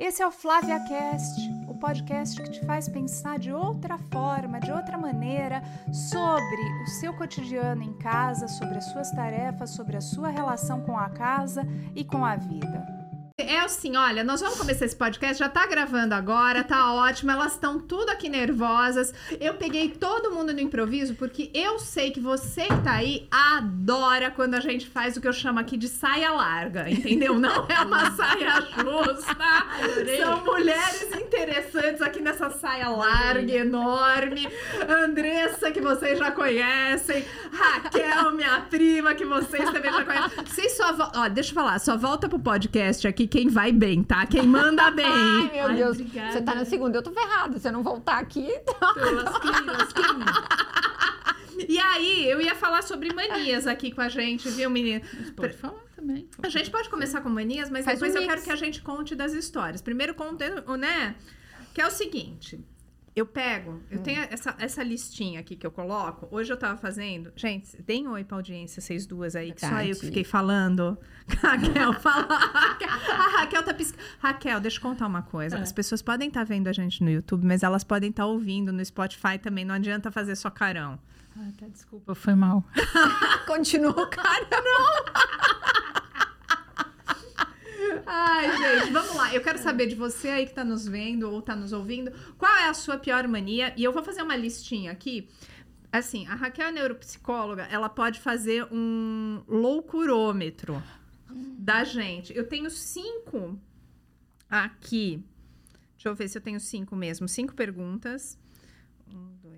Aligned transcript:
Esse 0.00 0.22
é 0.22 0.26
o 0.26 0.30
Flávia 0.30 0.80
Cast, 0.80 1.38
o 1.68 1.74
podcast 1.74 2.40
que 2.40 2.52
te 2.52 2.64
faz 2.64 2.88
pensar 2.88 3.38
de 3.38 3.52
outra 3.52 3.98
forma, 3.98 4.58
de 4.58 4.72
outra 4.72 4.96
maneira, 4.96 5.62
sobre 5.92 6.82
o 6.82 6.86
seu 6.86 7.12
cotidiano 7.12 7.82
em 7.82 7.92
casa, 7.98 8.48
sobre 8.48 8.78
as 8.78 8.86
suas 8.86 9.10
tarefas, 9.10 9.68
sobre 9.68 9.98
a 9.98 10.00
sua 10.00 10.30
relação 10.30 10.80
com 10.80 10.96
a 10.96 11.10
casa 11.10 11.68
e 11.94 12.02
com 12.02 12.24
a 12.24 12.34
vida. 12.34 12.99
É 13.42 13.60
assim, 13.60 13.96
olha, 13.96 14.22
nós 14.22 14.40
vamos 14.40 14.58
começar 14.58 14.84
esse 14.84 14.96
podcast, 14.96 15.38
já 15.38 15.48
tá 15.48 15.66
gravando 15.66 16.14
agora, 16.14 16.62
tá 16.62 16.92
ótimo, 16.92 17.30
elas 17.30 17.52
estão 17.52 17.78
tudo 17.78 18.10
aqui 18.10 18.28
nervosas. 18.28 19.14
Eu 19.40 19.54
peguei 19.54 19.88
todo 19.88 20.30
mundo 20.30 20.52
no 20.52 20.60
improviso 20.60 21.14
porque 21.14 21.50
eu 21.54 21.78
sei 21.78 22.10
que 22.10 22.20
você 22.20 22.62
que 22.62 22.82
tá 22.82 22.92
aí 22.92 23.26
adora 23.30 24.30
quando 24.30 24.54
a 24.54 24.60
gente 24.60 24.86
faz 24.86 25.16
o 25.16 25.20
que 25.20 25.28
eu 25.28 25.32
chamo 25.32 25.58
aqui 25.58 25.76
de 25.76 25.88
saia 25.88 26.30
larga, 26.32 26.88
entendeu? 26.90 27.38
Não 27.38 27.66
é 27.68 27.80
uma 27.80 28.10
saia 28.16 28.60
justa. 28.60 29.34
São 30.18 30.44
mulheres 30.44 31.08
interessantes 31.14 32.02
aqui 32.02 32.20
nessa 32.20 32.50
saia 32.50 32.88
larga, 32.88 33.52
enorme. 33.52 34.48
Andressa, 34.88 35.70
que 35.70 35.80
vocês 35.80 36.18
já 36.18 36.30
conhecem. 36.30 37.24
Raquel, 37.52 38.32
minha 38.32 38.60
prima, 38.62 39.14
que 39.14 39.24
vocês 39.24 39.70
também 39.70 39.92
já 39.92 40.04
conhecem. 40.04 40.44
Vocês 40.44 40.76
só. 40.76 40.96
Ó, 41.14 41.28
deixa 41.28 41.50
eu 41.50 41.54
falar, 41.54 41.78
só 41.78 41.96
volta 41.96 42.28
pro 42.28 42.38
podcast 42.38 43.06
aqui 43.08 43.26
quem 43.30 43.48
vai 43.48 43.72
bem, 43.72 44.02
tá? 44.02 44.26
Quem 44.26 44.42
manda 44.46 44.90
bem. 44.92 45.06
Ai, 45.06 45.50
meu 45.52 45.66
Ai, 45.68 45.76
Deus. 45.76 45.98
obrigada. 45.98 46.32
Você 46.32 46.42
tá 46.42 46.54
na 46.54 46.64
segunda, 46.64 46.98
eu 46.98 47.02
tô 47.02 47.12
ferrada. 47.12 47.58
Se 47.58 47.68
eu 47.68 47.72
não 47.72 47.82
voltar 47.82 48.18
aqui. 48.18 48.46
então. 48.50 48.94
E 51.68 51.78
aí, 51.78 52.28
eu 52.28 52.40
ia 52.40 52.54
falar 52.54 52.82
sobre 52.82 53.12
manias 53.14 53.66
aqui 53.66 53.90
com 53.92 54.00
a 54.00 54.08
gente, 54.08 54.48
viu, 54.48 54.70
menina? 54.70 55.02
Pode 55.36 55.52
falar 55.54 55.80
também. 55.94 56.28
A 56.42 56.48
gente 56.48 56.70
pode 56.70 56.88
começar 56.88 57.20
com 57.20 57.28
manias, 57.28 57.68
mas 57.70 57.84
Faz 57.84 57.98
depois 57.98 58.14
um 58.14 58.16
eu 58.18 58.22
mix. 58.22 58.32
quero 58.34 58.44
que 58.44 58.50
a 58.50 58.56
gente 58.56 58.82
conte 58.82 59.14
das 59.14 59.32
histórias. 59.34 59.80
Primeiro 59.82 60.14
conte, 60.14 60.44
né? 60.78 61.14
Que 61.74 61.80
é 61.80 61.86
o 61.86 61.90
seguinte. 61.90 62.58
Eu 63.14 63.26
pego, 63.26 63.82
eu 63.90 63.98
Hum. 63.98 64.02
tenho 64.02 64.20
essa, 64.30 64.54
essa 64.58 64.82
listinha 64.84 65.40
aqui 65.40 65.56
que 65.56 65.66
eu 65.66 65.70
coloco. 65.72 66.28
Hoje 66.30 66.52
eu 66.52 66.56
tava 66.56 66.76
fazendo. 66.78 67.32
Gente, 67.34 67.80
deem 67.82 68.06
oi 68.06 68.22
pra 68.22 68.36
audiência, 68.36 68.80
vocês 68.80 69.04
duas 69.04 69.34
aí, 69.34 69.52
que 69.52 69.60
só 69.66 69.82
eu 69.82 69.96
que 69.96 70.06
fiquei 70.06 70.22
falando. 70.24 70.96
Raquel, 71.42 71.92
fala. 71.94 72.28
A 72.30 73.40
Raquel 73.40 73.62
tá 73.64 73.74
piscando. 73.74 74.02
Raquel, 74.20 74.60
deixa 74.60 74.78
eu 74.78 74.82
contar 74.82 75.06
uma 75.08 75.22
coisa. 75.22 75.56
É. 75.58 75.60
As 75.60 75.72
pessoas 75.72 76.00
podem 76.02 76.28
estar 76.28 76.44
vendo 76.44 76.68
a 76.68 76.72
gente 76.72 77.02
no 77.02 77.10
YouTube, 77.10 77.44
mas 77.44 77.62
elas 77.64 77.82
podem 77.82 78.10
estar 78.10 78.26
ouvindo 78.26 78.72
no 78.72 78.84
Spotify 78.84 79.38
também. 79.42 79.64
Não 79.64 79.74
adianta 79.74 80.10
fazer 80.12 80.36
só 80.36 80.48
carão. 80.48 80.98
Ah, 81.36 81.48
tá, 81.58 81.66
desculpa, 81.68 82.14
foi 82.14 82.34
mal. 82.34 82.64
Continua, 83.46 84.06
cara. 84.08 84.46
Ai, 88.12 88.56
gente, 88.56 88.92
vamos 88.92 89.14
lá. 89.14 89.32
Eu 89.32 89.40
quero 89.40 89.56
saber 89.58 89.86
de 89.86 89.94
você 89.94 90.28
aí 90.28 90.44
que 90.44 90.52
tá 90.52 90.64
nos 90.64 90.84
vendo 90.84 91.30
ou 91.30 91.40
tá 91.40 91.54
nos 91.54 91.72
ouvindo, 91.72 92.10
qual 92.36 92.52
é 92.56 92.68
a 92.68 92.74
sua 92.74 92.98
pior 92.98 93.26
mania? 93.28 93.72
E 93.76 93.84
eu 93.84 93.92
vou 93.92 94.02
fazer 94.02 94.20
uma 94.20 94.34
listinha 94.34 94.90
aqui. 94.90 95.28
Assim, 95.92 96.26
a 96.26 96.34
Raquel 96.34 96.66
é 96.66 96.72
neuropsicóloga, 96.72 97.68
ela 97.70 97.88
pode 97.88 98.18
fazer 98.18 98.66
um 98.72 99.44
loucurômetro 99.46 100.82
da 101.56 101.84
gente. 101.84 102.36
Eu 102.36 102.48
tenho 102.48 102.68
cinco 102.68 103.56
aqui. 104.48 105.24
Deixa 105.94 106.08
eu 106.08 106.14
ver 106.14 106.28
se 106.28 106.36
eu 106.36 106.42
tenho 106.42 106.58
cinco 106.58 106.96
mesmo. 106.96 107.28
Cinco 107.28 107.54
perguntas. 107.54 108.36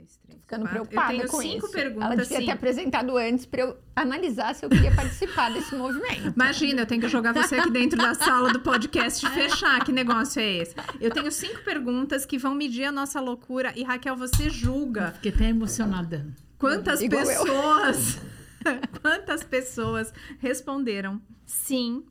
Dois, 0.02 0.16
três, 0.26 0.40
Ficando 0.40 0.62
quatro. 0.64 0.80
preocupada 0.88 1.12
Eu 1.12 1.18
tenho 1.18 1.30
com 1.30 1.40
cinco 1.40 1.66
isso. 1.66 1.70
perguntas. 1.74 2.06
Ela 2.12 2.16
devia 2.16 2.38
sim. 2.38 2.44
ter 2.46 2.50
apresentado 2.52 3.16
antes 3.16 3.46
pra 3.46 3.60
eu 3.62 3.76
analisar 3.94 4.54
se 4.54 4.64
eu 4.64 4.70
queria 4.70 4.94
participar 4.94 5.50
desse 5.52 5.74
movimento. 5.74 6.32
Imagina, 6.34 6.82
eu 6.82 6.86
tenho 6.86 7.00
que 7.00 7.08
jogar 7.08 7.32
você 7.32 7.56
aqui 7.56 7.70
dentro 7.70 7.96
da 7.98 8.14
sala 8.14 8.52
do 8.52 8.60
podcast 8.60 9.24
e 9.24 9.28
fechar. 9.30 9.84
Que 9.84 9.92
negócio 9.92 10.40
é 10.40 10.56
esse? 10.58 10.74
Eu 11.00 11.10
tenho 11.10 11.30
cinco 11.30 11.62
perguntas 11.64 12.26
que 12.26 12.36
vão 12.38 12.54
medir 12.54 12.84
a 12.84 12.92
nossa 12.92 13.20
loucura. 13.20 13.72
E 13.76 13.82
Raquel, 13.84 14.16
você 14.16 14.50
julga 14.50 15.12
Fiquei 15.12 15.32
até 15.32 15.48
emocionada. 15.48 16.26
quantas 16.58 17.00
Igual 17.00 17.24
pessoas. 17.24 18.18
quantas 19.00 19.42
pessoas 19.44 20.12
responderam 20.38 21.20
sim 21.46 22.04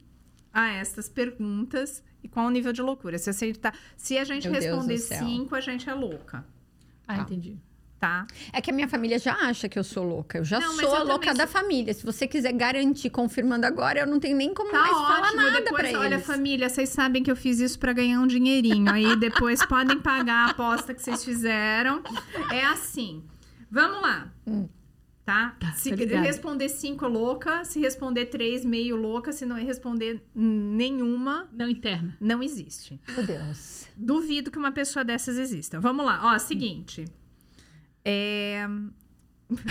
a 0.53 0.68
estas 0.69 1.07
perguntas 1.07 2.03
e 2.24 2.28
qual 2.28 2.46
o 2.47 2.50
nível 2.50 2.72
de 2.74 2.81
loucura. 2.81 3.18
Se, 3.18 3.30
acertar, 3.30 3.74
se 3.97 4.18
a 4.18 4.24
gente 4.24 4.47
Meu 4.50 4.59
responder 4.59 4.97
cinco, 4.97 5.56
a 5.56 5.62
gente 5.62 5.90
é 5.90 5.94
louca, 5.94 6.46
Ah, 7.07 7.16
Tá. 7.16 7.22
entendi. 7.24 7.57
Tá? 8.01 8.25
É 8.51 8.59
que 8.59 8.72
a 8.72 8.73
minha 8.73 8.88
família 8.88 9.19
já 9.19 9.34
acha 9.35 9.69
que 9.69 9.78
eu 9.78 9.84
sou 9.84 10.03
louca. 10.03 10.39
Eu 10.39 10.44
já 10.44 10.59
Não, 10.59 10.73
sou 10.73 10.95
a 10.95 11.03
louca 11.03 11.28
também 11.28 11.38
da 11.38 11.45
família. 11.47 11.94
Se 11.94 12.03
você 12.03 12.28
quiser 12.28 12.51
garantir 12.51 13.12
confirmando 13.12 13.66
agora, 13.67 14.00
eu 14.00 14.07
não 14.07 14.19
tenho 14.19 14.35
nem 14.35 14.51
como 14.56 14.72
Tá 14.72 14.79
mais 14.79 14.91
falar 14.91 15.22
ótimo. 15.28 15.35
nada 15.38 15.62
depois, 15.62 15.89
pra 15.91 16.00
olha, 16.00 16.16
eles. 16.16 16.25
família, 16.25 16.67
vocês 16.67 16.89
sabem 16.89 17.22
que 17.22 17.29
eu 17.29 17.35
fiz 17.35 17.59
isso 17.59 17.78
pra 17.78 17.94
ganhar 17.94 18.19
um 18.19 18.25
dinheirinho. 18.25 18.91
Aí 18.91 19.16
depois 19.16 19.63
podem 19.67 20.00
pagar 20.01 20.47
a 20.47 20.50
aposta 20.50 20.94
que 20.95 21.01
vocês 21.01 21.23
fizeram. 21.23 22.01
É 22.51 22.66
assim. 22.66 23.23
Vamos 23.69 24.01
lá. 24.01 24.33
Hum. 24.47 24.68
Tá? 25.23 25.56
Tá, 25.59 25.72
se 25.73 25.94
responder 25.94 26.68
cinco 26.68 27.07
louca, 27.07 27.63
se 27.63 27.79
responder 27.79 28.25
três 28.25 28.66
meio 28.66 28.95
louca, 28.95 29.31
se 29.31 29.45
não 29.45 29.56
responder 29.56 30.22
nenhuma, 30.33 31.47
Não 31.53 31.69
interna. 31.69 32.18
não 32.19 32.41
existe. 32.41 33.00
Meu 33.16 33.25
Deus. 33.25 33.85
Duvido 33.95 34.50
que 34.50 34.57
uma 34.57 34.72
pessoa 34.72 35.06
dessas 35.06 35.38
exista. 35.38 35.79
Vamos 35.79 36.03
lá. 36.06 36.33
Ó, 36.33 36.39
seguinte. 36.39 37.06
É... 38.03 38.67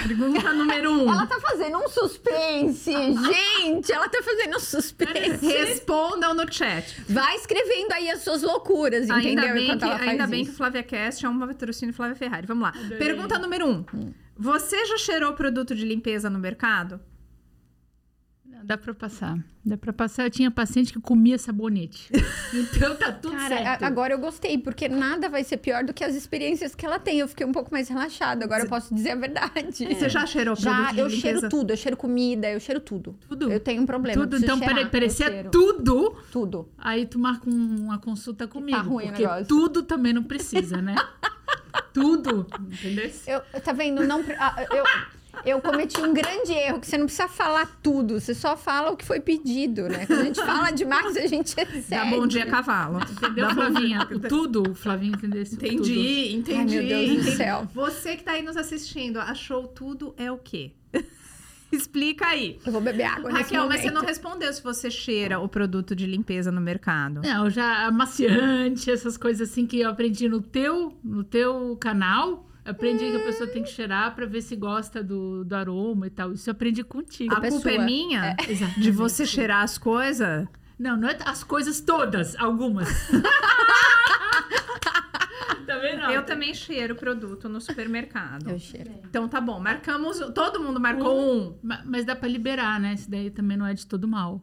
Pergunta 0.06 0.52
número 0.52 0.92
um. 0.92 1.10
Ela 1.10 1.26
tá 1.26 1.41
fazendo 1.41 1.78
um 1.78 1.88
suspense, 1.88 2.92
gente. 2.92 3.91
Ela 3.91 4.08
tá 4.10 4.22
fazendo 4.22 4.56
um 4.56 4.60
suspense. 4.60 5.46
Respondam 5.46 6.34
no 6.34 6.52
chat. 6.52 7.00
Vai 7.08 7.36
escrevendo 7.36 7.92
aí 7.92 8.10
as 8.10 8.20
suas 8.22 8.42
loucuras, 8.42 9.08
Ainda 9.10 9.42
entendeu? 9.42 9.54
bem, 9.54 9.78
que, 9.78 9.84
ela 9.84 9.98
faz 9.98 10.10
ainda 10.10 10.26
bem 10.26 10.41
que 10.41 10.50
isso. 10.50 10.54
o 10.54 10.56
Flávia 10.58 10.82
Cast 10.82 11.24
é 11.24 11.28
um 11.28 11.38
patrocínio 11.38 11.94
Flávia 11.94 12.14
Ferrari. 12.14 12.46
Vamos 12.46 12.62
lá. 12.62 12.68
Adorei. 12.70 12.98
Pergunta 12.98 13.38
número 13.38 13.66
um. 13.66 13.84
Você 14.36 14.84
já 14.86 14.98
cheirou 14.98 15.32
produto 15.32 15.74
de 15.74 15.84
limpeza 15.84 16.28
no 16.28 16.38
mercado? 16.38 17.00
Dá 18.65 18.76
pra 18.78 18.94
passar. 18.94 19.38
Dá 19.65 19.76
pra 19.76 19.93
passar. 19.93 20.25
Eu 20.25 20.31
tinha 20.31 20.50
paciente 20.50 20.93
que 20.93 21.00
comia 21.00 21.38
sabonete. 21.38 22.10
Então 22.53 22.97
tá 22.97 23.12
tudo 23.12 23.37
Cara, 23.37 23.56
certo. 23.59 23.82
a- 23.82 23.87
agora 23.87 24.12
eu 24.12 24.19
gostei, 24.19 24.59
porque 24.59 24.88
nada 24.88 25.28
vai 25.28 25.44
ser 25.44 25.56
pior 25.59 25.84
do 25.84 25.94
que 25.94 26.03
as 26.03 26.16
experiências 26.16 26.75
que 26.75 26.84
ela 26.84 26.98
tem. 26.98 27.21
Eu 27.21 27.28
fiquei 27.28 27.47
um 27.47 27.53
pouco 27.53 27.71
mais 27.71 27.88
relaxada. 27.88 28.44
Agora 28.44 28.65
eu 28.65 28.69
posso 28.69 28.93
dizer 28.93 29.10
a 29.10 29.15
verdade. 29.15 29.87
Você 29.94 30.09
já 30.09 30.26
cheirou 30.26 30.56
Já, 30.56 30.93
eu 30.97 31.09
cheiro 31.09 31.48
tudo. 31.48 31.71
Eu 31.72 31.76
cheiro 31.76 31.97
comida, 31.97 32.50
eu 32.50 32.59
cheiro 32.59 32.81
tudo. 32.81 33.15
Tudo. 33.28 33.50
Eu 33.53 33.60
tenho 33.60 33.82
um 33.82 33.87
problema. 33.87 34.21
Tudo. 34.21 34.37
Então, 34.37 34.59
peraí, 34.59 34.87
parecia 34.87 35.28
cheiro 35.31 35.50
tudo. 35.50 36.16
Tudo. 36.32 36.69
Aí 36.77 37.06
tu 37.06 37.19
marca 37.21 37.48
um- 37.48 37.84
uma 37.84 37.98
consulta 37.98 38.48
comigo. 38.48 38.77
Tá 38.77 38.82
ruim 38.82 39.04
o 39.04 39.09
porque 39.09 39.22
negócio. 39.22 39.47
tudo 39.47 39.82
também 39.84 40.12
não 40.12 40.25
precisa, 40.25 40.82
né? 40.82 40.97
tudo. 41.92 42.47
Entendeu? 42.60 43.10
Eu, 43.27 43.60
tá 43.60 43.72
vendo? 43.72 44.04
Não, 44.06 44.25
ah, 44.38 44.66
eu, 44.72 44.84
eu 45.44 45.60
cometi 45.60 46.00
um 46.00 46.12
grande 46.12 46.52
erro, 46.52 46.80
que 46.80 46.86
você 46.86 46.98
não 46.98 47.06
precisa 47.06 47.28
falar 47.28 47.78
tudo. 47.82 48.20
Você 48.20 48.34
só 48.34 48.56
fala 48.56 48.91
o 48.91 48.96
que 48.96 49.04
foi 49.04 49.20
pedido, 49.20 49.88
né? 49.88 50.06
Quando 50.06 50.20
a 50.20 50.24
gente 50.24 50.41
fala 50.44 50.70
demais, 50.70 51.16
a 51.16 51.26
gente 51.26 51.48
excede. 51.48 51.84
Dá 51.88 52.04
bom 52.04 52.26
dia, 52.26 52.46
cavalo. 52.46 53.00
Entendeu, 53.00 53.46
Dá 53.48 53.54
Flavinha? 53.54 54.06
tudo, 54.28 54.74
Flavinha, 54.74 55.12
entendeu? 55.16 55.42
Entendi, 55.42 56.32
entendi. 56.34 56.54
Ai, 56.54 56.64
meu 56.64 56.88
Deus 56.88 57.08
do 57.08 57.14
entendi. 57.20 57.36
céu. 57.36 57.68
Você 57.74 58.16
que 58.16 58.22
tá 58.24 58.32
aí 58.32 58.42
nos 58.42 58.56
assistindo, 58.56 59.18
achou 59.18 59.66
tudo 59.66 60.14
é 60.16 60.30
o 60.30 60.38
quê? 60.38 60.72
Explica 61.72 62.26
aí. 62.26 62.58
Eu 62.66 62.72
vou 62.72 62.80
beber 62.80 63.04
água 63.04 63.30
nesse 63.30 63.44
Raquel, 63.54 63.68
mas 63.68 63.80
você 63.80 63.86
momento. 63.86 64.00
não 64.00 64.08
respondeu 64.08 64.52
se 64.52 64.60
você 64.62 64.91
cheira 64.91 65.38
o 65.38 65.48
produto 65.48 65.94
de 65.94 66.04
limpeza 66.04 66.50
no 66.50 66.60
mercado. 66.60 67.20
Não, 67.22 67.48
já 67.48 67.86
amaciante, 67.86 68.91
essas 68.91 69.16
coisas 69.16 69.48
assim 69.48 69.66
que 69.66 69.80
eu 69.80 69.88
aprendi 69.88 70.28
no 70.28 70.41
teu, 70.41 70.98
no 71.04 71.22
teu 71.22 71.76
canal. 71.80 72.49
Aprendi 72.70 73.10
que 73.10 73.16
a 73.16 73.25
pessoa 73.25 73.48
tem 73.48 73.62
que 73.62 73.70
cheirar 73.70 74.14
pra 74.14 74.26
ver 74.26 74.42
se 74.42 74.54
gosta 74.56 75.03
do, 75.03 75.44
do 75.44 75.54
aroma 75.54 76.06
e 76.06 76.10
tal. 76.10 76.32
Isso 76.32 76.48
eu 76.48 76.53
aprendi 76.53 76.82
contigo. 76.84 77.32
A 77.32 77.36
culpa 77.41 77.47
é 77.48 77.50
culpa 77.50 77.70
é 77.70 77.78
minha 77.78 78.36
Exatamente. 78.48 78.81
de 78.81 78.91
você 78.91 79.26
cheirar 79.26 79.62
as 79.62 79.78
coisas? 79.78 80.47
Não, 80.78 80.97
não 80.97 81.09
é 81.09 81.19
as 81.26 81.44
coisas 81.44 81.80
todas, 81.80 82.34
algumas. 82.36 82.88
também 85.66 85.97
não. 85.97 86.10
Eu 86.10 86.24
também 86.24 86.53
cheiro 86.54 86.94
produto 86.94 87.48
no 87.48 87.60
supermercado. 87.60 88.50
Eu 88.50 88.59
cheiro. 88.59 88.91
Então 89.09 89.28
tá 89.28 89.41
bom, 89.41 89.60
marcamos. 89.60 90.18
Todo 90.34 90.60
mundo 90.60 90.80
marcou 90.80 91.18
um. 91.21 91.59
Ma- 91.62 91.83
Mas 91.84 92.04
dá 92.04 92.16
pra 92.16 92.28
liberar, 92.28 92.80
né? 92.80 92.94
Isso 92.94 93.10
daí 93.10 93.30
também 93.30 93.56
não 93.56 93.66
é 93.66 93.74
de 93.74 93.86
todo 93.86 94.06
mal. 94.09 94.42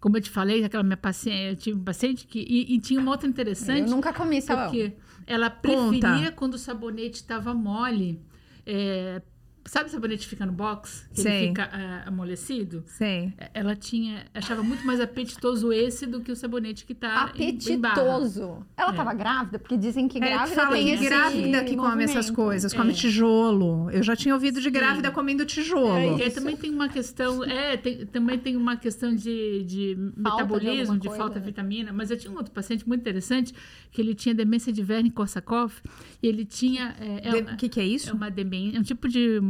Como 0.00 0.16
eu 0.16 0.20
te 0.20 0.30
falei, 0.30 0.64
aquela 0.64 0.82
minha 0.82 0.96
paciente, 0.96 1.50
eu 1.50 1.56
tive 1.56 1.78
um 1.78 1.84
paciente 1.84 2.26
que. 2.26 2.40
E, 2.40 2.74
e 2.74 2.80
tinha 2.80 3.00
uma 3.00 3.10
outra 3.12 3.26
Eu 3.26 3.30
interessante. 3.30 3.88
nunca 3.90 4.12
comi 4.12 4.38
é 4.38 4.40
sabão. 4.40 4.66
Porque 4.66 4.92
ela 5.26 5.50
preferia 5.50 6.32
quando 6.32 6.54
o 6.54 6.58
sabonete 6.58 7.16
estava 7.16 7.54
mole. 7.54 8.20
é, 8.66 9.22
Sabe 9.66 9.88
o 9.88 9.92
sabonete 9.92 10.22
que 10.24 10.28
fica 10.30 10.46
no 10.46 10.52
box? 10.52 11.06
Que 11.14 11.20
Sei. 11.20 11.32
ele 11.32 11.48
fica 11.48 11.62
é, 11.64 12.08
amolecido? 12.08 12.82
Sei. 12.86 13.32
Ela 13.52 13.76
tinha. 13.76 14.24
Achava 14.34 14.62
muito 14.62 14.84
mais 14.86 15.00
apetitoso 15.00 15.70
esse 15.72 16.06
do 16.06 16.20
que 16.20 16.32
o 16.32 16.36
sabonete 16.36 16.84
que 16.84 16.94
tá 16.94 17.30
em- 17.36 17.50
em 17.50 17.78
barra. 17.78 17.92
Apetitoso. 18.00 18.66
Ela 18.76 18.92
É. 18.92 18.96
tava 18.96 19.12
grávida? 19.14 19.58
Porque 19.58 19.76
dizem 19.76 20.08
que 20.08 20.18
É, 20.18 20.20
que 20.22 20.26
grávida 20.28 20.56
fala 20.56 20.76
tem 20.76 20.86
que 20.86 20.92
esse 20.92 21.04
grávida 21.04 21.64
que 21.64 21.76
come 21.76 22.04
essas 22.04 22.14
movimento. 22.16 22.34
coisas, 22.34 22.72
come 22.72 22.90
É. 22.90 22.94
tijolo. 22.94 23.90
Eu 23.90 24.02
já 24.02 24.16
tinha 24.16 24.34
ouvido 24.34 24.60
de 24.60 24.70
grávida 24.70 25.10
comendo 25.10 25.44
tijolo. 25.44 26.18
E 26.18 26.22
aí 26.22 26.30
também 26.30 26.56
tem 26.56 26.70
uma 26.72 26.88
questão, 26.88 27.44
é, 27.44 27.76
tem- 27.76 28.06
também 28.06 28.38
tem 28.38 28.56
uma 28.56 28.76
questão 28.76 29.14
de, 29.14 29.62
de 29.64 29.96
metabolismo, 30.16 30.98
de, 30.98 31.08
coisa, 31.08 31.22
falta 31.22 31.38
de 31.38 31.44
vitamina. 31.46 31.92
Mas 31.92 32.10
eu 32.10 32.16
tinha 32.16 32.32
um 32.32 32.36
outro 32.36 32.52
paciente 32.52 32.88
muito 32.88 33.00
interessante, 33.02 33.52
que 33.92 34.00
ele 34.00 34.14
tinha 34.14 34.34
demência 34.34 34.72
de 34.72 34.82
Wernicke-Korsakoff, 34.82 35.82
e 36.22 36.26
ele 36.26 36.44
tinha... 36.44 36.96
É, 36.98 37.28
é, 37.28 37.52
O 37.52 37.56
que, 37.56 37.68
que 37.68 37.78
é 37.80 37.82
é 37.82 37.86
isso? 37.86 38.14
uma 38.16 38.30
demência, 38.30 38.76
é 38.76 38.80
um 38.80 38.82
tipo 38.82 39.08
de... 39.08 39.40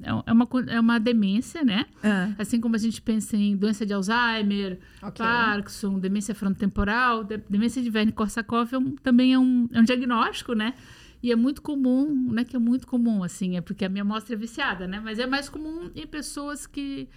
É 0.00 0.10
é 0.30 0.32
uma, 0.32 0.48
é 0.68 0.80
uma 0.80 0.98
demência, 1.00 1.64
né? 1.64 1.84
Ah, 2.02 2.30
Assim 2.38 2.60
como 2.60 2.76
a 2.76 2.78
gente 2.78 3.02
pensa 3.02 3.36
em 3.36 3.56
doença 3.56 3.84
de 3.84 3.92
Alzheimer, 3.92 4.78
Ok. 5.02 5.24
Parkinson, 5.24 5.98
demência 5.98 6.34
frontotemporal, 6.34 7.24
de- 7.24 7.38
demência 7.50 7.82
de 7.82 7.90
Wernicke-Korsakoff 7.90 8.74
é 8.74 8.78
um- 8.78 8.94
também 8.96 9.32
é 9.34 9.38
um, 9.38 9.68
é 9.72 9.80
um 9.80 9.84
diagnóstico, 9.84 10.52
né? 10.54 10.74
E 11.20 11.32
é 11.32 11.36
muito 11.36 11.60
comum, 11.60 12.06
não 12.30 12.38
é 12.38 12.44
que 12.44 12.54
é 12.54 12.58
muito 12.60 12.86
comum, 12.86 13.24
assim, 13.24 13.56
é 13.56 13.60
porque 13.60 13.84
a 13.84 13.88
minha 13.88 14.02
amostra 14.02 14.34
é 14.34 14.38
viciada, 14.38 14.86
né? 14.86 15.00
Mas 15.02 15.18
é 15.18 15.26
mais 15.26 15.48
comum 15.48 15.90
em 15.96 16.06
pessoas 16.06 16.64
que 16.64 17.08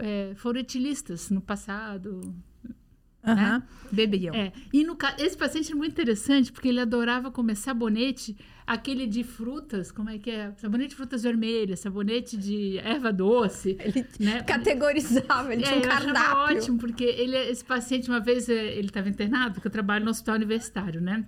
é, 0.00 0.32
foram 0.36 0.60
etilistas 0.60 1.30
no 1.30 1.40
passado. 1.40 2.34
Aham. 3.24 3.62
Bebiam. 3.92 4.34
É. 4.34 4.52
E 4.72 4.84
no, 4.84 4.96
esse 5.18 5.36
paciente 5.36 5.72
é 5.72 5.74
muito 5.74 5.92
interessante 5.92 6.52
porque 6.52 6.68
ele 6.68 6.80
adorava 6.80 7.30
comer 7.30 7.56
sabonete, 7.56 8.36
aquele 8.66 9.06
de 9.06 9.24
frutas, 9.24 9.90
como 9.90 10.08
é 10.10 10.18
que 10.18 10.30
é? 10.30 10.52
Sabonete 10.58 10.90
de 10.90 10.96
frutas 10.96 11.22
vermelhas, 11.24 11.80
sabonete 11.80 12.36
de 12.36 12.78
erva 12.78 13.12
doce. 13.12 13.76
Ele 13.80 14.06
né? 14.18 14.42
categorizava, 14.46 15.52
ele 15.52 15.62
É, 15.62 15.64
tinha 15.64 15.78
um 15.78 15.80
cardápio. 15.82 16.56
ótimo, 16.56 16.78
porque 16.78 17.04
ele, 17.04 17.36
esse 17.36 17.64
paciente, 17.64 18.08
uma 18.08 18.20
vez, 18.20 18.48
eh, 18.48 18.74
ele 18.78 18.88
estava 18.88 19.08
internado, 19.08 19.54
porque 19.54 19.66
eu 19.68 19.72
trabalho 19.72 20.04
no 20.04 20.10
hospital 20.10 20.36
universitário, 20.36 21.00
né? 21.00 21.26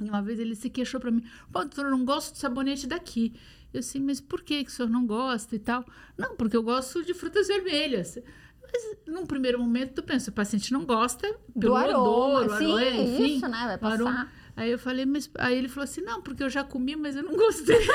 E 0.00 0.08
uma 0.08 0.22
vez 0.22 0.38
ele 0.40 0.54
se 0.54 0.68
queixou 0.68 1.00
para 1.00 1.10
mim, 1.10 1.22
pô, 1.52 1.60
doutor, 1.60 1.86
eu 1.86 1.90
não 1.90 2.04
gosto 2.04 2.32
de 2.32 2.38
sabonete 2.38 2.86
daqui. 2.86 3.32
Eu 3.72 3.80
assim, 3.80 4.00
mas 4.00 4.20
por 4.20 4.42
que, 4.42 4.64
que 4.64 4.70
o 4.70 4.72
senhor 4.72 4.88
não 4.90 5.06
gosta 5.06 5.54
e 5.56 5.58
tal? 5.58 5.84
Não, 6.18 6.36
porque 6.36 6.56
eu 6.56 6.62
gosto 6.62 7.04
de 7.04 7.14
frutas 7.14 7.48
vermelhas. 7.48 8.18
Mas 8.74 8.96
num 9.06 9.24
primeiro 9.24 9.56
momento 9.58 9.92
tu 9.94 10.02
pensa, 10.02 10.30
o 10.30 10.32
paciente 10.34 10.72
não 10.72 10.84
gosta 10.84 11.28
pelo 11.28 11.38
Do 11.54 11.76
aroma. 11.76 11.98
odor, 12.00 12.46
o 12.46 12.58
Sim, 12.58 12.72
aroma, 12.76 13.02
enfim. 13.02 13.36
isso, 13.36 13.46
né? 13.48 13.78
Vai 13.80 13.90
o 13.90 13.94
aroma. 13.94 14.10
passar. 14.10 14.32
Aí 14.56 14.70
eu 14.72 14.78
falei, 14.78 15.06
mas 15.06 15.30
aí 15.38 15.56
ele 15.56 15.68
falou 15.68 15.84
assim, 15.84 16.00
não, 16.00 16.20
porque 16.20 16.42
eu 16.42 16.50
já 16.50 16.64
comi, 16.64 16.96
mas 16.96 17.14
eu 17.16 17.22
não 17.22 17.36
gostei. 17.36 17.78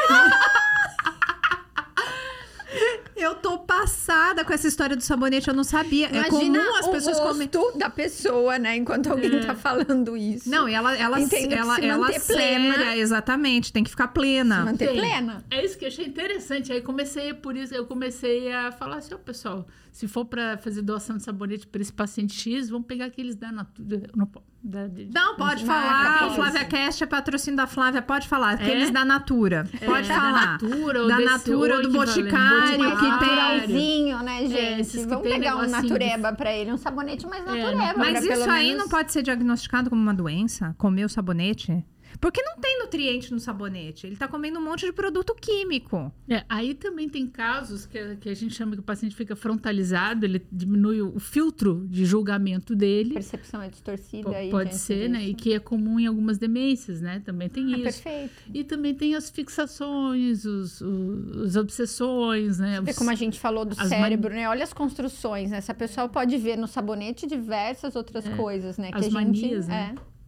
Eu 3.16 3.36
tô 3.36 3.58
passada 3.58 4.46
com 4.46 4.54
essa 4.54 4.66
história 4.68 4.96
do 4.96 5.02
sabonete, 5.04 5.50
eu 5.50 5.54
não 5.54 5.64
sabia. 5.64 6.08
é 6.08 6.10
Imagina 6.26 6.60
comum 6.64 6.76
as 6.78 6.88
o 6.88 6.92
pessoas 6.92 7.20
rosto 7.20 7.50
comerem. 7.60 7.78
da 7.78 7.90
pessoa, 7.90 8.58
né? 8.58 8.78
Enquanto 8.78 9.08
alguém 9.12 9.42
tá 9.42 9.56
falando 9.56 10.16
isso. 10.16 10.50
Não, 10.50 10.70
e 10.70 10.74
ela, 10.74 10.96
ela, 10.98 11.20
Entendo 11.20 11.54
ela, 11.54 11.76
se 11.76 11.86
ela 11.86 12.06
plena. 12.08 12.22
séria, 12.22 12.98
exatamente, 12.98 13.74
tem 13.74 13.84
que 13.84 13.90
ficar 13.90 14.08
plena. 14.10 14.60
Se 14.60 14.66
manter 14.66 14.88
Tem. 14.88 14.98
plena. 15.00 15.44
É 15.52 15.66
isso 15.66 15.78
que 15.78 15.84
eu 15.84 15.90
achei 15.90 16.06
interessante. 16.06 16.72
Aí 16.72 16.82
comecei, 16.82 17.34
por 17.34 17.58
isso, 17.58 17.76
eu 17.76 17.86
comecei 17.86 18.54
a 18.54 18.72
falar 18.72 18.98
assim, 18.98 19.14
ó, 19.14 19.18
pessoal, 19.18 19.68
se 20.00 20.08
for 20.08 20.24
para 20.24 20.58
fazer 20.58 20.82
doação 20.82 21.18
de 21.18 21.24
sabonete 21.24 21.68
para 21.68 21.82
esse 21.82 21.92
paciente 21.92 22.34
X, 22.34 22.70
vamos 22.70 22.88
pegar 22.88 23.06
aqueles 23.06 23.36
da 23.36 23.52
Natura. 23.52 24.08
Não, 24.16 24.30
da, 24.64 24.88
de- 24.88 25.10
Não, 25.14 25.36
pode 25.36 25.66
Marca, 25.66 25.90
falar. 25.90 26.24
O 26.24 26.28
isso. 26.28 26.36
Flávia 26.36 26.66
Cast 26.66 27.04
é 27.04 27.08
patrocínio 27.08 27.58
da 27.58 27.68
Flávia, 27.68 28.02
pode 28.02 28.26
falar. 28.26 28.52
Aqueles 28.52 28.88
É? 28.88 28.92
da 28.92 29.04
Natura. 29.04 29.68
Pode 29.86 30.10
É, 30.10 30.14
falar. 30.14 30.32
Da 30.58 30.68
Natura, 30.68 31.02
ou 31.02 31.08
Da 31.10 31.20
Natura, 31.20 31.76
ou 31.76 31.82
do 31.84 31.92
Boticário, 31.92 32.80
Mais 32.80 32.94
que 32.94 33.00
tem- 33.02 33.10
naturalzinho, 33.10 34.20
né, 34.24 34.46
gente? 34.48 35.00
É, 35.00 35.06
Vamos 35.06 35.28
pegar 35.28 35.56
um 35.58 35.66
de- 35.66 35.72
natureba 35.72 36.32
pra 36.34 36.54
ele, 36.54 36.72
um 36.72 36.78
sabonete 36.78 37.26
mais 37.28 37.46
É, 37.46 37.46
natureba. 37.46 37.94
Mas 37.98 38.20
isso 38.20 38.28
pelo 38.30 38.50
aí 38.52 38.68
menos... 38.70 38.84
não 38.84 38.90
pode 38.90 39.12
ser 39.12 39.22
diagnosticado 39.22 39.90
como 39.90 40.02
uma 40.02 40.14
doença? 40.14 40.74
Comer 40.78 41.04
o 41.06 41.10
sabonete? 41.10 41.84
Porque 42.20 42.42
não 42.42 42.58
tem 42.58 42.80
nutriente 42.80 43.32
no 43.32 43.40
sabonete. 43.40 44.08
Ele 44.08 44.16
tá 44.16 44.28
comendo 44.28 44.60
um 44.60 44.64
monte 44.64 44.86
de 44.86 44.92
produto 44.92 45.34
químico. 45.36 46.12
É, 46.28 46.44
aí 46.50 46.74
também 46.74 47.08
tem 47.10 47.28
casos 47.28 47.86
que, 47.86 47.98
a- 47.98 48.16
que 48.16 48.30
a 48.30 48.34
gente 48.36 48.54
chama 48.56 48.74
que 48.74 48.80
o 48.80 48.84
paciente 48.84 49.16
fica 49.16 49.36
frontalizado, 49.36 50.26
ele 50.26 50.46
diminui 50.52 51.02
o, 51.02 51.16
o 51.16 51.20
filtro 51.20 51.86
de 51.90 52.06
julgamento 52.06 52.74
A 52.74 52.76
dele. 52.76 53.14
percepção 53.14 53.62
é 53.62 53.70
distorcida 53.70 54.24
Po- 54.30 54.36
aí. 54.36 54.50
pode 54.50 54.70
diante 54.70 54.82
ser, 54.84 55.10
né? 55.10 55.22
E 55.24 55.26
disso. 55.34 55.38
que 55.38 55.54
é 55.54 55.60
comum 55.60 56.00
em 56.00 56.08
algumas 56.08 56.38
demências, 56.38 57.00
né? 57.02 57.22
Também 57.26 57.48
tem 57.50 57.74
Ah, 57.74 57.78
isso. 57.78 58.02
perfeito. 58.04 58.34
E 58.54 58.64
também 58.64 58.94
tem 58.96 59.16
as 59.16 59.30
fixações, 59.30 60.46
os, 60.46 60.82
os, 60.82 61.38
as 61.48 61.56
obsessões, 61.56 62.60
né? 62.60 62.82
Os- 62.82 62.96
como 62.98 63.10
a 63.10 63.16
gente 63.16 63.40
falou 63.40 63.66
do 63.66 63.76
cérebro, 63.76 64.34
né? 64.34 64.48
Olha 64.50 64.64
as 64.64 64.74
construções, 64.74 65.52
né? 65.52 65.58
Essa 65.58 65.74
pessoa 65.74 66.08
pode 66.10 66.38
ver 66.38 66.58
no 66.58 66.68
sabonete 66.68 67.28
diversas 67.28 67.96
outras 67.96 68.28
coisas, 68.30 68.78
né? 68.78 68.92
Que 68.92 68.98
As 68.98 69.02
a 69.06 69.10
gente, 69.10 69.14
manias, 69.14 69.68
né? 69.68 69.96
é. 69.96 70.19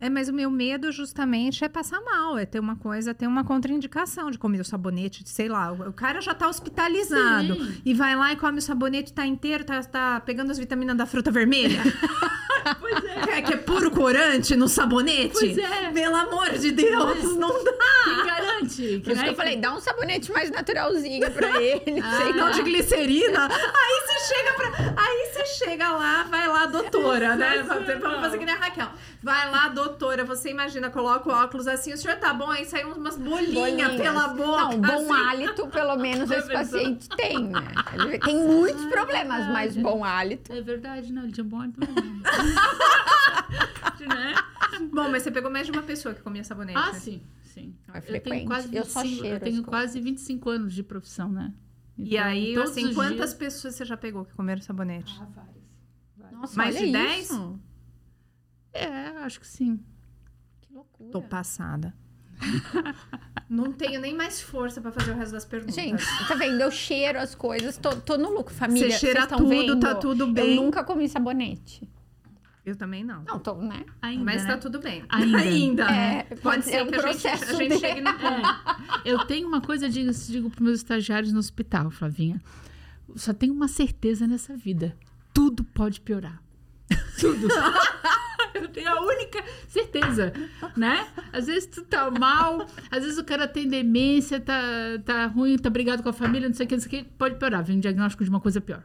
É, 0.00 0.08
mas 0.08 0.28
o 0.28 0.32
meu 0.32 0.50
medo 0.50 0.90
justamente 0.90 1.62
é 1.62 1.68
passar 1.68 2.00
mal, 2.00 2.38
é 2.38 2.46
ter 2.46 2.58
uma 2.58 2.74
coisa, 2.76 3.12
ter 3.12 3.26
uma 3.26 3.44
contraindicação 3.44 4.30
de 4.30 4.38
comer 4.38 4.60
o 4.60 4.64
sabonete, 4.64 5.22
de, 5.22 5.28
sei 5.28 5.48
lá, 5.48 5.70
o 5.72 5.90
o 5.90 5.92
cara 5.92 6.20
já 6.20 6.32
tá 6.32 6.48
hospitalizado 6.48 7.54
Sim. 7.56 7.82
e 7.84 7.92
vai 7.92 8.14
lá 8.14 8.32
e 8.32 8.36
come 8.36 8.58
o 8.58 8.62
sabonete, 8.62 9.12
tá 9.12 9.26
inteiro, 9.26 9.64
tá, 9.64 9.82
tá 9.82 10.20
pegando 10.20 10.50
as 10.50 10.58
vitaminas 10.58 10.96
da 10.96 11.04
fruta 11.04 11.30
vermelha. 11.30 11.82
Pois 12.78 13.04
é. 13.04 13.20
Que 13.22 13.30
é, 13.30 13.42
que 13.42 13.52
é 13.54 13.56
puro 13.56 13.90
corante 13.90 14.54
no 14.54 14.68
sabonete? 14.68 15.32
Pois 15.32 15.56
é. 15.56 15.90
Pelo 15.92 16.14
amor 16.14 16.50
de 16.58 16.70
Deus, 16.70 17.36
não 17.36 17.64
dá. 17.64 17.72
Quem 18.22 18.30
garante? 18.60 19.00
Por 19.00 19.12
isso 19.12 19.22
que 19.22 19.28
eu 19.30 19.34
falei, 19.34 19.56
dá 19.56 19.74
um 19.74 19.80
sabonete 19.80 20.32
mais 20.32 20.50
naturalzinho 20.50 21.30
pra 21.30 21.60
ele. 21.62 22.00
Ah. 22.00 22.16
sei 22.22 22.32
Não 22.32 22.50
de 22.50 22.62
glicerina. 22.62 23.46
Aí 23.48 24.02
você 24.06 24.34
chega 24.34 24.52
pra. 24.54 24.68
Aí 24.96 25.30
você 25.32 25.44
chega 25.64 25.92
lá, 25.92 26.22
vai 26.24 26.48
lá, 26.48 26.66
doutora, 26.66 27.36
né? 27.36 27.62
Vamos 27.62 28.20
fazer 28.20 28.38
que 28.38 28.44
nem 28.44 28.54
a 28.54 28.58
Raquel. 28.58 28.88
Vai 29.22 29.50
lá, 29.50 29.68
doutora. 29.68 30.24
Você 30.24 30.50
imagina, 30.50 30.90
coloca 30.90 31.28
o 31.28 31.32
óculos 31.32 31.66
assim, 31.66 31.92
o 31.92 31.96
senhor 31.96 32.16
tá 32.16 32.32
bom? 32.32 32.50
Aí 32.50 32.64
sai 32.64 32.84
umas 32.84 33.16
bolinhas 33.16 33.54
Bolinhas. 33.54 33.96
pela 33.96 34.28
boca. 34.28 34.62
Não, 34.62 34.80
bom 34.80 35.12
assim. 35.12 35.26
hálito, 35.28 35.66
pelo 35.68 35.96
menos, 35.96 36.30
esse 36.30 36.50
paciente 36.50 37.08
tem, 37.10 37.38
né? 37.48 37.60
Ele 37.94 38.18
tem 38.18 38.36
muitos 38.36 38.84
problemas, 38.86 39.46
mas 39.48 39.76
bom 39.76 40.04
hálito. 40.04 40.52
É 40.52 40.60
verdade, 40.60 41.12
não, 41.12 41.22
ele 41.24 41.32
tinha 41.32 41.44
bom 41.44 41.70
também. 41.70 42.22
né? 44.08 44.34
Bom, 44.92 45.08
mas 45.10 45.22
você 45.22 45.30
pegou 45.30 45.50
mais 45.50 45.66
de 45.66 45.72
uma 45.72 45.82
pessoa 45.82 46.14
que 46.14 46.22
comia 46.22 46.42
sabonete. 46.42 46.78
Ah, 46.78 46.94
sim, 46.94 47.22
sim. 47.52 47.76
É 47.92 47.98
eu 47.98 48.02
frequente. 48.02 48.34
tenho 48.34 48.46
quase 48.46 48.76
Eu 48.76 48.84
só 48.84 49.02
25, 49.02 49.22
cheiro 49.22 49.36
eu 49.36 49.40
tenho 49.40 49.62
quase 49.64 50.00
25 50.00 50.50
anos 50.50 50.72
de 50.74 50.82
profissão, 50.82 51.30
né? 51.30 51.52
E 51.98 52.14
Então, 52.16 52.24
aí, 52.26 52.54
todos 52.54 52.70
assim, 52.70 52.94
quantas 52.94 53.16
dias- 53.16 53.34
pessoas 53.34 53.74
você 53.74 53.84
já 53.84 53.96
pegou 53.96 54.24
que 54.24 54.32
comeram 54.34 54.62
sabonete? 54.62 55.14
Ah, 55.20 55.26
várias. 55.34 55.54
várias. 56.16 56.40
Nossa, 56.40 56.56
Mais 56.56 56.76
olha 56.76 56.86
de 56.86 56.92
10? 56.92 57.24
isso. 57.24 57.60
É, 58.72 58.86
acho 59.24 59.40
que 59.40 59.46
sim. 59.46 59.80
Que 60.60 60.72
loucura. 60.72 61.10
Tô 61.10 61.20
passada. 61.22 61.94
Não 63.48 63.72
tenho 63.72 64.00
nem 64.00 64.14
mais 64.14 64.40
força 64.40 64.80
pra 64.80 64.92
fazer 64.92 65.10
o 65.10 65.14
resto 65.14 65.32
das 65.32 65.44
perguntas. 65.44 65.74
Gente, 65.74 66.02
tá 66.28 66.34
vendo? 66.36 66.60
Eu 66.60 66.70
cheiro 66.70 67.18
as 67.18 67.34
coisas, 67.34 67.76
tô, 67.76 67.90
tô 67.96 68.16
no 68.16 68.30
lucro. 68.32 68.54
Família, 68.54 68.90
Você 68.92 68.98
cheira 68.98 69.26
tudo, 69.26 69.48
vendo? 69.48 69.80
tá 69.80 69.94
tudo 69.96 70.26
bem. 70.28 70.56
Eu 70.56 70.62
nunca 70.62 70.84
comi 70.84 71.08
sabonete. 71.08 71.86
Eu 72.64 72.76
também 72.76 73.02
não. 73.02 73.24
Não, 73.24 73.38
tô, 73.38 73.54
né? 73.54 73.84
Ainda, 74.02 74.24
Mas 74.24 74.44
né? 74.44 74.52
tá 74.52 74.58
tudo 74.58 74.80
bem. 74.80 75.04
Ainda. 75.08 75.86
né? 75.86 76.26
É, 76.30 76.34
Pode 76.36 76.64
ser 76.64 76.76
é 76.76 76.82
um 76.82 76.86
que 76.86 76.94
a 76.96 77.12
gente, 77.12 77.26
a 77.26 77.36
gente 77.54 77.78
chegue 77.78 78.00
no 78.00 78.10
É, 78.10 78.42
eu 79.04 79.24
tenho 79.26 79.48
uma 79.48 79.60
coisa, 79.60 79.86
eu 79.86 79.90
digo, 79.90 80.10
digo 80.12 80.50
para 80.50 80.64
meus 80.64 80.78
estagiários 80.78 81.32
no 81.32 81.38
hospital, 81.38 81.90
Flavinha. 81.90 82.40
Só 83.16 83.32
tenho 83.32 83.52
uma 83.52 83.66
certeza 83.66 84.26
nessa 84.26 84.56
vida. 84.56 84.96
Tudo 85.32 85.64
pode 85.64 86.00
piorar. 86.00 86.40
Tudo. 87.18 87.48
eu 88.54 88.68
tenho 88.68 88.88
a 88.88 89.00
única 89.00 89.42
certeza, 89.68 90.32
né? 90.76 91.08
Às 91.32 91.46
vezes 91.46 91.66
tu 91.66 91.82
tá 91.82 92.10
mal, 92.10 92.66
às 92.90 93.02
vezes 93.02 93.18
o 93.18 93.24
cara 93.24 93.48
tem 93.48 93.68
demência, 93.68 94.40
tá, 94.40 94.60
tá 95.04 95.26
ruim, 95.26 95.56
tá 95.56 95.70
brigado 95.70 96.02
com 96.02 96.08
a 96.08 96.12
família, 96.12 96.48
não 96.48 96.54
sei 96.54 96.66
o 96.66 96.68
que, 96.68 96.76
não 96.76 96.82
sei 96.82 97.00
o 97.00 97.04
que, 97.04 97.10
pode 97.10 97.36
piorar. 97.36 97.64
Vem 97.64 97.76
um 97.78 97.80
diagnóstico 97.80 98.24
de 98.24 98.30
uma 98.30 98.40
coisa 98.40 98.60
pior. 98.60 98.84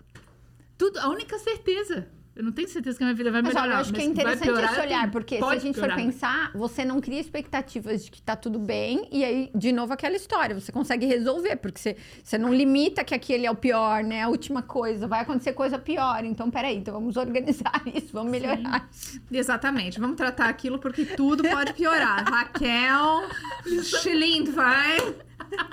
Tudo, 0.77 0.97
a 0.99 1.09
única 1.09 1.37
certeza. 1.39 2.07
Eu 2.35 2.43
não 2.43 2.51
tenho 2.51 2.67
certeza 2.67 2.97
que 2.97 3.03
a 3.03 3.07
minha 3.07 3.15
vida 3.15 3.31
vai 3.31 3.41
Mas 3.41 3.53
melhorar. 3.53 3.67
olha, 3.69 3.77
eu 3.77 3.81
acho 3.81 3.93
que 3.93 4.01
é 4.01 4.03
mas 4.03 4.11
interessante 4.11 4.43
piorar, 4.43 4.71
esse 4.73 4.81
olhar, 4.81 5.11
porque 5.11 5.37
se 5.37 5.43
a 5.43 5.57
gente 5.57 5.75
piorar. 5.75 5.97
for 5.97 6.05
pensar, 6.05 6.51
você 6.53 6.83
não 6.83 6.99
cria 6.99 7.21
expectativas 7.21 8.03
de 8.03 8.11
que 8.11 8.21
tá 8.21 8.35
tudo 8.35 8.59
bem, 8.59 9.07
e 9.09 9.23
aí, 9.23 9.49
de 9.55 9.71
novo, 9.71 9.93
aquela 9.93 10.17
história, 10.17 10.53
você 10.53 10.69
consegue 10.69 11.05
resolver, 11.05 11.55
porque 11.55 11.79
você, 11.79 11.95
você 12.21 12.37
não 12.37 12.53
limita 12.53 13.05
que 13.05 13.13
aquele 13.15 13.45
é 13.45 13.51
o 13.51 13.55
pior, 13.55 14.03
né? 14.03 14.23
A 14.23 14.27
última 14.27 14.61
coisa, 14.61 15.07
vai 15.07 15.21
acontecer 15.21 15.53
coisa 15.53 15.79
pior. 15.79 16.25
Então, 16.25 16.51
peraí, 16.51 16.75
então 16.75 16.93
vamos 16.93 17.15
organizar 17.17 17.81
isso, 17.93 18.09
vamos 18.11 18.31
melhorar 18.31 18.85
isso. 18.91 19.21
Exatamente. 19.31 19.97
Vamos 19.99 20.17
tratar 20.17 20.49
aquilo 20.49 20.77
porque 20.77 21.05
tudo 21.05 21.41
pode 21.47 21.73
piorar. 21.73 22.25
Raquel, 22.29 23.29
Schlind 23.81 24.49
vai. 24.49 24.97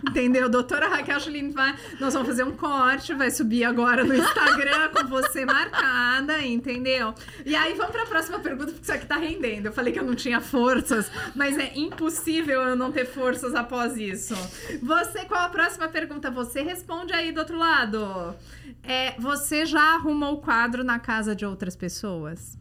Entendeu? 0.08 0.48
Doutora 0.48 0.88
Raquel 0.88 1.20
Schulin 1.20 1.50
vai. 1.50 1.74
Nós 2.00 2.12
vamos 2.12 2.28
fazer 2.28 2.44
um 2.44 2.56
corte, 2.56 3.14
vai 3.14 3.30
subir 3.30 3.64
agora 3.64 4.04
no 4.04 4.14
Instagram 4.14 4.88
com 4.90 5.06
você 5.06 5.44
marcada, 5.44 6.42
entendeu? 6.44 7.14
E 7.44 7.54
aí 7.54 7.74
vamos 7.74 7.92
para 7.92 8.02
a 8.02 8.06
próxima 8.06 8.38
pergunta, 8.38 8.72
porque 8.72 8.82
isso 8.82 8.92
aqui 8.92 9.06
tá 9.06 9.16
rendendo. 9.16 9.66
Eu 9.66 9.72
falei 9.72 9.92
que 9.92 9.98
eu 9.98 10.04
não 10.04 10.14
tinha 10.14 10.40
forças, 10.40 11.10
mas 11.34 11.56
é 11.58 11.72
impossível 11.76 12.62
eu 12.62 12.76
não 12.76 12.92
ter 12.92 13.06
forças 13.06 13.54
após 13.54 13.96
isso. 13.96 14.34
Você, 14.82 15.24
qual 15.24 15.44
a 15.44 15.48
próxima 15.48 15.88
pergunta? 15.88 16.30
Você 16.30 16.62
responde 16.62 17.12
aí 17.12 17.32
do 17.32 17.38
outro 17.38 17.56
lado. 17.56 18.34
É, 18.82 19.14
você 19.18 19.64
já 19.64 19.94
arrumou 19.94 20.34
o 20.34 20.40
quadro 20.40 20.82
na 20.82 20.98
casa 20.98 21.34
de 21.34 21.46
outras 21.46 21.76
pessoas? 21.76 22.58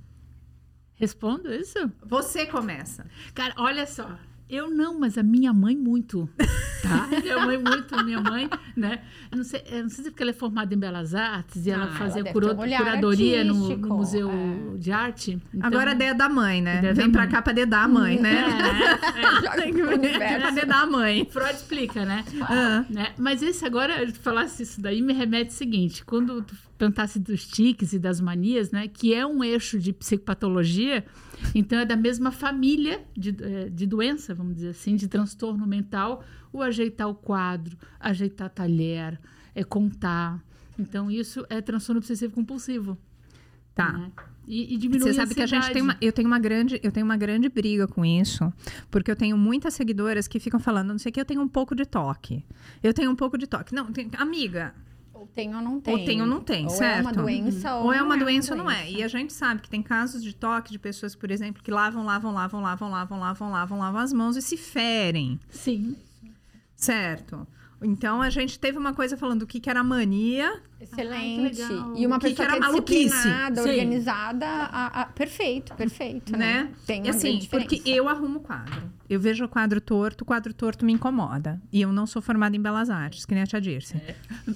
Respondo 0.93 1.51
isso? 1.51 1.91
Você 2.05 2.45
começa. 2.45 3.07
Cara, 3.33 3.53
olha 3.57 3.87
só. 3.87 4.19
Eu 4.51 4.69
não, 4.69 4.99
mas 4.99 5.17
a 5.17 5.23
minha 5.23 5.53
mãe 5.53 5.77
muito, 5.77 6.27
tá? 6.83 7.07
minha 7.23 7.39
mãe 7.45 7.57
muito, 7.57 8.03
minha 8.03 8.19
mãe, 8.19 8.49
né? 8.75 9.01
Eu 9.31 9.37
não 9.37 9.43
sei, 9.45 9.63
eu 9.71 9.83
não 9.83 9.89
sei 9.89 10.03
se 10.03 10.07
é 10.09 10.11
porque 10.11 10.21
ela 10.23 10.31
é 10.31 10.33
formada 10.33 10.73
em 10.73 10.77
Belas 10.77 11.15
Artes 11.15 11.65
e 11.65 11.71
ela 11.71 11.85
Ah, 11.85 11.97
fazia 11.97 12.19
ela 12.21 12.23
ter 12.23 12.29
um 12.29 12.33
curadoria 12.33 13.43
no, 13.45 13.77
no 13.77 13.87
Museu 13.95 14.29
é. 14.29 14.77
de 14.77 14.91
Arte. 14.91 15.39
Então- 15.53 15.67
Agora 15.67 15.91
a 15.91 15.93
ideia 15.93 16.13
da 16.13 16.27
mãe, 16.27 16.61
né? 16.61 16.81
Vem 16.93 17.05
da 17.05 17.11
pra 17.11 17.21
mãe. 17.21 17.29
cá 17.31 17.41
pra 17.41 17.53
dedar 17.53 17.83
a 17.83 17.87
mãe, 17.87 18.19
né? 18.19 18.43
Que 19.71 19.71
pro 19.71 19.87
vir 19.87 19.93
universo. 19.99 20.39
pra 20.41 20.51
dedar 20.51 20.81
a 20.81 20.85
mãe. 20.85 21.25
Freud 21.31 21.53
explica, 21.53 22.03
né? 22.05 22.25
Ah. 22.41 22.83
né? 22.89 23.13
Mas 23.17 23.41
esse 23.41 23.65
agora, 23.65 24.03
eu 24.03 24.11
falasse 24.15 24.63
isso 24.63 24.81
daí, 24.81 25.01
me 25.01 25.13
remete 25.13 25.51
ao 25.51 25.57
seguinte: 25.57 26.03
quando 26.03 26.41
tu 26.41 26.53
perguntasse 26.77 27.19
dos 27.19 27.45
tiques 27.47 27.93
e 27.93 27.99
das 27.99 28.19
manias, 28.19 28.71
né? 28.71 28.87
Que 28.87 29.13
é 29.13 29.25
um 29.25 29.43
eixo 29.43 29.79
de 29.79 29.93
psicopatologia, 29.93 31.05
então 31.55 31.79
é 31.79 31.85
da 31.85 31.95
mesma 31.95 32.31
família 32.31 33.03
de, 33.15 33.35
eh, 33.39 33.69
de 33.69 33.85
doença, 33.85 34.33
vamos 34.33 34.55
dizer 34.55 34.69
assim, 34.69 34.95
de 34.95 35.07
transtorno 35.07 35.65
mental, 35.65 36.23
o 36.51 36.61
ajeitar 36.61 37.07
o 37.09 37.15
quadro, 37.15 37.77
ajeitar 37.99 38.49
talher, 38.49 39.19
é 39.55 39.63
contar. 39.63 40.43
Então, 40.77 41.11
isso 41.11 41.45
é 41.49 41.61
transtorno 41.61 41.99
obsessivo 41.99 42.33
compulsivo. 42.33 42.97
Tá. 43.73 43.93
né? 43.93 44.11
E, 44.47 44.73
e 44.73 44.77
diminui 44.77 45.07
Você 45.07 45.13
sabe 45.13 45.33
que 45.33 45.41
a 45.41 45.45
gente 45.45 45.71
tem 45.71 45.81
uma, 45.81 45.95
eu 46.01 46.11
tenho 46.11 46.27
uma 46.27 46.39
grande, 46.39 46.79
eu 46.83 46.91
tenho 46.91 47.05
uma 47.05 47.15
grande 47.15 47.47
briga 47.47 47.87
com 47.87 48.03
isso, 48.03 48.51
porque 48.89 49.09
eu 49.09 49.15
tenho 49.15 49.37
muitas 49.37 49.73
seguidoras 49.73 50.27
que 50.27 50.39
ficam 50.39 50.59
falando, 50.59 50.89
não 50.89 50.97
sei 50.97 51.09
o 51.09 51.13
que, 51.13 51.21
eu 51.21 51.25
tenho 51.25 51.41
um 51.41 51.47
pouco 51.47 51.75
de 51.75 51.85
toque. 51.85 52.43
Eu 52.81 52.93
tenho 52.93 53.09
um 53.11 53.15
pouco 53.15 53.37
de 53.37 53.47
toque. 53.47 53.73
Não, 53.73 53.91
tem- 53.91 54.09
amiga, 54.17 54.73
Ou 55.21 55.27
tem 55.27 55.55
ou 55.55 55.61
não 55.61 55.79
tem. 55.79 55.93
ou 55.93 56.03
tem 56.03 56.21
ou 56.21 56.27
não 56.27 56.41
tem, 56.41 56.63
ou 56.63 56.71
certo? 56.71 56.97
é 56.97 57.01
uma 57.01 57.13
doença 57.13 57.75
ou, 57.75 57.85
ou 57.85 57.93
é 57.93 57.99
não 57.99 58.05
uma 58.07 58.17
doença 58.17 58.53
ou 58.53 58.57
não 58.57 58.71
é. 58.71 58.89
E 58.89 59.03
a 59.03 59.07
gente 59.07 59.31
sabe 59.31 59.61
que 59.61 59.69
tem 59.69 59.83
casos 59.83 60.23
de 60.23 60.33
toque 60.33 60.71
de 60.71 60.79
pessoas, 60.79 61.15
por 61.15 61.29
exemplo, 61.29 61.61
que 61.61 61.69
lavam, 61.69 62.03
lavam, 62.03 62.33
lavam, 62.33 62.59
lavam, 62.59 62.89
lavam, 62.89 63.19
lavam, 63.19 63.51
lavam, 63.51 63.77
lavam 63.77 64.01
as 64.01 64.11
mãos 64.11 64.35
e 64.35 64.41
se 64.41 64.57
ferem, 64.57 65.39
Sim. 65.47 65.95
certo? 66.75 67.47
Então 67.83 68.19
a 68.19 68.31
gente 68.31 68.57
teve 68.57 68.79
uma 68.79 68.95
coisa 68.95 69.15
falando 69.15 69.43
o 69.43 69.47
que, 69.47 69.59
que 69.59 69.69
era 69.69 69.83
mania, 69.83 70.59
Excelente. 70.81 71.59
Legal. 71.61 71.93
e 71.95 72.05
uma 72.07 72.17
O 72.17 72.19
que 72.19 72.29
pessoa 72.29 72.29
que 72.29 72.35
que, 72.35 72.41
era 72.41 72.55
é 72.55 72.59
maluquice? 72.59 73.03
disciplinada, 73.09 73.61
Sim. 73.63 73.69
organizada, 73.69 74.45
a- 74.47 75.01
a- 75.01 75.05
perfeito, 75.05 75.73
perfeito, 75.75 76.31
né? 76.33 76.63
né? 76.63 76.71
Tem 76.87 76.99
E 76.99 77.03
uma 77.03 77.09
assim, 77.11 77.47
porque 77.49 77.81
eu 77.85 78.09
arrumo 78.09 78.39
o 78.39 78.41
quadro. 78.41 78.91
Eu 79.09 79.19
vejo 79.19 79.43
o 79.43 79.49
quadro 79.49 79.81
torto, 79.81 80.23
o 80.23 80.25
quadro 80.25 80.53
torto 80.53 80.85
me 80.85 80.93
incomoda. 80.93 81.61
E 81.71 81.81
eu 81.81 81.91
não 81.91 82.07
sou 82.07 82.21
formada 82.21 82.55
em 82.55 82.61
belas 82.61 82.89
artes, 82.89 83.25
que 83.25 83.33
nem 83.33 83.43
a 83.43 83.45
tia 83.45 83.59
Dirce. 83.59 83.95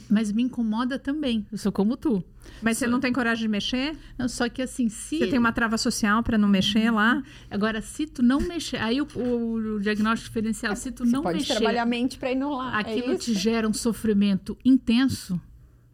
Mas 0.10 0.32
me 0.32 0.44
incomoda 0.44 0.98
também. 0.98 1.46
Eu 1.52 1.58
sou 1.58 1.72
como 1.74 1.98
tu. 1.98 2.24
Mas 2.62 2.78
você 2.78 2.88
não 2.88 3.00
tem 3.02 3.12
coragem 3.12 3.42
de 3.44 3.48
mexer? 3.50 3.98
Não, 4.18 4.30
só 4.30 4.48
que 4.48 4.62
assim, 4.62 4.88
se. 4.88 5.18
Você 5.20 5.28
tem 5.28 5.38
uma 5.40 5.52
trava 5.52 5.78
social 5.78 6.24
pra 6.24 6.38
não 6.38 6.48
mexer 6.48 6.90
lá? 6.90 7.22
Agora, 7.52 7.82
se 7.82 8.06
tu 8.08 8.24
não 8.24 8.40
mexer, 8.40 8.78
aí 8.78 9.02
o, 9.02 9.08
o 9.16 9.80
diagnóstico 9.82 10.30
diferencial, 10.30 10.74
se 10.76 10.90
tu 10.92 11.06
Você 11.06 11.12
não 11.12 11.22
pode 11.24 11.40
mexer, 11.40 11.56
trabalhar 11.56 11.82
a 11.84 11.86
mente 11.86 12.18
pra 12.18 12.32
ir 12.32 12.36
no 12.36 12.56
lá. 12.56 12.78
aquilo 12.80 13.12
é 13.14 13.18
te 13.18 13.34
gera 13.34 13.68
um 13.68 13.74
sofrimento 13.74 14.58
intenso. 14.64 15.40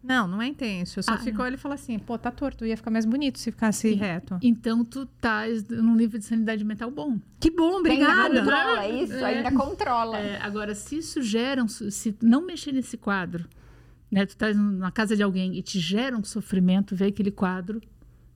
Não, 0.03 0.27
não 0.27 0.41
é 0.41 0.47
intenso. 0.47 0.99
Eu 0.99 1.03
só 1.03 1.13
Ah, 1.13 1.17
fico 1.17 1.41
olhando 1.41 1.53
e 1.55 1.57
falo 1.57 1.75
assim, 1.75 1.99
pô, 1.99 2.17
tá 2.17 2.31
torto. 2.31 2.65
Ia 2.65 2.75
ficar 2.75 2.89
mais 2.89 3.05
bonito 3.05 3.37
se 3.37 3.51
ficasse 3.51 3.93
reto. 3.93 4.39
Então 4.41 4.83
tu 4.83 5.03
estás 5.03 5.63
num 5.67 5.95
nível 5.95 6.17
de 6.19 6.25
sanidade 6.25 6.63
mental 6.63 6.89
bom. 6.89 7.19
Que 7.39 7.51
bom, 7.51 7.81
Que 7.83 7.91
ainda 7.91 8.05
obrigada. 8.07 8.39
controla, 8.41 8.83
é 8.85 9.03
isso? 9.03 9.13
É. 9.13 9.23
Ainda 9.25 9.51
controla. 9.51 10.17
É, 10.17 10.41
agora, 10.41 10.73
se 10.73 10.97
isso 10.97 11.21
gera, 11.21 11.63
um, 11.63 11.67
se 11.67 12.15
não 12.21 12.45
mexer 12.45 12.71
nesse 12.71 12.97
quadro, 12.97 13.45
né, 14.11 14.25
tu 14.25 14.29
estás 14.29 14.57
na 14.57 14.91
casa 14.91 15.15
de 15.15 15.21
alguém 15.23 15.55
e 15.57 15.61
te 15.61 15.79
gera 15.79 16.17
um 16.17 16.23
sofrimento 16.23 16.95
ver 16.95 17.05
aquele 17.07 17.31
quadro, 17.31 17.79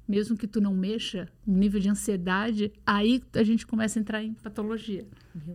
mesmo 0.07 0.37
que 0.37 0.45
tu 0.47 0.61
não 0.61 0.73
mexa, 0.73 1.27
um 1.47 1.53
nível 1.53 1.79
de 1.79 1.89
ansiedade, 1.89 2.71
aí 2.85 3.21
a 3.33 3.43
gente 3.43 3.65
começa 3.65 3.97
a 3.97 4.01
entrar 4.01 4.23
em 4.23 4.33
patologia. 4.33 5.05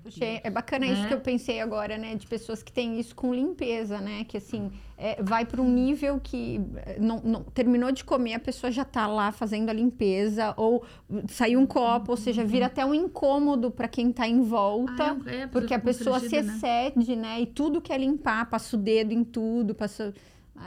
Achei- 0.04 0.40
é 0.44 0.50
bacana 0.50 0.86
isso 0.86 1.02
Né? 1.02 1.08
que 1.08 1.14
eu 1.14 1.20
pensei 1.20 1.60
agora, 1.60 1.96
né? 1.96 2.14
De 2.14 2.26
pessoas 2.26 2.62
que 2.62 2.70
têm 2.70 3.00
isso 3.00 3.14
com 3.14 3.32
limpeza, 3.34 3.98
né? 4.00 4.24
Que 4.24 4.36
assim, 4.36 4.70
é, 4.98 5.22
vai 5.22 5.46
para 5.46 5.62
um 5.62 5.72
nível 5.72 6.20
que 6.22 6.60
é, 6.84 6.98
não, 7.00 7.18
não- 7.22 7.42
terminou 7.44 7.90
de 7.90 8.04
comer, 8.04 8.34
a 8.34 8.38
pessoa 8.40 8.70
já 8.70 8.84
tá 8.84 9.06
lá 9.06 9.32
fazendo 9.32 9.70
a 9.70 9.72
limpeza, 9.72 10.52
ou 10.56 10.84
saiu 11.28 11.58
um 11.60 11.66
copo, 11.66 12.10
ou 12.10 12.16
seja, 12.16 12.44
vira 12.44 12.66
até 12.66 12.84
um 12.84 12.92
incômodo 12.92 13.70
para 13.70 13.88
quem 13.88 14.12
tá 14.12 14.28
em 14.28 14.42
volta. 14.42 15.12
Ah, 15.12 15.30
é, 15.30 15.36
é, 15.42 15.46
Porque 15.46 15.72
a 15.72 15.78
pessoa 15.78 16.20
se 16.20 16.42
né? 16.42 16.52
excede, 16.54 17.16
né? 17.16 17.40
E 17.40 17.46
tudo 17.46 17.80
quer 17.80 17.98
limpar, 17.98 18.50
passa 18.50 18.76
o 18.76 18.78
dedo 18.78 19.12
em 19.12 19.24
tudo, 19.24 19.74
passa. 19.74 20.12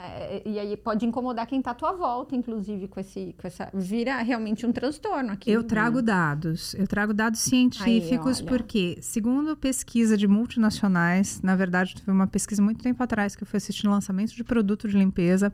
É, 0.01 0.41
e 0.45 0.59
aí 0.59 0.75
pode 0.75 1.05
incomodar 1.05 1.45
quem 1.45 1.61
tá 1.61 1.71
à 1.71 1.73
tua 1.73 1.93
volta, 1.93 2.35
inclusive, 2.35 2.87
com, 2.87 2.99
esse, 2.99 3.35
com 3.39 3.47
essa. 3.47 3.69
Vira 3.73 4.17
realmente 4.21 4.65
um 4.65 4.71
transtorno 4.71 5.31
aqui. 5.31 5.51
Eu 5.51 5.63
trago 5.63 6.01
dados. 6.01 6.73
Eu 6.73 6.87
trago 6.87 7.13
dados 7.13 7.39
científicos 7.39 8.39
Aí, 8.39 8.45
porque, 8.45 8.97
segundo 9.01 9.55
pesquisa 9.55 10.17
de 10.17 10.27
multinacionais, 10.27 11.41
na 11.41 11.55
verdade, 11.55 11.95
foi 12.03 12.13
uma 12.13 12.27
pesquisa 12.27 12.61
muito 12.61 12.81
tempo 12.83 13.01
atrás 13.03 13.35
que 13.35 13.43
eu 13.43 13.47
fui 13.47 13.57
assistir 13.57 13.87
lançamento 13.87 14.33
de 14.33 14.43
produto 14.43 14.87
de 14.87 14.97
limpeza. 14.97 15.51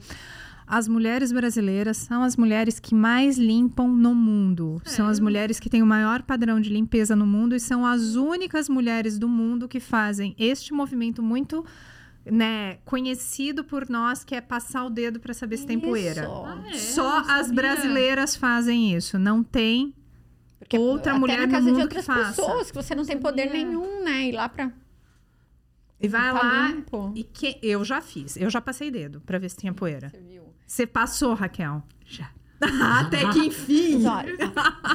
As 0.65 0.87
mulheres 0.87 1.31
brasileiras 1.31 1.97
são 1.97 2.21
as 2.21 2.37
mulheres 2.37 2.79
que 2.79 2.93
mais 2.93 3.39
limpam 3.39 3.87
no 3.87 4.13
mundo. 4.13 4.79
São 4.85 5.07
as 5.07 5.19
mulheres 5.19 5.59
que 5.59 5.67
têm 5.67 5.81
o 5.81 5.85
maior 5.85 6.21
padrão 6.21 6.61
de 6.61 6.69
limpeza 6.69 7.15
no 7.15 7.25
mundo 7.25 7.55
e 7.55 7.59
são 7.59 7.83
as 7.83 8.13
únicas 8.13 8.69
mulheres 8.69 9.17
do 9.17 9.27
mundo 9.27 9.67
que 9.67 9.79
fazem 9.79 10.35
este 10.37 10.71
movimento 10.71 11.23
muito 11.23 11.65
né, 12.25 12.77
conhecido 12.85 13.63
por 13.63 13.89
nós, 13.89 14.23
que 14.23 14.35
é 14.35 14.41
passar 14.41 14.85
o 14.85 14.89
dedo 14.89 15.19
para 15.19 15.33
saber 15.33 15.57
se 15.57 15.65
tem 15.65 15.79
poeira. 15.79 16.27
Ah, 16.27 16.63
é? 16.69 16.73
Só 16.73 17.23
as 17.27 17.51
brasileiras 17.51 18.35
fazem 18.35 18.93
isso. 18.95 19.17
Não 19.17 19.43
tem 19.43 19.93
Porque 20.59 20.77
outra 20.77 21.17
mulher 21.17 21.39
na 21.39 21.45
no 21.47 21.51
casa 21.51 21.65
de 21.65 21.71
mundo 21.71 21.81
outras 21.83 22.05
que 22.05 22.11
faça. 22.13 22.41
pessoas 22.41 22.69
que 22.71 22.75
você 22.75 22.93
não 22.95 23.05
tem 23.05 23.17
poder 23.17 23.49
nenhum, 23.51 24.03
né? 24.03 24.23
Ir 24.27 24.33
lá 24.33 24.47
pra. 24.49 24.71
E 26.01 26.07
vai 26.07 26.31
Tá 26.31 26.41
lá. 26.41 26.67
limpo. 26.69 27.11
E 27.15 27.23
que 27.23 27.57
eu 27.61 27.83
já 27.83 27.99
fiz. 28.01 28.37
Eu 28.37 28.49
já 28.49 28.61
passei 28.61 28.89
dedo 28.89 29.19
pra 29.21 29.37
ver 29.37 29.49
se 29.49 29.57
tinha 29.57 29.73
poeira. 29.73 30.09
Você 30.09 30.19
viu? 30.19 30.43
Você 30.65 30.87
passou, 30.87 31.33
Raquel? 31.33 31.83
Já. 32.05 32.29
Até 32.99 33.29
que 33.31 33.39
enfim. 33.39 34.05
Olha, 34.05 34.35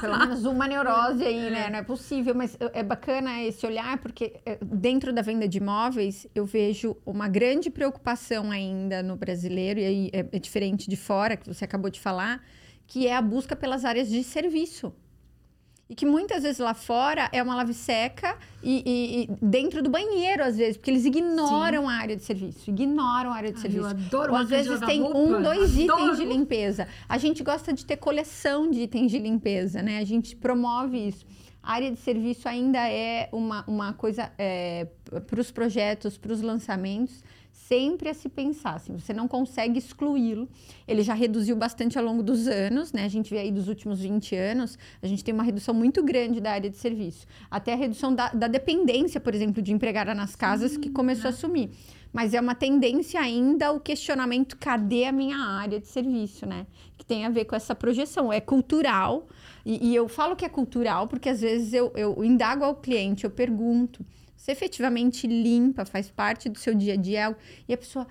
pelo 0.00 0.18
menos 0.18 0.44
uma 0.44 0.68
neurose 0.68 1.24
aí, 1.24 1.50
né? 1.50 1.70
Não 1.70 1.78
é 1.78 1.82
possível, 1.82 2.34
mas 2.34 2.56
é 2.60 2.82
bacana 2.82 3.42
esse 3.42 3.66
olhar, 3.66 3.98
porque 3.98 4.34
é, 4.44 4.58
dentro 4.62 5.12
da 5.12 5.22
venda 5.22 5.48
de 5.48 5.58
imóveis 5.58 6.26
eu 6.34 6.44
vejo 6.44 6.96
uma 7.06 7.28
grande 7.28 7.70
preocupação 7.70 8.50
ainda 8.50 9.02
no 9.02 9.16
brasileiro, 9.16 9.80
e 9.80 9.84
aí 9.84 10.10
é, 10.12 10.20
é 10.32 10.38
diferente 10.38 10.88
de 10.88 10.96
fora, 10.96 11.36
que 11.36 11.46
você 11.46 11.64
acabou 11.64 11.90
de 11.90 12.00
falar, 12.00 12.42
que 12.86 13.06
é 13.06 13.16
a 13.16 13.22
busca 13.22 13.56
pelas 13.56 13.84
áreas 13.84 14.08
de 14.08 14.22
serviço. 14.22 14.92
E 15.88 15.94
que 15.94 16.06
muitas 16.06 16.42
vezes 16.42 16.58
lá 16.58 16.72
fora 16.72 17.28
é 17.30 17.42
uma 17.42 17.54
lave 17.54 17.74
seca 17.74 18.38
e, 18.62 18.82
e- 18.86 19.22
e 19.24 19.28
dentro 19.44 19.82
do 19.82 19.90
banheiro, 19.90 20.42
às 20.42 20.56
vezes, 20.56 20.78
porque 20.78 20.90
eles 20.90 21.04
ignoram 21.04 21.86
a 21.86 21.92
área 21.94 22.16
de 22.16 22.22
serviço, 22.24 22.70
ignoram 22.70 23.30
a 23.30 23.36
área 23.36 23.50
de 23.50 23.56
Ai, 23.56 23.62
serviço. 23.62 23.84
eu 23.84 23.90
adoro 23.90 24.32
Ou 24.32 24.38
às 24.38 24.48
vezes 24.48 24.80
tem 24.80 25.02
roupa. 25.02 25.18
um, 25.18 25.42
dois 25.42 25.74
itens 25.74 25.90
Adoro. 25.90 26.16
de 26.16 26.24
limpeza. 26.24 26.88
A 27.06 27.18
gente 27.18 27.42
gosta 27.42 27.70
de 27.72 27.84
ter 27.84 27.98
coleção 27.98 28.70
de 28.70 28.80
itens 28.80 29.10
de 29.10 29.18
limpeza, 29.18 29.82
né? 29.82 29.98
A 29.98 30.04
gente 30.04 30.34
promove 30.34 31.08
isso. 31.08 31.26
A 31.62 31.74
área 31.74 31.90
de 31.90 31.98
serviço 31.98 32.48
ainda 32.48 32.78
é 32.88 33.28
uma, 33.32 33.62
uma 33.66 33.92
coisa 33.92 34.30
para 35.26 35.40
os 35.40 35.50
projetos, 35.50 36.16
para 36.16 36.32
os 36.32 36.40
lançamentos, 36.42 37.22
sempre 37.68 38.08
a 38.08 38.14
se 38.14 38.28
pensar. 38.28 38.74
Assim, 38.74 38.96
você 38.98 39.12
não 39.12 39.26
consegue 39.26 39.78
excluí-lo. 39.78 40.48
Ele 40.86 41.02
já 41.02 41.14
reduziu 41.14 41.56
bastante 41.56 41.98
ao 41.98 42.04
longo 42.04 42.22
dos 42.22 42.46
anos, 42.46 42.92
né? 42.92 43.04
A 43.04 43.08
gente 43.08 43.30
vê 43.30 43.38
aí 43.40 43.50
dos 43.50 43.68
últimos 43.68 44.00
20 44.00 44.36
anos, 44.36 44.78
a 45.02 45.06
gente 45.06 45.24
tem 45.24 45.32
uma 45.32 45.42
redução 45.42 45.74
muito 45.74 46.02
grande 46.02 46.40
da 46.40 46.52
área 46.52 46.68
de 46.68 46.76
serviço. 46.76 47.26
Até 47.50 47.72
a 47.72 47.76
redução 47.76 48.14
da, 48.14 48.28
da 48.28 48.48
dependência, 48.48 49.20
por 49.20 49.34
exemplo, 49.34 49.62
de 49.62 49.72
empregada 49.72 50.14
nas 50.14 50.36
casas, 50.36 50.76
que 50.76 50.90
começou 50.90 51.30
a 51.30 51.32
sumir. 51.32 51.70
Mas 52.12 52.32
é 52.32 52.40
uma 52.40 52.54
tendência 52.54 53.20
ainda 53.20 53.72
o 53.72 53.80
questionamento: 53.80 54.56
cadê 54.56 55.04
a 55.04 55.12
minha 55.12 55.36
área 55.36 55.80
de 55.80 55.88
serviço, 55.88 56.46
né? 56.46 56.66
Que 56.96 57.04
tem 57.04 57.24
a 57.24 57.30
ver 57.30 57.44
com 57.44 57.56
essa 57.56 57.74
projeção. 57.74 58.32
É 58.32 58.40
cultural. 58.40 59.26
E, 59.64 59.88
e 59.88 59.94
eu 59.96 60.06
falo 60.06 60.36
que 60.36 60.44
é 60.44 60.48
cultural 60.48 61.08
porque 61.08 61.28
às 61.28 61.40
vezes 61.40 61.72
eu, 61.72 61.90
eu 61.96 62.22
indago 62.22 62.64
ao 62.64 62.76
cliente, 62.76 63.24
eu 63.24 63.30
pergunto. 63.30 64.04
Você 64.44 64.52
efetivamente 64.52 65.26
limpa, 65.26 65.86
faz 65.86 66.10
parte 66.10 66.50
do 66.50 66.58
seu 66.58 66.74
dia 66.74 66.92
a 66.92 66.96
dia 66.98 67.34
e 67.66 67.72
a 67.72 67.78
pessoa. 67.78 68.06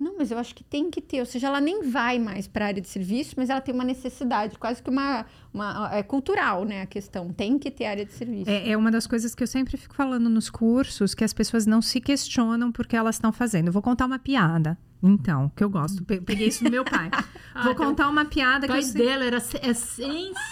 Não, 0.00 0.16
mas 0.16 0.30
eu 0.30 0.38
acho 0.38 0.54
que 0.54 0.64
tem 0.64 0.90
que 0.90 1.02
ter. 1.02 1.20
Ou 1.20 1.26
seja, 1.26 1.48
ela 1.48 1.60
nem 1.60 1.82
vai 1.82 2.18
mais 2.18 2.48
para 2.48 2.64
a 2.64 2.68
área 2.68 2.80
de 2.80 2.88
serviço, 2.88 3.34
mas 3.36 3.50
ela 3.50 3.60
tem 3.60 3.74
uma 3.74 3.84
necessidade, 3.84 4.58
quase 4.58 4.82
que 4.82 4.88
uma, 4.88 5.26
uma 5.56 5.90
é 5.92 6.02
cultural, 6.02 6.64
né? 6.64 6.82
A 6.82 6.86
questão 6.86 7.32
tem 7.32 7.58
que 7.58 7.70
ter 7.70 7.86
área 7.86 8.04
de 8.04 8.12
serviço. 8.12 8.48
É, 8.50 8.70
é 8.70 8.76
uma 8.76 8.90
das 8.90 9.06
coisas 9.06 9.34
que 9.34 9.42
eu 9.42 9.46
sempre 9.46 9.76
fico 9.76 9.94
falando 9.94 10.28
nos 10.28 10.48
cursos, 10.50 11.14
que 11.14 11.24
as 11.24 11.32
pessoas 11.32 11.66
não 11.66 11.82
se 11.82 12.00
questionam 12.00 12.70
porque 12.70 12.94
elas 12.96 13.16
estão 13.16 13.32
fazendo. 13.32 13.68
Eu 13.68 13.72
vou 13.72 13.82
contar 13.82 14.06
uma 14.06 14.18
piada. 14.18 14.78
Então, 15.02 15.52
que 15.54 15.62
eu 15.62 15.68
gosto. 15.68 16.02
Pe- 16.04 16.20
Peguei 16.22 16.48
isso 16.48 16.64
do 16.64 16.70
meu 16.70 16.82
pai. 16.84 17.10
Vou 17.62 17.72
Ah, 17.72 17.74
contar 17.74 18.08
uma 18.08 18.24
piada 18.26 18.66
O 18.66 18.70
que 18.70 18.76
eu 18.76 18.82
pai 18.82 18.92
dela 18.92 19.24
era, 19.24 19.36
é 19.62 19.72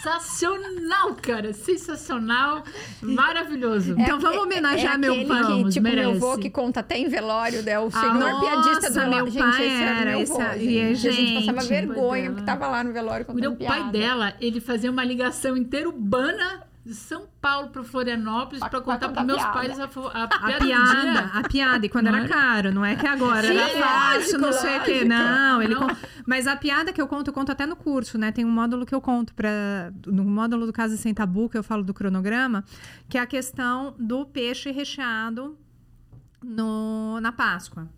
sensacional, 0.08 1.14
cara. 1.20 1.52
Sensacional. 1.52 2.62
Maravilhoso. 3.02 3.94
Então 3.98 4.18
vamos 4.20 4.42
homenagear 4.42 4.94
é 4.94 4.98
meu 4.98 5.14
pai. 5.26 5.42
que, 5.42 5.48
Vamos, 5.48 5.74
tipo, 5.74 5.86
meu 5.88 6.10
avô 6.10 6.26
merece. 6.28 6.40
que 6.42 6.50
conta 6.50 6.80
até 6.80 6.98
em 6.98 7.08
velório, 7.08 7.62
né? 7.62 7.78
O 7.78 7.88
Ah, 7.88 8.00
senhor 8.00 8.40
piadista 8.40 8.88
do 8.88 8.94
velório. 8.94 9.16
meu 9.24 9.26
gente, 9.32 9.42
pai 9.42 9.66
esse 9.66 9.82
era 9.82 9.90
era, 10.00 10.10
meu 10.12 10.20
esse 10.20 10.32
avô, 10.32 10.42
é- 10.42 10.58
gente. 10.58 10.64
e, 10.72 10.80
A 10.80 10.94
gente 11.12 11.46
passava 11.46 11.68
vergonha 11.68 12.22
dela. 12.22 12.34
porque 12.34 12.46
tava 12.46 12.66
lá 12.68 12.84
no 12.84 12.92
velório 12.92 13.22
O 13.22 13.26
contando 13.26 13.40
meu 13.40 13.56
pai 13.56 13.78
piada. 13.78 13.92
dela, 13.92 14.34
ele 14.40 14.60
fazia 14.60 14.90
uma 14.94 15.04
ligação 15.04 15.56
interurbana 15.56 16.62
de 16.86 16.92
São 16.94 17.26
Paulo 17.40 17.70
para 17.70 17.82
Florianópolis 17.82 18.60
Pra- 18.60 18.68
para 18.68 18.80
pra 18.82 18.92
contar 18.92 19.08
para 19.08 19.24
meus 19.24 19.38
piada. 19.38 19.52
pais 19.54 19.80
a, 19.80 19.84
a, 19.84 20.24
A 20.24 20.28
piada 20.28 20.58
do 20.58 20.66
piada, 20.66 21.30
a 21.38 21.48
piada, 21.48 21.86
e 21.86 21.88
quando 21.88 22.04
Não 22.06 22.14
era 22.14 22.24
era? 22.26 22.28
caro, 22.34 22.74
não 22.74 22.84
é 22.84 22.94
que 22.94 23.06
agora 23.06 23.46
Sim, 23.48 23.56
era 23.56 23.82
fácil, 23.86 24.38
não 24.38 24.52
sei 24.52 24.78
o 24.78 24.82
quê. 24.82 25.02
Não, 25.04 25.62
ele 25.62 25.74
Não. 25.74 25.86
con- 25.88 25.96
Mas 26.26 26.46
a 26.46 26.54
piada 26.56 26.92
que 26.92 27.00
eu 27.00 27.08
conto, 27.08 27.28
eu 27.28 27.32
conto 27.34 27.50
até 27.50 27.64
no 27.64 27.74
curso, 27.74 28.18
né? 28.18 28.30
Tem 28.32 28.44
um 28.44 28.50
módulo 28.50 28.84
que 28.84 28.94
eu 28.94 29.00
conto 29.00 29.32
para 29.34 29.92
no 30.06 30.24
módulo 30.24 30.66
do 30.66 30.74
Casa 30.74 30.94
Sem 30.98 31.14
Tabu, 31.14 31.48
que 31.48 31.56
eu 31.56 31.62
falo 31.64 31.82
do 31.82 31.94
cronograma, 31.94 32.62
que 33.08 33.16
é 33.16 33.20
a 33.22 33.26
questão 33.26 33.94
do 33.98 34.26
peixe 34.26 34.70
recheado 34.70 35.56
no, 36.42 37.18
na 37.22 37.32
Páscoa. 37.32 37.88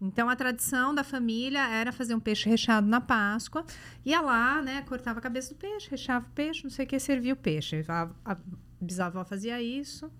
Então, 0.00 0.28
a 0.28 0.36
tradição 0.36 0.94
da 0.94 1.02
família 1.02 1.66
era 1.68 1.90
fazer 1.90 2.14
um 2.14 2.20
peixe 2.20 2.48
recheado 2.48 2.86
na 2.86 3.00
Páscoa. 3.00 3.64
Ia 4.04 4.20
lá, 4.20 4.62
né? 4.62 4.82
Cortava 4.82 5.18
a 5.18 5.22
cabeça 5.22 5.52
do 5.52 5.58
peixe, 5.58 5.90
recheava 5.90 6.24
o 6.24 6.30
peixe, 6.30 6.62
não 6.62 6.70
sei 6.70 6.86
o 6.86 6.88
que, 6.88 6.98
servia 7.00 7.32
o 7.32 7.36
peixe. 7.36 7.84
A, 7.88 8.08
a 8.24 8.36
bisavó 8.80 9.24
fazia 9.24 9.60
isso. 9.60 10.10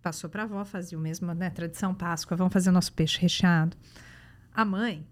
Passou 0.00 0.30
para 0.30 0.42
a 0.42 0.44
avó, 0.46 0.64
fazia 0.64 0.96
o 0.96 1.00
mesmo, 1.00 1.34
né? 1.34 1.50
Tradição 1.50 1.94
Páscoa, 1.94 2.36
vamos 2.36 2.52
fazer 2.52 2.70
o 2.70 2.72
nosso 2.72 2.92
peixe 2.92 3.20
recheado. 3.20 3.76
A 4.54 4.64
mãe. 4.64 5.06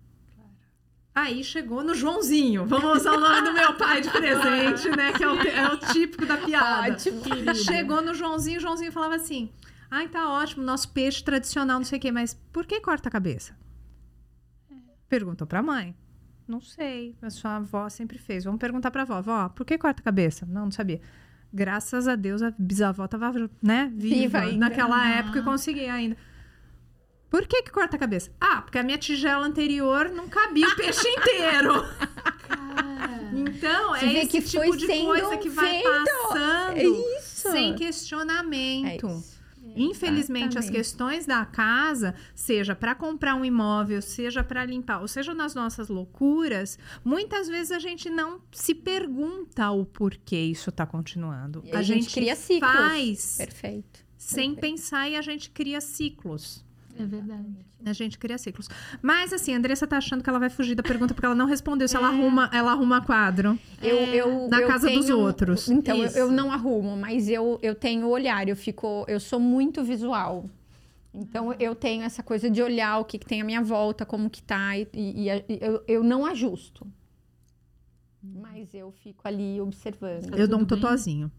Aí 1.15 1.45
chegou 1.45 1.83
no 1.83 1.95
Joãozinho. 1.95 2.67
Vamos 2.67 3.01
usar 3.01 3.13
o 3.13 3.21
nome 3.21 3.43
do 3.43 3.53
meu 3.53 3.75
pai 3.75 4.01
de 4.01 4.11
presente, 4.11 4.89
né? 4.97 5.13
Que 5.13 5.25
é 5.25 5.29
o, 5.29 5.41
é 5.41 5.73
o 5.73 5.79
típico 5.79 6.25
da 6.25 6.37
piada. 6.39 6.93
Ótimo. 6.93 7.23
Chegou 7.55 8.01
no 8.01 8.15
Joãozinho, 8.15 8.59
o 8.59 8.61
Joãozinho 8.61 8.93
falava 8.93 9.17
assim: 9.17 9.51
Ai, 9.91 10.09
tá 10.09 10.29
ótimo, 10.31 10.63
nosso 10.63 10.91
peixe 10.91 11.23
tradicional, 11.23 11.79
não 11.79 11.85
sei 11.85 11.99
o 11.99 12.01
quê, 12.01 12.13
mas 12.13 12.35
por 12.53 12.67
que 12.67 12.81
corta 12.81 13.09
a 13.09 13.13
cabeça? 13.13 13.55
Perguntou 15.09 15.47
pra 15.47 15.63
mãe. 15.63 15.95
Não 16.49 16.61
sei, 16.61 17.17
a 17.21 17.29
sua 17.31 17.57
avó 17.57 17.89
sempre 17.89 18.19
fez. 18.19 18.45
Vamos 18.45 18.61
perguntar 18.61 18.91
pra 18.91 19.03
avó: 19.03 19.21
Vó, 19.21 19.49
por 19.49 19.65
que 19.67 19.77
corta 19.77 20.01
a 20.01 20.05
cabeça? 20.05 20.47
Não, 20.47 20.65
não 20.65 20.71
sabia. 20.71 21.01
Graças 21.53 22.07
a 22.07 22.15
Deus 22.17 22.43
a 22.43 22.53
bisavó 22.59 23.07
tava, 23.09 23.33
né, 23.63 23.91
viva, 23.95 24.15
Viva 24.17 24.39
ainda. 24.41 24.59
naquela 24.69 25.09
época 25.09 25.39
e 25.39 25.43
conseguia 25.43 25.93
ainda. 25.95 26.17
Por 27.31 27.47
que 27.47 27.63
que 27.63 27.71
corta 27.71 27.97
a 27.97 27.99
cabeça? 27.99 28.31
Ah, 28.41 28.63
porque 28.63 28.79
a 28.79 28.83
minha 28.83 28.99
tigela 28.99 29.45
anterior 29.47 30.09
não 30.11 30.29
cabia 30.29 30.69
o 30.69 30.77
peixe 30.77 31.09
inteiro. 31.09 31.73
Então, 33.33 33.91
Você 33.91 34.07
é 34.07 34.23
esse 34.25 34.43
tipo 34.43 34.77
de 34.77 34.87
coisa 34.87 35.37
que 35.37 35.49
vai 35.51 35.69
feito. 35.69 35.89
passando 35.89 36.77
É 36.79 36.85
isso. 36.85 37.51
sem 37.51 37.75
questionamento. 37.75 39.07
É 39.07 39.15
isso. 39.17 39.36
Infelizmente, 39.77 40.59
as 40.59 40.69
questões 40.69 41.27
da 41.27 41.45
casa, 41.45 42.15
seja 42.35 42.75
para 42.75 42.95
comprar 42.95 43.35
um 43.35 43.45
imóvel, 43.45 44.03
seja 44.03 44.43
para 44.43 44.65
limpar, 44.65 45.01
ou 45.01 45.09
seja 45.09 45.35
nas 45.35 45.55
nossas 45.55 45.89
loucuras, 45.89 46.79
muitas 47.05 47.49
vezes 47.49 47.73
a 47.73 47.79
gente 47.79 48.11
não 48.11 48.41
se 48.51 48.75
pergunta 48.75 49.71
o 49.71 49.85
porquê 49.85 50.39
isso 50.39 50.71
está 50.71 50.87
continuando. 50.87 51.63
E 51.65 51.73
a 51.73 51.83
gente 51.83 52.13
cria 52.13 52.35
ciclos. 52.35 52.73
faz 52.73 53.37
Perfeito. 53.37 54.05
sem 54.17 54.55
perfeito. 54.55 54.61
pensar 54.61 55.09
e 55.09 55.17
a 55.17 55.23
gente 55.23 55.51
cria 55.51 55.81
ciclos. 55.81 56.66
É 56.99 57.05
verdade. 57.05 57.45
A 57.85 57.93
gente 57.93 58.19
cria 58.19 58.37
ciclos. 58.39 58.69
Mas 59.03 59.33
assim, 59.33 59.55
a 59.55 59.59
Andressa 59.59 59.87
tá 59.87 59.97
achando 59.99 60.23
que 60.25 60.29
ela 60.31 60.39
vai 60.39 60.49
fugir 60.51 60.75
da 60.75 60.83
pergunta 60.83 61.13
porque 61.15 61.27
ela 61.27 61.35
não 61.35 61.47
respondeu 61.47 61.87
se 61.87 61.95
É. 61.95 61.99
ela 61.99 62.09
arruma, 62.09 62.51
ela 62.53 62.73
arruma 62.73 63.01
quadro. 63.01 63.59
Eu, 63.83 63.97
eu, 63.99 64.49
na 64.49 64.61
eu 64.61 64.67
casa 64.69 64.89
dos 64.91 65.07
tenho- 65.07 65.19
outros. 65.19 65.69
Então, 65.69 65.97
eu, 65.97 66.11
eu 66.11 66.33
não 66.33 66.51
arrumo, 66.51 66.97
mas 66.97 67.29
eu, 67.29 67.59
eu 67.63 67.75
tenho 67.75 68.09
olhar, 68.09 68.49
eu 68.49 68.57
fico. 68.57 69.05
Eu 69.07 69.21
sou 69.21 69.39
muito 69.39 69.85
visual. 69.85 70.49
Então, 71.15 71.53
eu 71.59 71.75
tenho 71.75 72.03
essa 72.03 72.23
coisa 72.23 72.51
de 72.51 72.61
olhar 72.61 72.99
o 72.99 73.05
que, 73.05 73.19
que 73.19 73.25
tem 73.27 73.41
à 73.41 73.45
minha 73.45 73.63
volta, 73.63 74.05
como 74.05 74.29
que 74.29 74.43
tá, 74.43 74.77
e, 74.77 74.87
e- 74.93 75.29
e 75.29 75.59
eu, 75.61 75.83
eu 75.89 76.03
não 76.05 76.27
ajusto. 76.27 76.87
Mas 78.23 78.75
eu 78.75 78.91
fico 78.91 79.27
ali 79.29 79.61
observando. 79.61 80.35
Eu 80.37 80.49
dou 80.49 80.59
um 80.59 80.65
tudo 80.65 80.83
bem? 80.89 81.31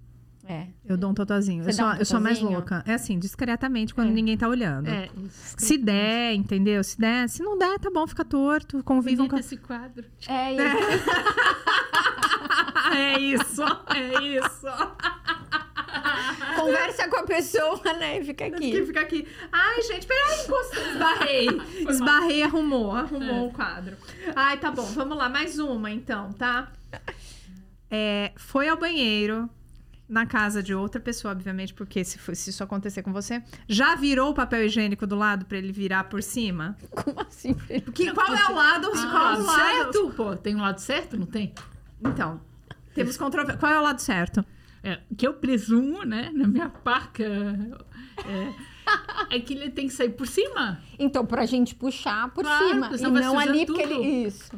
É. 0.45 0.67
Eu 0.85 0.97
dou 0.97 1.11
um 1.11 1.13
totozinho. 1.13 1.63
Você 1.63 1.69
Eu 1.71 1.73
sou, 1.73 1.85
um 1.85 1.93
eu 1.95 2.05
sou 2.05 2.19
mais 2.21 2.39
louca. 2.39 2.83
É 2.87 2.93
assim, 2.93 3.19
discretamente, 3.19 3.93
quando 3.93 4.09
É. 4.09 4.13
ninguém 4.13 4.37
tá 4.37 4.47
olhando. 4.47 4.87
É, 4.87 5.09
isso. 5.17 5.55
Se 5.57 5.77
der, 5.77 6.33
entendeu? 6.35 6.83
Se 6.83 6.97
der, 6.97 7.27
se 7.27 7.43
não 7.43 7.57
der, 7.57 7.77
tá 7.79 7.89
bom, 7.89 8.07
fica 8.07 8.23
torto, 8.23 8.81
convivam 8.83 9.27
com. 9.27 9.37
esse 9.37 9.57
quadro. 9.57 10.05
É 10.27 10.53
isso. 10.53 11.09
é 12.95 13.19
isso, 13.19 13.61
é 13.63 14.37
isso. 14.37 14.67
Conversa 16.55 17.07
com 17.09 17.17
a 17.17 17.23
pessoa, 17.23 17.81
né? 17.99 18.19
E 18.19 18.23
fica 18.25 18.49
Que 18.49 18.55
aqui. 18.55 18.85
fica 18.85 19.01
aqui. 19.01 19.27
Ai, 19.51 19.81
gente, 19.81 20.07
peraí, 20.07 20.45
encostei, 20.45 20.83
esbarrei. 20.91 21.47
Esbarrei, 21.89 22.43
arrumou, 22.43 22.91
arrumou 22.95 23.45
É. 23.45 23.47
o 23.47 23.51
quadro. 23.51 23.97
Ai, 24.35 24.57
tá 24.57 24.71
bom, 24.71 24.83
vamos 24.83 25.17
lá, 25.17 25.29
mais 25.29 25.59
uma 25.59 25.91
então, 25.91 26.31
tá? 26.33 26.71
É, 27.89 28.31
foi 28.35 28.67
ao 28.67 28.77
banheiro, 28.77 29.49
na 30.09 30.25
casa 30.25 30.63
de 30.63 30.73
outra 30.73 31.01
pessoa, 31.01 31.33
obviamente, 31.33 31.73
porque 31.73 32.03
se, 32.03 32.17
for- 32.17 32.35
se 32.35 32.49
isso 32.49 32.63
acontecer 32.63 33.03
com 33.03 33.11
você, 33.11 33.43
já 33.67 33.93
virou 33.95 34.29
o 34.31 34.33
papel 34.33 34.65
higiênico 34.65 35.05
do 35.05 35.15
lado 35.15 35.45
pra 35.45 35.57
ele 35.57 35.71
virar 35.73 36.05
por 36.05 36.23
cima? 36.23 36.77
Como 36.91 37.19
assim? 37.21 37.53
Felipe? 37.53 37.91
Que, 37.91 38.11
qual 38.13 38.27
é 38.33 38.45
o 38.51 38.55
lado? 38.55 38.87
Ah, 38.95 39.07
qual 39.11 39.33
é 39.33 39.37
o 39.37 39.45
lado? 39.45 39.59
certo? 39.93 40.13
Pô, 40.15 40.35
tem 40.35 40.55
um 40.55 40.61
lado 40.61 40.79
certo? 40.79 41.17
Não 41.17 41.25
tem? 41.25 41.53
Então, 42.01 42.39
temos 42.93 43.17
controvérsia. 43.17 43.59
Qual 43.59 43.71
é 43.71 43.79
o 43.79 43.83
lado 43.83 43.99
certo? 44.01 44.45
É, 44.83 44.99
que 45.17 45.27
eu 45.27 45.33
presumo, 45.33 46.03
né, 46.03 46.31
na 46.33 46.47
minha 46.47 46.69
parca, 46.69 47.23
é, 48.25 49.35
é 49.35 49.39
que 49.39 49.53
ele 49.53 49.69
tem 49.69 49.87
que 49.87 49.93
sair 49.93 50.09
por 50.11 50.25
cima, 50.27 50.79
Então, 50.97 51.25
pra 51.25 51.45
gente 51.45 51.75
puxar 51.75 52.29
por 52.33 52.43
Claro, 52.43 52.67
cima. 52.69 52.87
porque 52.89 53.03
E 53.03 53.07
não 53.09 53.37
ali, 53.39 53.49
sujando 53.59 53.65
porque 53.65 53.87
tudo. 53.87 54.03
ele. 54.03 54.27
Isso. 54.27 54.51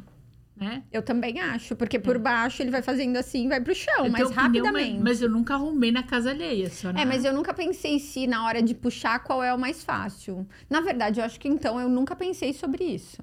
Né? 0.59 0.83
Eu 0.91 1.01
também 1.01 1.39
acho, 1.39 1.75
porque 1.75 1.97
por 1.97 2.19
baixo 2.19 2.61
ele 2.61 2.69
vai 2.69 2.81
fazendo 2.81 3.15
assim 3.15 3.45
e 3.45 3.47
vai 3.47 3.61
pro 3.61 3.73
chão, 3.73 4.05
Eu 4.05 4.11
opinião, 4.11 4.31
rapidamente. 4.31 4.95
Mas, 4.95 5.03
mas 5.03 5.21
eu 5.21 5.29
nunca 5.29 5.53
arrumei 5.53 5.91
na 5.91 6.03
casa 6.03 6.31
alheia, 6.31 6.69
só 6.69 6.91
na... 6.91 6.99
É, 6.99 7.05
mas 7.05 7.23
eu 7.23 7.33
nunca 7.33 7.53
pensei 7.53 7.97
se 7.99 8.27
na 8.27 8.45
hora 8.45 8.61
de 8.61 8.75
puxar 8.75 9.19
qual 9.19 9.41
é 9.41 9.53
o 9.53 9.57
mais 9.57 9.83
fácil. 9.83 10.45
Na 10.69 10.81
verdade, 10.81 11.19
eu 11.19 11.25
acho 11.25 11.39
que 11.39 11.47
então 11.47 11.79
eu 11.79 11.87
nunca 11.87 12.15
pensei 12.15 12.51
sobre 12.53 12.83
isso. 12.83 13.17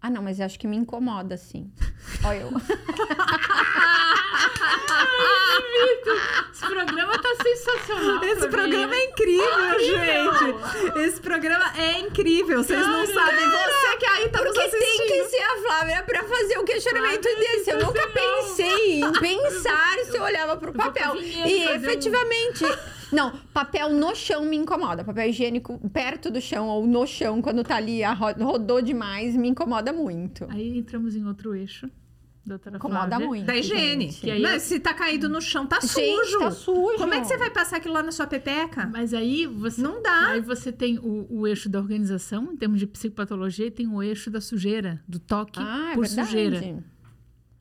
Ah, 0.00 0.10
não, 0.10 0.22
mas 0.22 0.38
eu 0.38 0.46
acho 0.46 0.58
que 0.58 0.66
me 0.66 0.76
incomoda, 0.76 1.34
assim. 1.34 1.72
Olha 2.22 2.40
eu. 2.40 2.50
Esse 6.52 6.66
programa 6.66 7.18
tá 7.18 7.28
sensacional. 7.42 8.24
Esse 8.24 8.48
programa 8.48 8.88
mim. 8.94 9.00
é 9.00 9.04
incrível, 9.04 9.80
gente. 9.80 10.98
Esse 11.00 11.20
programa 11.20 11.64
é 11.78 11.98
incrível. 12.00 12.62
Vocês 12.62 12.86
não 12.86 13.06
sabem. 13.06 13.44
Você 13.48 13.96
que 13.98 14.06
aí 14.06 14.28
tá 14.28 14.38
Porque 14.38 14.58
tem 14.60 14.66
assistindo. 14.68 15.06
que 15.06 15.24
ser 15.28 15.42
a 15.42 15.56
Flávia 15.62 16.02
pra 16.04 16.22
fazer 16.24 16.58
um 16.58 16.64
questionamento 16.64 17.22
Flávia 17.26 17.34
desse. 17.36 17.70
Eu 17.70 17.80
nunca 17.84 18.06
pensei 18.08 19.00
em 19.00 19.12
pensar 19.12 19.98
se 20.04 20.16
eu 20.16 20.22
olhava 20.22 20.56
pro 20.56 20.72
papel. 20.72 21.16
E 21.16 21.64
fazer 21.64 21.68
um- 21.70 21.74
efetivamente. 21.74 22.64
Não, 23.10 23.32
papel 23.54 23.88
no 23.90 24.14
chão 24.14 24.44
me 24.44 24.56
incomoda. 24.56 25.02
Papel 25.02 25.28
higiênico 25.30 25.78
perto 25.90 26.30
do 26.30 26.40
chão 26.40 26.68
ou 26.68 26.86
no 26.86 27.06
chão, 27.06 27.40
quando 27.40 27.64
tá 27.64 27.76
ali, 27.76 28.02
rodou 28.02 28.82
demais, 28.82 29.34
me 29.34 29.48
incomoda 29.48 29.92
muito. 29.92 30.46
Aí 30.50 30.76
entramos 30.78 31.16
em 31.16 31.26
outro 31.26 31.54
eixo, 31.54 31.88
doutora 32.48 32.76
Incomoda 32.76 33.06
Flávia. 33.08 33.26
muito. 33.26 33.44
Da 33.46 33.54
higiene. 33.56 34.06
gente. 34.06 34.20
Que 34.20 34.30
aí 34.30 34.42
Não, 34.42 34.50
eu- 34.50 34.60
Se 34.60 34.80
tá 34.80 34.92
caído 34.94 35.28
no 35.28 35.40
chão, 35.40 35.66
tá 35.66 35.78
Gente, 35.80 35.92
sujo. 36.24 36.38
tá 36.40 36.50
sujo. 36.50 36.98
Como 36.98 37.14
é 37.14 37.20
que 37.20 37.26
você 37.26 37.36
vai 37.38 37.50
passar 37.50 37.76
aquilo 37.76 37.94
lá 37.94 38.02
na 38.02 38.10
sua 38.12 38.26
pepeca? 38.26 38.86
Mas 38.92 39.14
aí 39.14 39.46
você... 39.46 39.80
Não 39.80 40.02
dá. 40.02 40.28
Aí 40.30 40.40
você 40.40 40.72
tem 40.72 40.98
o, 40.98 41.26
o 41.30 41.46
eixo 41.46 41.68
da 41.68 41.78
organização, 41.78 42.52
em 42.52 42.56
termos 42.56 42.80
de 42.80 42.86
psicopatologia, 42.86 43.66
e 43.66 43.70
tem 43.70 43.86
o 43.86 44.02
eixo 44.02 44.30
da 44.30 44.40
sujeira, 44.40 45.00
do 45.06 45.18
toque 45.18 45.60
Ah, 45.62 45.90
é 45.92 45.94
por 45.94 46.04
verdade. 46.06 46.28
sujeira. 46.28 46.84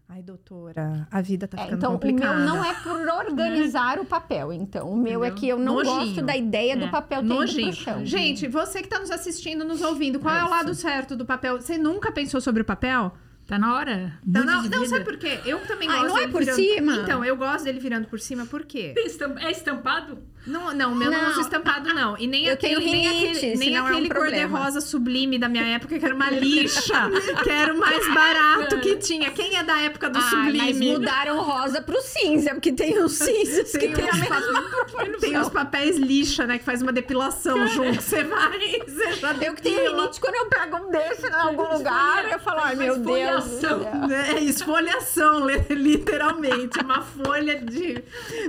Ai, 0.09 0.23
doutora, 0.23 1.05
a 1.11 1.21
vida 1.21 1.49
tá 1.49 1.57
É, 1.57 1.63
ficando 1.65 1.77
então, 1.77 1.89
o 1.91 1.93
complicada. 1.99 2.37
meu 2.37 2.45
não 2.45 2.63
é 2.63 2.73
por 2.75 3.07
organizar 3.09 3.99
o 3.99 4.05
papel. 4.05 4.53
Então, 4.53 4.89
o 4.89 4.95
meu 4.95 5.21
é 5.21 5.27
Entendeu? 5.27 5.35
que 5.35 5.47
eu 5.49 5.59
não 5.59 5.75
Nojinho. 5.75 5.95
gosto 5.95 6.21
da 6.21 6.35
ideia 6.35 6.77
do 6.77 6.85
É, 6.85 6.89
papel 6.89 7.19
ter 7.19 7.25
ido 7.25 7.33
Nojinho. 7.35 7.67
pro 7.73 7.75
chão. 7.75 8.05
Gente, 8.05 8.47
você 8.47 8.81
que 8.81 8.87
tá 8.87 8.99
nos 8.99 9.11
assistindo, 9.11 9.65
nos 9.65 9.81
ouvindo, 9.81 10.17
qual 10.17 10.33
é, 10.33 10.39
É 10.39 10.43
o 10.45 10.49
lado 10.49 10.73
certo 10.73 11.13
do 11.15 11.25
papel? 11.25 11.59
Você 11.59 11.77
nunca 11.77 12.09
pensou 12.09 12.39
sobre 12.39 12.61
o 12.61 12.65
papel? 12.65 13.11
Tá 13.47 13.57
na 13.57 13.75
hora. 13.75 14.19
Não, 14.25 14.61
Mude 14.61 14.69
não, 14.69 14.85
sabe 14.85 15.05
por 15.05 15.17
quê? 15.17 15.39
Eu 15.45 15.59
também 15.65 15.87
Ai, 15.87 16.01
gosto 16.01 16.09
não 16.09 16.17
é 16.17 16.27
por 16.27 16.39
virando... 16.41 16.55
cima? 16.57 16.95
Então, 16.97 17.23
eu 17.23 17.37
gosto 17.37 17.63
dele 17.63 17.79
virando 17.79 18.05
por 18.05 18.19
cima, 18.19 18.45
por 18.45 18.65
quê? 18.65 18.93
É 19.39 19.49
estampado? 19.51 20.21
Não, 20.47 20.73
não, 20.73 20.95
meu 20.95 21.11
não, 21.11 21.21
Não. 21.21 21.29
usa 21.31 21.41
estampado, 21.41 21.93
não. 21.93 22.17
E 22.17 22.25
nem 22.25 22.45
Eu 22.45 22.53
aquele, 22.53 22.75
tenho 22.75 22.91
nem 22.91 23.07
rinite, 23.07 23.37
aquele, 23.37 23.55
nem 23.57 23.67
senão 23.69 23.87
é 23.87 23.91
um 23.91 23.93
aquele 23.93 24.09
cor-de-rosa 24.09 24.81
sublime 24.81 25.37
da 25.37 25.49
minha 25.49 25.63
época, 25.65 25.99
que 25.99 26.05
era 26.05 26.15
uma 26.15 26.29
lixa, 26.29 27.09
que 27.43 27.49
era 27.49 27.73
o 27.73 27.77
mais 27.77 28.13
barato 28.13 28.79
que 28.79 28.95
tinha. 28.95 29.29
Quem 29.31 29.55
é 29.57 29.63
da 29.63 29.79
época 29.81 30.09
do 30.09 30.17
Ah, 30.17 30.21
sublime? 30.21 30.57
mas 30.57 30.79
mudaram 30.79 31.41
rosa 31.41 31.81
pro 31.81 32.01
cinza, 32.01 32.51
porque 32.51 32.71
tem 32.71 32.97
os 33.03 33.11
cinzas 33.17 33.71
Tem 33.71 33.81
que 33.89 33.95
tem 33.95 34.09
a 34.09 34.13
mesma 34.15 35.19
Tem 35.19 35.37
os 35.37 35.49
papéis 35.49 35.97
lixa, 35.97 36.45
né? 36.47 36.57
Que 36.57 36.63
faz 36.63 36.81
uma 36.81 36.91
depilação 36.93 37.67
junto. 37.67 38.01
Você 38.01 38.23
vai, 38.23 38.79
você 38.87 39.13
já 39.13 39.33
Eu 39.33 39.53
que 39.53 39.61
tenho 39.61 39.95
rinite, 39.95 40.19
quando 40.19 40.35
eu 40.35 40.45
pego 40.47 40.77
um 40.77 40.89
desse 40.91 41.27
em 41.27 41.33
algum 41.33 41.77
lugar, 41.77 42.31
eu 42.31 42.39
falo, 42.39 42.61
ai 42.61 42.75
meu 42.75 42.97
Deus. 42.97 43.45
esfoliação. 43.45 43.59
céu. 43.81 43.91
É 44.11 44.39
esfoliação, 44.43 45.45
li- 45.45 45.65
literalmente. 45.75 46.79
Uma 46.79 47.01
folha 47.01 47.59
de. 47.59 48.03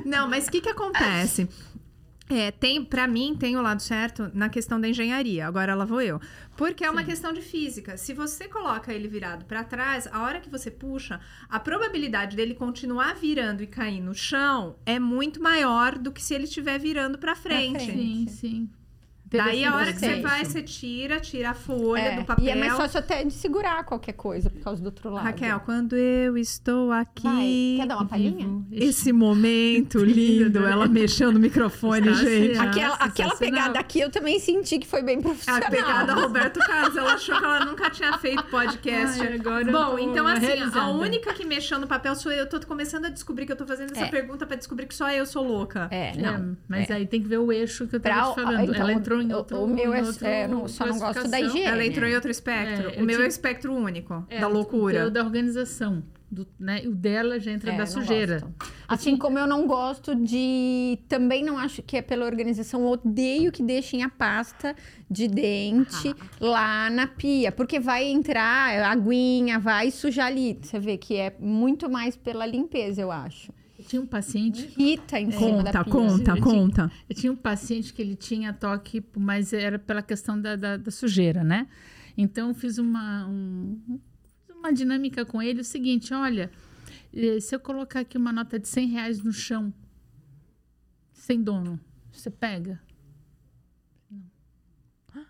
Não, 0.04 0.28
mas 0.28 0.46
o 0.46 0.50
que 0.50 0.60
que 0.60 0.68
acontece? 0.68 1.48
É, 2.28 2.50
tem, 2.50 2.84
para 2.84 3.06
mim, 3.06 3.34
tem 3.38 3.56
o 3.56 3.62
lado 3.62 3.80
certo 3.80 4.30
na 4.34 4.48
questão 4.48 4.80
da 4.80 4.88
engenharia. 4.88 5.46
Agora 5.46 5.74
lá 5.74 5.84
vou 5.84 6.02
eu. 6.02 6.20
Porque 6.56 6.84
é 6.84 6.90
uma 6.90 7.04
questão 7.04 7.32
de 7.32 7.40
física. 7.40 7.96
Se 7.96 8.12
você 8.12 8.48
coloca 8.48 8.92
ele 8.92 9.08
virado 9.08 9.44
para 9.44 9.64
trás, 9.64 10.06
a 10.08 10.22
hora 10.22 10.40
que 10.40 10.50
você 10.50 10.70
puxa, 10.70 11.20
a 11.48 11.58
probabilidade 11.58 12.36
dele 12.36 12.54
continuar 12.54 13.14
virando 13.14 13.62
e 13.62 13.66
cair 13.66 14.00
no 14.00 14.14
chão 14.14 14.76
é 14.84 14.98
muito 14.98 15.42
maior 15.42 15.96
do 15.96 16.12
que 16.12 16.22
se 16.22 16.34
ele 16.34 16.44
estiver 16.44 16.78
virando 16.78 17.16
para 17.16 17.34
frente. 17.34 17.84
frente. 17.84 17.92
Sim, 17.92 18.26
sim. 18.28 18.70
Daí 19.30 19.64
a 19.64 19.74
hora 19.74 19.92
que 19.92 19.98
você 20.00 20.20
vai, 20.20 20.44
você 20.44 20.62
tira, 20.62 21.20
tira 21.20 21.50
a 21.50 21.54
folha 21.54 22.00
É, 22.00 22.16
do 22.16 22.24
papel. 22.24 22.44
E 22.44 22.50
é 22.50 22.54
mais 22.54 22.74
fácil 22.74 22.98
até 23.00 23.24
de 23.24 23.32
segurar 23.32 23.84
qualquer 23.84 24.12
coisa 24.14 24.48
por 24.50 24.60
causa 24.60 24.80
do 24.82 24.86
outro 24.86 25.10
lado. 25.10 25.24
Raquel, 25.24 25.60
quando 25.60 25.94
eu 25.96 26.36
estou 26.36 26.90
aqui. 26.92 27.22
Vai, 27.24 27.74
quer 27.78 27.86
dar 27.86 27.96
uma 27.96 28.06
palhinha? 28.06 28.48
Esse 28.72 29.12
momento 29.12 30.02
lindo, 30.04 30.64
ela 30.66 30.86
mexeu 30.88 31.30
no 31.32 31.38
microfone, 31.38 32.12
gente. 32.14 32.52
assim, 32.52 32.58
Aquela, 32.68 32.88
Nossa, 32.90 33.04
aquela 33.04 33.36
pegada 33.36 33.78
aqui 33.78 34.00
eu 34.00 34.10
também 34.10 34.38
senti 34.38 34.78
que 34.78 34.86
foi 34.86 35.02
bem 35.02 35.18
A 35.18 35.22
profissional. 35.22 35.70
pegada 35.70 36.14
Roberto 36.18 36.58
Carlos, 36.60 36.96
ela 36.96 37.14
achou 37.14 37.36
que 37.38 37.44
ela 37.44 37.64
nunca 37.64 37.90
tinha 37.90 38.16
feito 38.18 38.42
podcast. 38.44 39.20
Ai, 39.20 39.34
agora 39.34 39.70
Bom, 39.70 39.98
então 39.98 40.26
assim, 40.26 40.46
a 40.46 40.48
realizada. 40.48 40.90
única 40.92 41.34
que 41.34 41.44
mexeu 41.44 41.78
no 41.78 41.86
papel 41.86 42.14
sou 42.14 42.32
eu. 42.32 42.38
Eu 42.38 42.48
tô 42.48 42.60
começando 42.66 43.06
a 43.06 43.08
descobrir 43.10 43.44
que 43.46 43.52
eu 43.52 43.56
tô 43.56 43.66
fazendo 43.66 43.90
essa 43.92 44.04
É. 44.04 44.08
pergunta 44.08 44.46
pra 44.46 44.56
descobrir 44.56 44.86
que 44.86 44.94
só 44.94 45.10
eu 45.10 45.26
sou 45.26 45.44
louca. 45.46 45.88
É, 45.90 46.10
É, 46.10 46.16
não. 46.16 46.56
mas 46.68 46.90
aí 46.90 47.06
tem 47.06 47.20
que 47.20 47.28
ver 47.28 47.38
o 47.38 47.52
eixo 47.52 47.86
que 47.86 47.96
eu 47.96 48.00
Pra- 48.00 48.14
tava 48.14 48.30
te 48.30 48.34
falando. 48.42 48.62
então, 48.70 48.74
Ela 48.80 48.92
entrou 48.92 49.17
em 49.22 49.32
o- 49.32 49.36
outro. 49.36 49.62
o 49.62 49.66
meu 49.66 49.92
é- 49.94 50.00
em 50.00 50.04
outro 50.04 50.26
é, 50.26 50.46
não, 50.48 50.66
só 50.68 50.86
não 50.86 50.98
gosto 50.98 51.28
da 51.28 51.40
higiene. 51.40 51.62
Ela 51.66 51.84
entrou 51.84 52.08
em 52.08 52.14
outro 52.14 52.30
espectro. 52.30 52.86
É, 52.90 52.96
o 52.96 53.00
eu 53.00 53.04
meu 53.06 53.20
é 53.20 53.24
o 53.24 53.26
espectro 53.28 53.72
único, 53.74 54.24
É, 54.28 54.40
da 54.40 54.48
o 54.48 54.52
loucura. 54.52 54.98
teu 55.00 55.10
da 55.10 55.22
organização. 55.22 56.02
Do, 56.30 56.46
né? 56.60 56.82
O 56.84 56.90
dela 56.94 57.40
já 57.40 57.50
entra 57.50 57.72
É, 57.72 57.76
da 57.78 57.86
sujeira. 57.86 58.40
gosto. 58.40 58.74
Assim 58.86 59.16
como 59.16 59.38
eu 59.38 59.46
não 59.46 59.66
gosto 59.66 60.14
de. 60.14 60.98
Também 61.08 61.42
não 61.42 61.56
acho 61.56 61.82
que 61.82 61.96
é 61.96 62.02
pela 62.02 62.26
organização. 62.26 62.82
eu 62.82 62.88
Odeio 62.88 63.50
que 63.50 63.62
deixem 63.62 64.02
a 64.02 64.10
pasta 64.10 64.76
de 65.10 65.26
dente 65.26 66.14
lá 66.38 66.90
na 66.90 67.06
pia. 67.06 67.50
Porque 67.50 67.80
vai 67.80 68.04
entrar 68.04 68.78
a 68.78 68.90
aguinha, 68.90 69.58
vai 69.58 69.90
sujar 69.90 70.26
ali. 70.26 70.58
Você 70.60 70.78
vê 70.78 70.98
que 70.98 71.16
é 71.16 71.34
muito 71.40 71.88
mais 71.88 72.14
pela 72.14 72.44
limpeza, 72.44 73.00
eu 73.00 73.10
acho. 73.10 73.50
Eu 73.88 73.90
tinha 73.90 74.02
um 74.02 74.06
paciente. 74.06 74.66
Irrita 74.78 75.18
em 75.18 75.30
cima 75.30 75.62
da 75.64 75.72
Conta, 75.72 75.84
pia. 75.84 75.92
conta, 75.92 76.32
Eu 76.36 76.40
conta. 76.42 76.92
Eu 77.08 77.16
tinha 77.16 77.32
um 77.32 77.36
paciente 77.36 77.94
que 77.94 78.02
ele 78.02 78.14
tinha 78.16 78.52
toque, 78.52 79.02
mas 79.16 79.52
era 79.54 79.78
pela 79.78 80.02
questão 80.02 80.38
da, 80.38 80.56
da, 80.56 80.76
da 80.76 80.90
sujeira, 80.90 81.42
né? 81.42 81.66
Então, 82.16 82.48
eu 82.48 82.54
fiz 82.54 82.76
uma, 82.76 83.26
um- 83.26 83.98
uma 84.50 84.72
dinâmica 84.72 85.24
com 85.24 85.40
ele, 85.40 85.62
o 85.62 85.64
seguinte, 85.64 86.12
olha, 86.12 86.50
eh, 87.14 87.40
se 87.40 87.54
eu 87.54 87.60
colocar 87.60 88.00
aqui 88.00 88.18
uma 88.18 88.30
nota 88.32 88.58
de 88.58 88.68
100 88.68 88.88
reais 88.88 89.22
no 89.22 89.32
chão, 89.32 89.72
sem 91.12 91.42
dono, 91.42 91.80
você 92.12 92.28
pega? 92.30 92.78
Não. 94.10 94.22
Ah, 95.14 95.24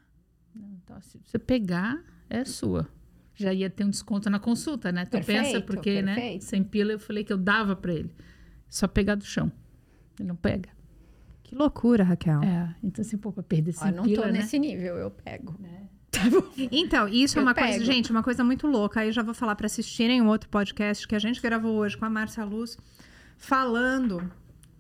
Não, 0.53 0.73
então, 0.83 1.01
se 1.01 1.17
você 1.25 1.39
pegar, 1.39 2.03
é 2.29 2.45
sua. 2.45 2.89
Já 3.37 3.53
ia 3.55 3.71
ter 3.71 3.85
um 3.85 3.91
desconto 3.91 4.29
na 4.29 4.41
consulta, 4.41 4.91
né? 4.91 5.05
Tu 5.05 5.13
pensa, 5.13 5.27
Perfeito, 5.33 5.67
porque, 5.67 6.03
né? 6.03 6.15
perfeito. 6.17 6.45
Sem 6.45 6.65
pila, 6.65 6.91
eu 6.93 6.99
falei 6.99 7.23
que 7.23 7.33
eu 7.33 7.39
dava 7.39 7.77
para 7.77 7.93
ele. 7.95 8.11
Só 8.69 8.87
pegar 8.87 9.15
do 9.15 9.25
chão. 9.25 9.51
Ele 10.19 10.29
não 10.29 10.37
pega. 10.37 10.69
Que 11.43 11.55
loucura, 11.55 12.05
Raquel. 12.05 12.43
É, 12.43 12.75
então 12.83 13.03
assim, 13.03 13.17
pô, 13.17 13.33
pra 13.33 13.43
perder 13.43 13.73
sem 13.73 13.91
não 13.93 14.05
pila, 14.05 14.25
tô 14.25 14.33
né? 14.33 14.39
nesse 14.41 14.59
nível, 14.59 14.97
eu 14.97 15.11
pego. 15.11 15.55
Então, 16.73 17.07
isso 17.07 17.39
é 17.39 17.41
Eu 17.41 17.45
uma 17.45 17.55
coisa, 17.55 17.73
pego. 17.75 17.85
gente, 17.85 18.11
uma 18.11 18.23
coisa 18.23 18.43
muito 18.43 18.67
louca. 18.67 19.01
Aí 19.01 19.09
eu 19.09 19.13
já 19.13 19.23
vou 19.23 19.35
falar 19.35 19.55
para 19.55 19.67
assistirem 19.67 20.21
um 20.21 20.27
outro 20.27 20.49
podcast 20.49 21.07
que 21.07 21.15
a 21.15 21.19
gente 21.19 21.41
gravou 21.41 21.77
hoje 21.77 21.97
com 21.97 22.05
a 22.05 22.11
Márcia 22.11 22.45
Luz, 22.45 22.77
falando 23.37 24.31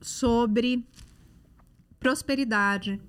sobre 0.01 0.85
prosperidade 2.01 3.01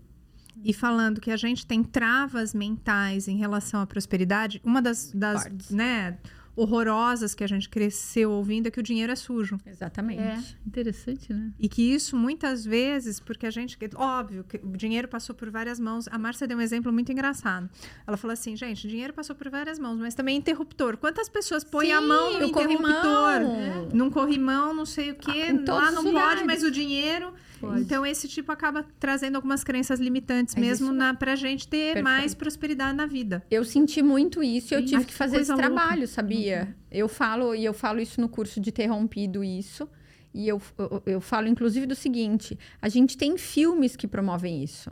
e 0.63 0.73
falando 0.73 1.21
que 1.21 1.31
a 1.31 1.37
gente 1.37 1.65
tem 1.65 1.83
travas 1.83 2.53
mentais 2.53 3.27
em 3.27 3.37
relação 3.37 3.81
à 3.81 3.87
prosperidade. 3.87 4.61
Uma 4.63 4.81
das, 4.81 5.11
das 5.11 5.69
né, 5.69 6.17
horrorosas 6.61 7.33
que 7.33 7.43
a 7.43 7.47
gente 7.47 7.69
cresceu 7.69 8.31
ouvindo 8.31 8.67
é 8.67 8.71
que 8.71 8.79
o 8.79 8.83
dinheiro 8.83 9.11
é 9.11 9.15
sujo. 9.15 9.57
Exatamente. 9.65 10.21
É, 10.21 10.37
interessante, 10.65 11.33
né? 11.33 11.51
E 11.59 11.67
que 11.69 11.81
isso 11.93 12.15
muitas 12.15 12.65
vezes, 12.65 13.19
porque 13.19 13.45
a 13.45 13.49
gente. 13.51 13.77
Óbvio, 13.95 14.43
que 14.43 14.57
o 14.57 14.77
dinheiro 14.77 15.07
passou 15.07 15.33
por 15.35 15.49
várias 15.49 15.79
mãos. 15.79 16.07
A 16.09 16.17
Márcia 16.17 16.47
deu 16.47 16.57
um 16.57 16.61
exemplo 16.61 16.91
muito 16.91 17.11
engraçado. 17.11 17.69
Ela 18.05 18.17
falou 18.17 18.33
assim, 18.33 18.55
gente, 18.55 18.85
o 18.85 18.89
dinheiro 18.89 19.13
passou 19.13 19.35
por 19.35 19.49
várias 19.49 19.79
mãos, 19.79 19.97
mas 19.99 20.13
também 20.15 20.37
interruptor. 20.37 20.97
Quantas 20.97 21.29
pessoas 21.29 21.63
põem 21.63 21.91
a 21.93 21.99
Sim, 21.99 22.07
mão 22.07 22.39
no 22.39 22.45
interruptor? 22.45 22.63
corrimão. 22.63 23.89
Num 23.93 24.09
corrimão, 24.09 24.73
não 24.73 24.85
sei 24.85 25.11
o 25.11 25.15
quê. 25.15 25.43
Ah, 25.67 25.71
lá 25.73 25.91
não 25.91 26.03
pode, 26.11 26.43
mas 26.43 26.63
o 26.63 26.71
dinheiro. 26.71 27.33
Pode. 27.59 27.81
Então, 27.81 28.05
esse 28.05 28.25
tipo 28.25 28.49
acaba 28.53 28.85
trazendo 29.01 29.35
algumas 29.35 29.65
crenças 29.65 29.99
limitantes 29.99 30.55
Mas 30.55 30.63
mesmo 30.65 30.85
isso- 30.87 30.95
na, 30.95 31.13
pra 31.13 31.35
gente 31.35 31.67
ter 31.67 31.87
Perfeito. 31.87 32.03
mais 32.05 32.33
prosperidade 32.33 32.95
na 32.95 33.05
vida. 33.05 33.43
Eu 33.51 33.65
senti 33.65 34.01
muito 34.01 34.41
isso 34.41 34.73
e 34.73 34.77
eu 34.77 34.81
tive 34.81 34.95
Ai, 34.95 35.01
que 35.03 35.07
que 35.11 35.13
fazer 35.13 35.41
esse 35.41 35.51
coisa 35.51 35.67
louca. 35.67 35.67
trabalho, 35.81 36.07
sabia? 36.49 36.75
Eu 36.91 37.07
falo, 37.07 37.55
e 37.55 37.63
eu 37.63 37.73
falo 37.73 37.99
isso 37.99 38.19
no 38.19 38.29
curso 38.29 38.59
de 38.59 38.71
ter 38.71 38.87
rompido 38.87 39.43
isso. 39.43 39.87
E 40.33 40.47
eu, 40.47 40.61
eu, 40.77 41.03
eu 41.05 41.21
falo, 41.21 41.47
inclusive, 41.47 41.85
do 41.85 41.95
seguinte: 41.95 42.57
a 42.81 42.89
gente 42.89 43.17
tem 43.17 43.37
filmes 43.37 43.95
que 43.95 44.07
promovem 44.07 44.63
isso. 44.63 44.91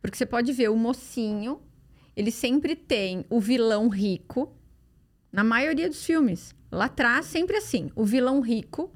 Porque 0.00 0.16
você 0.16 0.26
pode 0.26 0.52
ver 0.52 0.70
o 0.70 0.76
mocinho, 0.76 1.60
ele 2.16 2.30
sempre 2.30 2.76
tem 2.76 3.24
o 3.28 3.40
vilão 3.40 3.88
rico, 3.88 4.54
na 5.32 5.44
maioria 5.44 5.88
dos 5.88 6.04
filmes. 6.04 6.54
Lá 6.70 6.86
atrás, 6.86 7.26
sempre 7.26 7.56
assim: 7.56 7.90
o 7.94 8.04
vilão 8.04 8.40
rico 8.40 8.92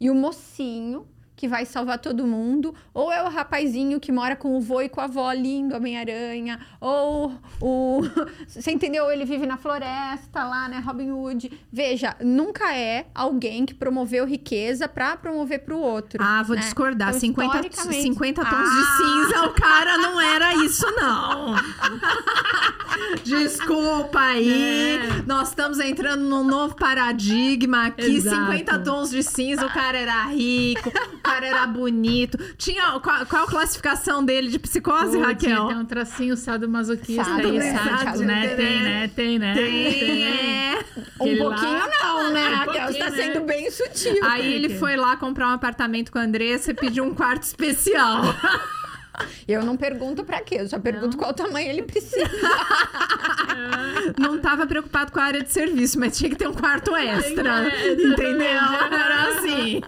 e 0.00 0.10
o 0.10 0.14
mocinho 0.14 1.06
que 1.36 1.46
vai 1.46 1.66
salvar 1.66 1.98
todo 1.98 2.26
mundo, 2.26 2.74
ou 2.94 3.12
é 3.12 3.22
o 3.22 3.28
rapazinho 3.28 4.00
que 4.00 4.10
mora 4.10 4.34
com 4.34 4.56
o 4.56 4.60
vô 4.60 4.80
e 4.80 4.88
com 4.88 5.02
a 5.02 5.04
avó 5.04 5.30
lindo, 5.32 5.76
Homem-Aranha, 5.76 6.58
ou 6.80 7.34
o. 7.60 8.00
Você 8.48 8.70
entendeu? 8.72 9.10
Ele 9.10 9.24
vive 9.26 9.44
na 9.46 9.58
floresta 9.58 10.42
lá, 10.44 10.66
né? 10.66 10.78
Robin 10.84 11.10
Hood. 11.10 11.52
Veja, 11.70 12.16
nunca 12.22 12.74
é 12.74 13.06
alguém 13.14 13.66
que 13.66 13.74
promoveu 13.74 14.24
riqueza 14.26 14.88
pra 14.88 15.16
promover 15.16 15.60
pro 15.64 15.78
outro. 15.78 16.22
Ah, 16.22 16.42
vou 16.42 16.56
né? 16.56 16.62
discordar. 16.62 17.08
Então, 17.10 17.20
50, 17.20 17.68
historicamente- 17.68 18.02
50 18.02 18.44
tons 18.44 18.52
Ah! 18.56 18.62
de 18.64 18.96
cinza, 18.96 19.46
o 19.46 19.52
cara 19.52 19.98
não 19.98 20.18
era 20.20 20.54
isso, 20.64 20.86
não. 20.96 21.54
Desculpa 23.24 24.20
aí. 24.20 24.98
Nós 25.26 25.48
estamos 25.48 25.78
entrando 25.80 26.22
num 26.22 26.44
novo 26.44 26.74
paradigma 26.76 27.86
aqui. 27.88 28.16
Exato. 28.16 28.36
50 28.52 28.78
tons 28.80 29.10
de 29.10 29.22
cinza, 29.22 29.66
o 29.66 29.70
cara 29.72 29.98
era 29.98 30.24
rico, 30.26 30.90
cara 31.26 31.46
era 31.46 31.66
bonito. 31.66 32.38
Tinha. 32.56 32.98
Qual, 33.00 33.26
qual 33.26 33.44
a 33.44 33.46
classificação 33.46 34.24
dele 34.24 34.48
de 34.48 34.58
psicose, 34.58 35.16
Pô, 35.16 35.22
Raquel? 35.24 35.36
tinha- 35.36 35.66
Tem 35.68 35.76
um 35.76 35.84
tracinho 35.84 36.36
sadomasoquista 36.36 37.24
Sádico, 37.24 37.48
aí, 37.48 37.58
né? 37.58 37.72
sádico, 37.72 37.98
Sádico, 38.04 38.24
né? 38.24 38.34
né? 38.40 38.48
Tem, 38.56 38.82
né? 38.82 39.10
Tem, 39.14 39.38
né? 39.38 39.54
Tem, 39.54 40.24
é. 40.24 40.84
Um 41.20 41.36
pouquinho 41.36 41.78
lá- 41.78 41.90
não, 42.02 42.32
né, 42.32 42.48
Um 42.48 42.54
Raquel? 42.54 42.72
Você 42.74 42.98
pouquinho, 42.98 43.04
tá 43.04 43.10
né? 43.10 43.16
sendo 43.16 43.40
bem 43.46 43.70
sutil. 43.70 44.24
Aí 44.24 44.52
ele 44.54 44.70
foi 44.78 44.96
lá 44.96 45.16
comprar 45.16 45.48
um 45.48 45.52
apartamento 45.52 46.10
com 46.12 46.18
a 46.18 46.22
Andressa 46.22 46.70
e 46.70 46.74
pediu 46.74 47.04
um 47.04 47.14
quarto 47.14 47.42
especial. 47.42 48.22
Eu 49.46 49.62
não 49.64 49.76
pergunto 49.76 50.24
pra 50.24 50.40
quê, 50.40 50.56
eu 50.60 50.68
só 50.68 50.78
pergunto 50.78 51.16
qual 51.16 51.32
tamanho 51.32 51.68
ele 51.70 51.82
precisa. 51.82 52.28
Não 54.18 54.38
tava 54.38 54.66
preocupado 54.66 55.10
com 55.12 55.18
a 55.20 55.24
área 55.24 55.42
de 55.42 55.50
serviço, 55.52 55.98
mas 55.98 56.16
tinha 56.16 56.30
que 56.30 56.36
ter 56.36 56.48
um 56.48 56.52
quarto 56.52 56.94
extra. 56.96 57.68
É, 57.72 57.92
entendeu? 57.92 58.48
Era 58.48 59.28
assim. 59.30 59.80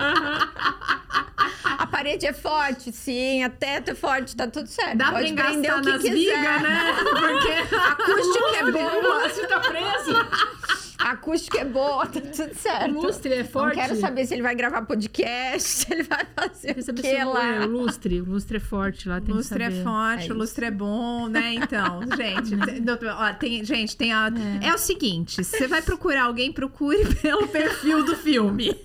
A 1.78 1.86
parede 1.86 2.26
é 2.26 2.32
forte, 2.32 2.90
sim, 2.92 3.42
a 3.44 3.50
teto 3.50 3.90
é 3.90 3.94
forte, 3.94 4.34
tá 4.36 4.46
tudo 4.46 4.68
certo. 4.68 4.96
Dá 4.96 5.12
Pode 5.12 5.32
pra 5.32 5.44
prender 5.44 5.72
o 5.76 5.80
que 5.82 5.90
nas 5.90 6.02
quiser. 6.02 6.14
vigas, 6.14 6.62
né? 6.62 6.94
Porque 7.04 7.74
Acústica 7.74 8.56
é 8.56 8.70
boa. 8.72 9.28
Você 9.28 9.46
tá 9.46 9.60
preso? 9.60 10.87
A 10.98 11.12
acústica 11.12 11.58
é 11.60 11.64
boa, 11.64 12.04
tá 12.08 12.20
tudo 12.20 12.54
certo. 12.54 12.90
O 12.96 13.02
lustre 13.02 13.32
é 13.32 13.42
Não 13.42 13.48
forte. 13.48 13.76
quero 13.76 13.94
saber 13.96 14.26
se 14.26 14.34
ele 14.34 14.42
vai 14.42 14.54
gravar 14.54 14.82
podcast, 14.82 15.62
se 15.86 15.92
ele 15.92 16.02
vai 16.02 16.26
fazer 16.34 16.74
Quer 16.74 16.80
o 16.80 16.82
saber 16.82 17.02
que 17.02 17.08
se 17.16 17.24
o- 17.24 17.32
lá. 17.32 17.44
é, 17.46 17.60
o 17.60 17.66
lustre. 17.70 18.20
O 18.20 18.24
lustre 18.24 18.56
é 18.56 18.60
forte 18.60 19.08
lá, 19.08 19.20
tem 19.20 19.32
O 19.32 19.36
lustre 19.36 19.58
que 19.58 19.62
é 19.62 19.70
saber. 19.70 19.84
forte, 19.84 20.30
É 20.30 20.32
o 20.34 20.36
lustre 20.36 20.64
é 20.66 20.70
bom, 20.72 21.28
né? 21.28 21.54
Então, 21.54 22.00
gente, 22.16 22.56
tem, 22.66 22.82
doutor, 22.82 23.08
ó, 23.16 23.32
tem- 23.32 23.64
gente, 23.64 23.96
tem 23.96 24.12
a, 24.12 24.28
é. 24.60 24.74
o 24.74 24.78
seguinte: 24.78 25.44
se 25.44 25.56
você 25.58 25.68
vai 25.68 25.80
procurar 25.82 26.24
alguém, 26.24 26.52
procure 26.52 27.04
pelo 27.16 27.46
perfil 27.46 28.04
do 28.04 28.16
filme 28.16 28.76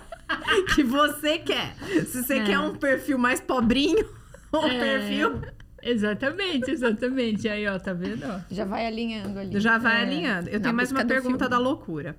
que 0.75 0.83
você 0.83 1.39
quer. 1.39 1.75
Se 2.05 2.23
você 2.23 2.35
É. 2.35 2.43
quer 2.43 2.59
um 2.59 2.75
perfil 2.75 3.17
mais 3.17 3.39
pobrinho, 3.41 4.07
um 4.53 4.67
É, 4.67 4.79
perfil 4.79 5.41
Exatamente, 5.85 6.71
exatamente. 6.71 7.47
Aí, 7.49 7.67
ó, 7.67 7.77
tá 7.77 7.93
vendo? 7.93 8.23
ó? 8.25 8.39
Já 8.49 8.65
vai 8.65 8.85
alinhando 8.87 9.37
ali. 9.39 9.59
já 9.59 9.77
vai 9.77 9.99
É, 9.99 10.01
alinhando. 10.03 10.49
Eu 10.49 10.59
tenho 10.61 10.73
mais 10.73 10.91
uma 10.91 11.03
pergunta 11.05 11.37
filme. 11.45 11.49
da 11.49 11.57
loucura. 11.57 12.15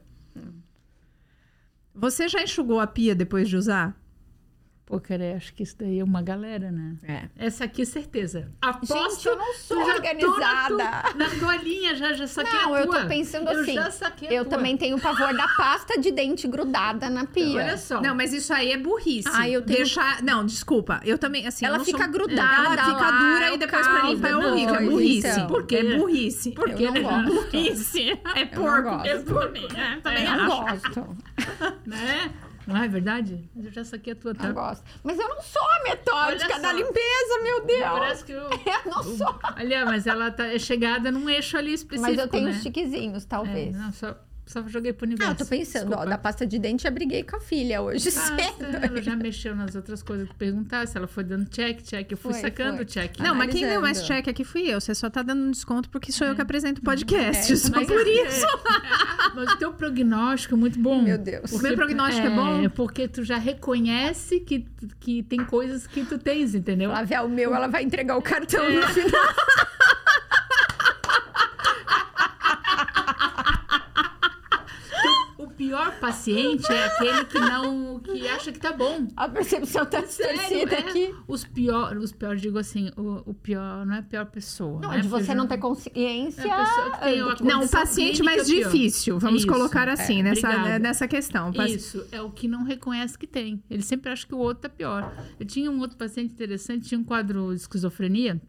Você 1.94 2.28
já 2.28 2.42
enxugou 2.42 2.80
a 2.80 2.86
pia 2.86 3.14
depois 3.14 3.48
de 3.48 3.56
usar? 3.56 3.96
Pô, 4.86 5.00
cara, 5.00 5.34
acho 5.34 5.54
que 5.54 5.62
isso 5.62 5.76
daí 5.78 5.98
é 5.98 6.04
uma 6.04 6.20
galera, 6.20 6.70
né? 6.70 6.96
É. 7.04 7.46
Essa 7.46 7.64
aqui, 7.64 7.86
certeza. 7.86 8.52
Aposto. 8.60 9.14
Gente, 9.14 9.26
eu 9.28 9.36
não 9.36 9.54
sou 9.54 9.78
organizada. 9.78 10.76
Na, 10.76 11.02
tu- 11.04 11.16
na 11.18 11.30
tua 11.30 11.56
linha, 11.56 11.94
já, 11.94 12.12
já 12.12 12.26
saquei 12.26 12.52
Não, 12.52 12.74
a 12.74 12.80
eu 12.80 12.86
tua. 12.86 13.00
tô 13.00 13.08
pensando 13.08 13.50
Eu 13.50 13.62
assim. 13.62 13.72
já 13.74 13.90
saquei 13.90 14.28
a 14.28 14.32
Eu 14.34 14.44
tua. 14.44 14.58
também 14.58 14.76
tenho 14.76 15.00
pavor 15.00 15.34
da 15.34 15.48
pasta 15.56 15.98
de 15.98 16.10
dente 16.10 16.46
grudada 16.46 17.08
na 17.08 17.24
pia. 17.24 17.62
Olha 17.62 17.78
só. 17.78 17.98
Não, 18.02 18.14
mas 18.14 18.34
isso 18.34 18.52
aí 18.52 18.72
é 18.72 18.76
burrice. 18.76 19.26
Ah, 19.32 19.48
eu 19.48 19.62
tenho- 19.62 19.78
Deixar... 19.78 20.22
Não, 20.22 20.44
desculpa. 20.44 21.00
Eu 21.02 21.16
também, 21.16 21.46
assim... 21.46 21.64
eu 21.64 21.68
Ela 21.70 21.78
não 21.78 21.84
sou- 21.86 21.94
fica 21.94 22.06
grudada 22.06 22.64
Ela 22.66 22.70
fica 22.84 22.92
lá, 23.10 23.10
dura 23.32 23.54
e 23.54 23.58
depois 23.58 23.86
pra 23.88 24.02
limpar 24.02 24.28
é 24.28 24.32
caldo, 24.32 24.48
horrível. 24.48 24.74
É 24.74 24.80
não, 24.82 24.90
burrice. 24.90 25.28
então. 25.28 25.46
Por 25.46 25.66
quê? 25.66 25.76
É 25.76 25.96
burrice. 25.96 26.50
Por 26.52 26.68
Eu 26.68 26.76
quê? 26.76 26.90
não 26.90 27.02
gosto. 27.02 27.32
Burrice. 27.32 28.20
É 28.36 28.42
Eu 28.42 28.44
não 28.44 28.62
porco. 28.62 28.90
gosto. 28.90 29.06
Eu 29.06 29.24
também, 29.24 29.64
é, 29.74 29.96
também 30.02 30.24
Eu 30.26 30.36
não 30.36 30.66
acho. 30.66 30.82
gosto. 30.94 31.16
Né? 31.86 32.30
Não 32.66 32.76
é 32.82 32.88
verdade? 32.88 33.48
Eu 33.56 33.70
já 33.70 33.84
saquei 33.84 34.12
a 34.14 34.16
tua, 34.16 34.34
tá? 34.34 34.46
Não 34.48 34.54
gosto. 34.54 34.82
Mas 35.02 35.18
eu 35.18 35.28
não 35.28 35.42
sou 35.42 35.62
a 35.62 35.82
metódica 35.84 36.52
Olha 36.54 36.60
da 36.62 36.72
limpeza, 36.72 37.42
meu 37.42 37.66
Deus. 37.66 37.82
Parece 37.82 38.24
que 38.24 38.32
eu... 38.32 38.42
Eu 38.50 38.90
não 38.90 39.02
sou. 39.02 39.38
Aliás, 39.42 39.84
mas 39.86 40.06
ela 40.06 40.30
tá, 40.30 40.46
é 40.46 40.58
chegada 40.58 41.10
num 41.12 41.28
eixo 41.28 41.56
ali 41.58 41.72
específico, 41.74 42.10
Mas 42.10 42.18
eu 42.18 42.28
tenho 42.28 42.44
né? 42.46 42.50
os 42.52 42.62
tiquezinhos, 42.62 43.24
É, 43.24 43.26
talvez. 43.26 43.76
não, 43.76 43.92
só, 43.92 44.16
só 44.46 44.66
joguei 44.68 44.92
pro 44.92 45.04
Ah, 45.04 45.08
universo. 45.08 45.32
eu 45.32 45.36
tô 45.36 45.46
pensando, 45.46 45.82
ó, 45.84 45.88
Desculpa. 45.88 46.06
da 46.06 46.18
pasta 46.18 46.46
de 46.46 46.58
dente 46.58 46.82
já 46.84 46.90
briguei 46.90 47.22
com 47.22 47.36
a 47.36 47.40
filha 47.40 47.80
hoje 47.82 48.08
Ah, 48.08 48.12
cedo. 48.12 48.76
ela 48.82 49.02
já 49.02 49.14
mexeu 49.16 49.54
nas 49.54 49.74
outras 49.74 50.02
coisas 50.02 50.28
que 50.28 50.34
perguntasse. 50.34 50.96
Ela 50.96 51.06
foi 51.06 51.24
dando 51.24 51.48
check, 51.50 51.82
check. 51.82 52.10
Eu 52.10 52.16
fui 52.16 52.32
Foi, 52.32 52.40
sacando 52.40 52.76
foi. 52.76 52.84
o 52.84 52.86
check. 52.88 53.18
Não, 53.20 53.34
mas 53.34 53.50
quem 53.52 53.66
deu 53.66 53.80
mais 53.80 54.04
cheque 54.04 54.28
aqui 54.30 54.44
fui 54.44 54.62
eu. 54.68 54.80
Você 54.80 54.94
só 54.94 55.08
tá 55.10 55.22
dando 55.22 55.42
um 55.44 55.50
desconto 55.50 55.88
porque 55.90 56.10
sou 56.12 56.26
eu 56.26 56.34
que 56.34 56.40
apresento 56.42 56.80
o 56.80 56.84
podcast. 56.84 57.52
É, 57.52 57.56
só 57.56 57.70
Mas- 57.74 57.86
por 57.86 58.06
isso. 58.06 58.46
Mas 59.34 59.52
o 59.52 59.56
teu 59.56 59.72
prognóstico 59.72 60.54
é 60.54 60.56
muito 60.58 60.78
bom. 60.78 61.02
Meu 61.02 61.18
Deus. 61.18 61.52
O 61.52 61.58
meu 61.62 61.74
prognóstico 61.74 62.26
é 62.26 62.30
bom? 62.30 62.64
É, 62.64 62.68
porque 62.68 63.08
tu 63.08 63.24
já 63.24 63.36
reconhece 63.38 64.40
que, 64.40 64.66
que 65.00 65.22
tem 65.22 65.44
coisas 65.44 65.86
que 65.86 66.04
tu 66.04 66.18
tens, 66.18 66.54
entendeu? 66.54 66.90
Flávia, 66.90 67.22
o 67.22 67.28
meu, 67.28 67.54
ela 67.54 67.66
vai 67.66 67.82
entregar 67.82 68.16
o 68.16 68.22
cartão 68.22 68.64
É. 68.64 68.70
no 68.70 68.82
final. 68.88 69.10
O 75.36 75.48
pior 75.48 75.92
paciente 76.06 76.72
é 76.72 76.84
aquele 76.84 77.24
que 77.24 77.38
não... 77.38 78.00
que 78.00 78.28
acha 78.28 78.52
que 78.52 78.58
tá 78.58 78.72
bom. 78.72 79.06
A 79.16 79.28
percepção 79.28 79.86
tá 79.86 80.00
distorcida 80.00 80.74
é. 80.74 80.78
aqui. 80.78 81.14
Os 81.26 81.44
piores, 81.44 82.02
os 82.02 82.12
piores, 82.12 82.40
digo 82.40 82.58
assim, 82.58 82.90
o, 82.96 83.30
o 83.30 83.34
pior 83.34 83.84
não 83.86 83.94
é 83.94 83.98
a 83.98 84.02
pior 84.02 84.26
pessoa. 84.26 84.80
Não, 84.80 84.90
né? 84.90 85.00
de 85.00 85.08
você 85.08 85.34
não 85.34 85.46
ter 85.46 85.58
consciência. 85.58 86.42
É 86.42 86.50
a 86.50 86.64
pessoa 86.64 86.90
que 86.90 87.00
tem 87.00 87.22
uma 87.22 87.34
do- 87.34 87.44
Não, 87.44 87.64
o 87.64 87.68
paciente 87.68 88.22
mais 88.22 88.48
pior. 88.48 88.70
difícil. 88.70 89.18
Vamos 89.18 89.40
Isso, 89.42 89.52
colocar 89.52 89.88
assim, 89.88 90.20
é, 90.20 90.22
nessa, 90.22 90.48
obrigada. 90.48 90.78
nessa 90.78 91.08
questão. 91.08 91.52
Isso, 91.66 92.06
é 92.12 92.20
o 92.20 92.30
que 92.30 92.48
não 92.48 92.64
reconhece 92.64 93.18
que 93.18 93.26
tem. 93.26 93.62
Ele 93.70 93.82
sempre 93.82 94.10
acha 94.10 94.26
que 94.26 94.34
o 94.34 94.38
outro 94.38 94.62
tá 94.62 94.68
pior. 94.68 95.12
Eu 95.38 95.46
tinha 95.46 95.70
um 95.70 95.80
outro 95.80 95.96
paciente 95.96 96.32
interessante, 96.32 96.88
tinha 96.88 96.98
um 96.98 97.04
quadro 97.04 97.48
de 97.48 97.60
esquizofrenia, 97.60 98.40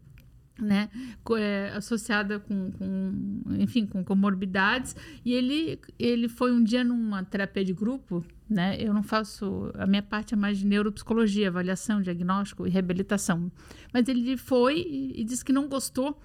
né? 0.58 0.88
é, 1.36 1.72
associada 1.74 2.38
com, 2.38 2.70
com, 2.72 3.42
enfim, 3.58 3.86
com 3.86 4.04
comorbidades. 4.04 4.94
E 5.24 5.32
ele, 5.32 5.78
ele 5.98 6.28
foi 6.28 6.52
um 6.52 6.62
dia 6.62 6.82
numa 6.84 7.22
terapia 7.24 7.64
de 7.64 7.72
grupo, 7.72 8.24
né? 8.48 8.76
Eu 8.80 8.94
não 8.94 9.02
faço... 9.02 9.70
A 9.74 9.86
minha 9.86 10.02
parte 10.02 10.34
é 10.34 10.36
mais 10.36 10.58
de 10.58 10.66
neuropsicologia, 10.66 11.48
avaliação, 11.48 12.00
diagnóstico 12.00 12.66
e 12.66 12.70
reabilitação. 12.70 13.50
Mas 13.92 14.08
ele 14.08 14.36
foi 14.36 14.78
e, 14.78 15.20
e 15.20 15.24
disse 15.24 15.44
que 15.44 15.52
não 15.52 15.68
gostou. 15.68 16.20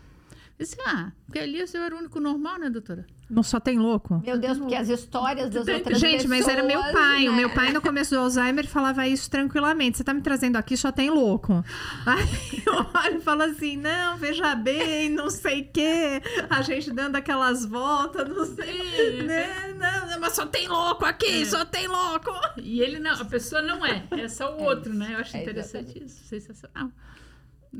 Disse, 0.58 0.78
ah, 0.86 1.12
porque 1.26 1.40
ali 1.40 1.60
eu 1.60 1.84
era 1.84 1.96
o 1.96 2.00
único 2.00 2.20
normal, 2.20 2.60
né, 2.60 2.70
doutora? 2.70 3.06
Não 3.32 3.44
só 3.44 3.62
tem 3.62 3.80
louco? 3.80 4.22
Meu 4.26 4.38
Deus, 4.38 4.58
porque 4.58 4.76
as 4.76 4.90
histórias 4.90 5.50
das 5.50 5.64
tem- 5.66 5.76
outras 5.76 5.98
Gente, 6.00 6.28
mas 6.28 6.48
era 6.50 6.62
meu 6.64 6.80
pessoas, 6.80 6.94
pai. 6.94 7.28
O 7.30 7.32
né? 7.32 7.38
meu 7.38 7.50
pai, 7.50 7.72
no 7.72 7.82
começo 7.82 8.14
do 8.14 8.20
Alzheimer, 8.20 8.68
falava 8.68 9.08
isso 9.08 9.30
tranquilamente. 9.32 9.98
Você 9.98 10.04
tá 10.04 10.14
me 10.14 10.22
trazendo 10.22 10.58
aqui, 10.58 10.76
só 10.76 10.92
tem 10.92 11.10
louco. 11.10 11.64
Aí 12.06 12.62
eu 12.66 12.74
olho 12.74 13.18
e 13.18 13.22
falo 13.22 13.44
assim: 13.44 13.78
não, 13.78 14.18
veja 14.18 14.54
bem, 14.54 15.10
não 15.10 15.30
sei 15.30 15.62
o 15.62 15.72
quê. 15.72 16.22
A 16.50 16.62
gente 16.62 16.92
dando 16.92 17.16
aquelas 17.16 17.66
voltas, 17.66 18.28
não 18.28 18.46
sei. 18.46 19.24
Né? 19.24 19.74
Não, 19.80 20.08
não, 20.10 20.20
mas 20.20 20.34
só 20.34 20.46
tem 20.46 20.68
louco 20.68 21.06
aqui, 21.06 21.46
só 21.46 21.64
tem 21.64 21.88
louco. 21.88 22.30
E 22.58 22.82
ele 22.82 23.00
não, 23.00 23.14
a 23.14 23.24
pessoa 23.26 23.62
não 23.62 23.86
é, 23.86 24.04
é 24.12 24.28
só 24.28 24.58
o 24.58 24.64
outro, 24.64 24.94
né? 24.94 25.14
Eu 25.14 25.20
acho 25.20 25.38
é 25.38 25.42
interessante 25.42 26.04
isso, 26.04 26.22
sensacional. 26.26 26.92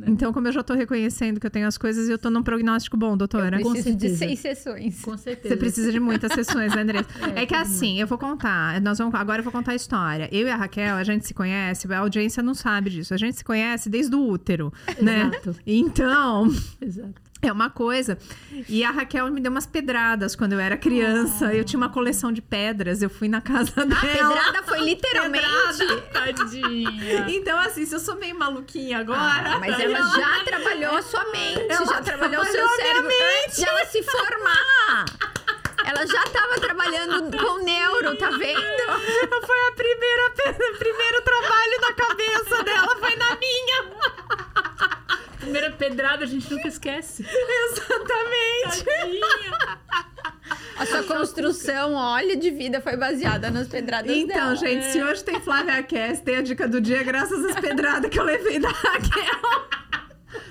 Então, 0.08 0.32
como 0.32 0.48
eu 0.48 0.52
já 0.54 0.64
tô 0.64 0.74
reconhecendo 0.74 1.40
que 1.40 1.46
eu 1.46 1.52
tenho 1.52 1.68
as 1.68 1.78
coisas, 1.78 2.08
eu 2.08 2.18
tô 2.18 2.30
num 2.30 2.42
prognóstico 2.42 2.96
bom, 2.96 3.18
doutora. 3.18 3.62
Com 3.62 3.72
Preciso 3.72 3.98
de 3.98 4.16
seis 4.16 4.40
sessões. 4.40 5.02
Com 5.02 5.18
certeza. 5.18 5.54
Você 5.54 5.58
precisa 5.60 5.92
de 5.92 6.00
muitas 6.00 6.32
sessões, 6.32 6.74
né, 6.74 6.82
Andressa? 6.82 7.10
É, 7.36 7.44
É, 7.44 7.46
que 7.46 7.54
assim, 7.54 8.00
eu 8.00 8.08
vou 8.08 8.18
contar. 8.18 8.80
Nós 8.80 8.98
vamos, 8.98 9.14
agora 9.16 9.40
eu 9.40 9.44
vou 9.44 9.52
contar 9.52 9.74
a 9.74 9.76
história. 9.76 10.30
Eu 10.32 10.48
e 10.48 10.50
a 10.50 10.56
Raquel, 10.56 10.96
a 10.96 11.04
gente 11.04 11.28
se 11.28 11.34
conhece, 11.34 11.92
a 11.92 12.00
audiência 12.00 12.42
não 12.42 12.54
sabe 12.54 12.90
disso. 12.90 13.14
A 13.14 13.18
gente 13.18 13.38
se 13.38 13.44
conhece 13.44 13.90
desde 13.90 14.16
o 14.16 14.26
útero, 14.26 14.72
né? 15.02 15.30
Exato. 15.34 15.56
Então, 15.66 16.48
Exato. 16.82 17.31
É 17.48 17.52
uma 17.52 17.70
coisa. 17.70 18.18
E 18.70 18.84
a 18.84 18.92
Raquel 18.92 19.30
me 19.32 19.40
deu 19.42 19.52
umas 19.52 19.66
pedradas 19.66 20.36
quando 20.36 20.54
eu 20.54 20.60
era 20.60 20.78
criança. 20.78 21.54
Eu 21.54 21.64
tinha 21.64 21.78
uma 21.78 21.90
coleção 21.90 22.32
de 22.32 22.42
pedras. 22.42 23.02
Eu 23.02 23.10
fui 23.10 23.28
na 23.28 23.42
casa 23.42 23.72
A 23.82 23.86
dela. 23.86 24.02
pedrada 24.02 24.64
foi 24.64 24.80
literalmente. 24.86 25.44
Tadinha. 26.14 27.26
Então, 27.30 27.58
assim, 27.60 27.86
se 27.86 27.96
eu 27.96 28.00
sou 28.00 28.16
meio 28.16 28.38
maluquinha 28.38 29.00
agora. 29.00 29.54
Ah, 29.56 29.60
mas 29.60 29.80
ela 29.80 30.00
já 30.16 30.44
trabalhou 30.46 30.96
a 30.96 31.02
sua 31.02 31.24
mente, 31.32 31.66
Ela 31.70 31.86
já 31.86 32.02
trabalhou 32.02 32.42
o 32.42 32.46
seu 32.46 32.66
a 32.66 32.70
cérebro 32.76 33.12
antes 33.46 33.58
de 33.58 33.68
ela 33.68 33.86
se 33.86 34.04
formar. 34.04 35.06
Ela 35.84 36.06
já 36.06 36.24
estava 36.24 36.60
trabalhando 36.60 37.36
com 37.38 37.64
neuro, 37.64 38.16
tá 38.16 38.30
vendo? 38.30 39.46
Foi 39.46 39.68
a 39.68 39.72
primeira, 39.76 40.28
o 40.28 40.78
primeiro 40.78 41.22
trabalho 41.24 41.82
na 41.82 41.94
cabeça 41.94 42.64
dela, 42.64 42.96
foi 42.98 43.16
na 43.16 43.36
minha. 43.36 44.21
Primeira 45.42 45.72
pedrada 45.72 46.24
a 46.24 46.28
gente 46.28 46.50
nunca 46.54 46.68
esquece. 46.68 47.26
Exatamente. 47.28 48.86
A 50.78 50.86
sua 50.86 51.04
construção, 51.04 51.94
olha, 51.94 52.36
de 52.38 52.50
vida 52.52 52.82
foi 52.82 52.96
baseada 52.98 53.50
nas 53.52 53.68
pedradas 53.68 54.12
Então, 54.12 54.36
dela. 54.36 54.56
gente, 54.56 54.86
se 54.86 55.02
hoje 55.04 55.24
tem 55.24 55.40
Flávia 55.40 55.82
Cast, 55.84 56.24
tem 56.24 56.38
a 56.38 56.42
dica 56.42 56.68
do 56.68 56.80
dia, 56.82 57.04
graças 57.04 57.44
às 57.46 57.60
pedradas 57.60 58.10
que 58.10 58.20
eu 58.20 58.24
levei 58.24 58.60
da 58.60 58.70
Raquel. 58.70 59.70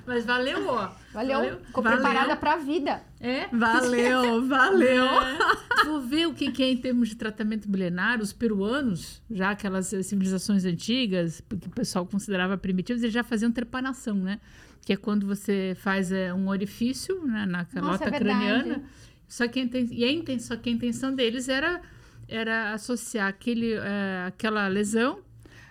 Mas 0.07 0.25
valeu, 0.25 0.67
ó. 0.69 0.89
Valeu, 1.13 1.61
ficou 1.65 1.83
valeu. 1.83 1.99
preparada 2.01 2.37
pra 2.37 2.57
vida. 2.57 3.03
É? 3.21 3.47
Valeu, 3.53 4.47
valeu. 4.47 5.05
É. 5.81 5.85
Vou 5.85 6.01
ver 6.01 6.27
o 6.27 6.35
que 6.35 6.51
que 6.53 6.63
é 6.63 6.71
em 6.71 6.77
termos 6.77 7.09
de 7.09 7.17
tratamento 7.17 7.69
milenar. 7.71 8.21
Os 8.21 8.33
peruanos, 8.33 9.23
já 9.31 9.51
aquelas 9.51 9.87
civilizações 10.03 10.65
antigas, 10.65 11.41
que 11.49 11.69
o 11.69 11.71
pessoal 11.71 12.05
considerava 12.07 12.57
primitivas, 12.59 13.03
eles 13.03 13.15
já 13.15 13.23
faziam 13.25 13.51
trepanação, 13.51 14.15
né? 14.15 14.41
Que 14.85 14.95
é 14.95 14.97
quando 14.97 15.27
você 15.27 15.77
faz 15.79 16.11
eh, 16.11 16.33
um 16.33 16.49
orifício 16.49 17.25
né, 17.27 17.47
na 17.47 17.65
calota 17.65 18.05
é 18.05 18.11
verdade. 18.11 18.63
craniana. 18.65 18.83
Só 19.29 19.47
que 19.47 19.61
e 19.91 20.05
a 20.05 20.11
inten- 20.11 20.39
só 20.39 20.57
que 20.57 20.69
a 20.69 20.73
intenção 20.73 21.15
deles 21.15 21.49
era, 21.49 21.81
era 22.27 22.73
associar 22.73 23.29
aquele, 23.29 23.75
eh, 23.75 24.25
aquela 24.27 24.67
lesão 24.69 25.21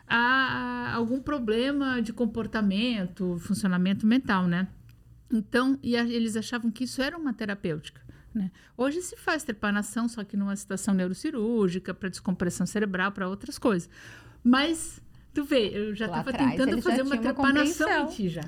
a, 0.08 0.91
a 0.91 0.95
algum 0.95 1.19
problema 1.22 2.02
de 2.02 2.13
comportamento, 2.13 3.38
funcionamento 3.39 4.06
mental, 4.08 4.48
né? 4.48 4.67
Então, 5.32 5.78
e 5.84 5.95
a- 5.98 6.04
eles 6.08 6.36
achavam 6.36 6.72
que 6.72 6.84
isso 6.86 7.02
era 7.02 7.17
uma 7.17 7.34
terapêutica. 7.34 8.02
Né? 8.34 8.52
Hoje 8.78 9.02
se 9.02 9.15
faz 9.17 9.43
trepanação, 9.43 10.08
só 10.08 10.24
que 10.24 10.38
numa 10.38 10.56
situação 10.56 10.93
neurocirúrgica, 10.93 11.93
para 11.93 12.10
descompressão 12.10 12.65
cerebral, 12.65 13.12
para 13.12 13.28
outras 13.28 13.58
coisas. 13.58 13.89
Mas, 14.43 15.02
tu 15.34 15.43
vê, 15.43 15.69
eu 15.74 15.93
já 15.95 16.06
estava 16.06 16.32
tentando 16.52 16.82
fazer 16.82 17.02
uma 17.02 17.17
tinham 17.17 17.34
uma 17.34 17.34
trepanação 17.52 18.04
em 18.04 18.15
ti 18.15 18.30
já. 18.30 18.43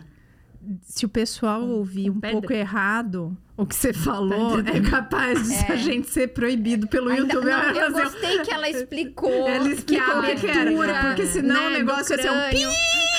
Se 0.83 1.05
o 1.05 1.09
pessoal 1.09 1.61
ouvir 1.67 2.09
com 2.09 2.17
um 2.17 2.19
pedra. 2.19 2.39
pouco 2.39 2.53
errado 2.53 3.37
o 3.57 3.65
que 3.65 3.75
você 3.75 3.91
falou, 3.93 4.59
é 4.59 4.79
capaz 4.89 5.47
de 5.47 5.53
É. 5.69 5.73
a 5.73 5.75
gente 5.75 6.09
ser 6.09 6.27
proibido 6.29 6.87
pelo 6.87 7.09
Ainda- 7.09 7.33
YouTube. 7.33 7.45
não, 7.49 7.71
eu 7.75 7.91
gostei 7.91 8.39
que 8.39 8.51
ela 8.51 8.69
explicou. 8.69 9.31
Ela 9.47 9.69
explicou 9.69 10.21
que 10.23 10.31
o 10.31 10.35
que 10.39 10.47
era, 10.47 11.01
porque 11.07 11.25
senão 11.27 11.67
o 11.67 11.69
né, 11.69 11.77
negócio 11.79 12.15
do 12.15 12.21
ia 12.21 12.21
ser 12.23 12.29
um 12.29 12.33
crânio 12.49 12.69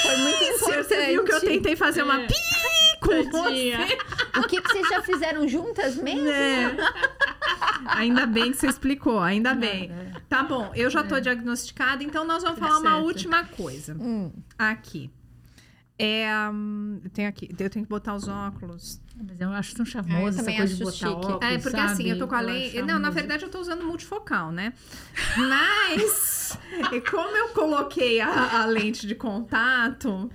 Foi 0.02 0.16
muito 0.18 0.44
importante. 0.44 0.88
Você 0.88 1.06
viu 1.06 1.24
que 1.24 1.32
eu 1.32 1.40
tentei 1.40 1.76
fazer 1.76 2.02
uma 2.02 2.20
É. 2.22 2.26
pi 2.26 2.34
com 3.00 3.30
você. 3.30 3.72
O 4.34 4.44
que, 4.48 4.60
que 4.62 4.72
vocês 4.72 4.88
já 4.88 5.02
fizeram 5.02 5.46
juntas 5.46 5.96
mesmo? 5.96 6.26
É. 6.26 6.74
Ainda 7.86 8.24
bem 8.26 8.50
que 8.50 8.56
você 8.56 8.66
explicou, 8.68 9.20
ainda 9.20 9.54
bem. 9.54 9.90
É. 9.92 10.12
Tá 10.28 10.42
bom, 10.42 10.72
eu 10.74 10.88
já 10.88 11.02
tô 11.02 11.20
diagnosticada, 11.20 12.02
então 12.02 12.24
nós 12.24 12.42
vamos 12.42 12.58
falar 12.58 12.78
uma 12.78 12.96
última 12.96 13.44
coisa. 13.44 13.94
Hum. 13.94 14.32
Aqui. 14.58 15.10
É, 15.98 16.26
hum, 16.52 17.00
eu 17.04 17.10
tenho 17.10 17.28
aqui, 17.28 17.48
eu 17.56 17.70
tenho 17.70 17.84
que 17.84 17.88
botar 17.90 18.14
os 18.14 18.26
óculos. 18.26 19.00
Mas 19.24 19.40
eu 19.40 19.50
acho 19.50 19.74
tão 19.76 19.84
É, 19.86 19.88
charmoso 19.88 20.40
essa 20.40 20.52
coisa 20.52 20.74
de 20.74 20.82
botar 20.84 20.96
chique. 20.96 21.10
óculos, 21.10 21.38
É, 21.42 21.58
porque 21.58 21.80
assim, 21.80 22.04
eu 22.08 22.18
tô 22.18 22.26
com 22.26 22.34
a 22.34 22.38
sabe? 22.40 22.52
lente. 22.52 22.82
Não, 22.82 22.98
na 22.98 23.10
verdade 23.10 23.44
eu 23.44 23.50
tô 23.50 23.60
usando 23.60 23.84
multifocal, 23.84 24.50
né? 24.50 24.72
Mas, 25.36 26.58
e 26.92 27.00
como 27.00 27.36
eu 27.36 27.48
coloquei 27.50 28.20
a, 28.20 28.62
a 28.62 28.66
lente 28.66 29.06
de 29.06 29.14
contato, 29.14 30.30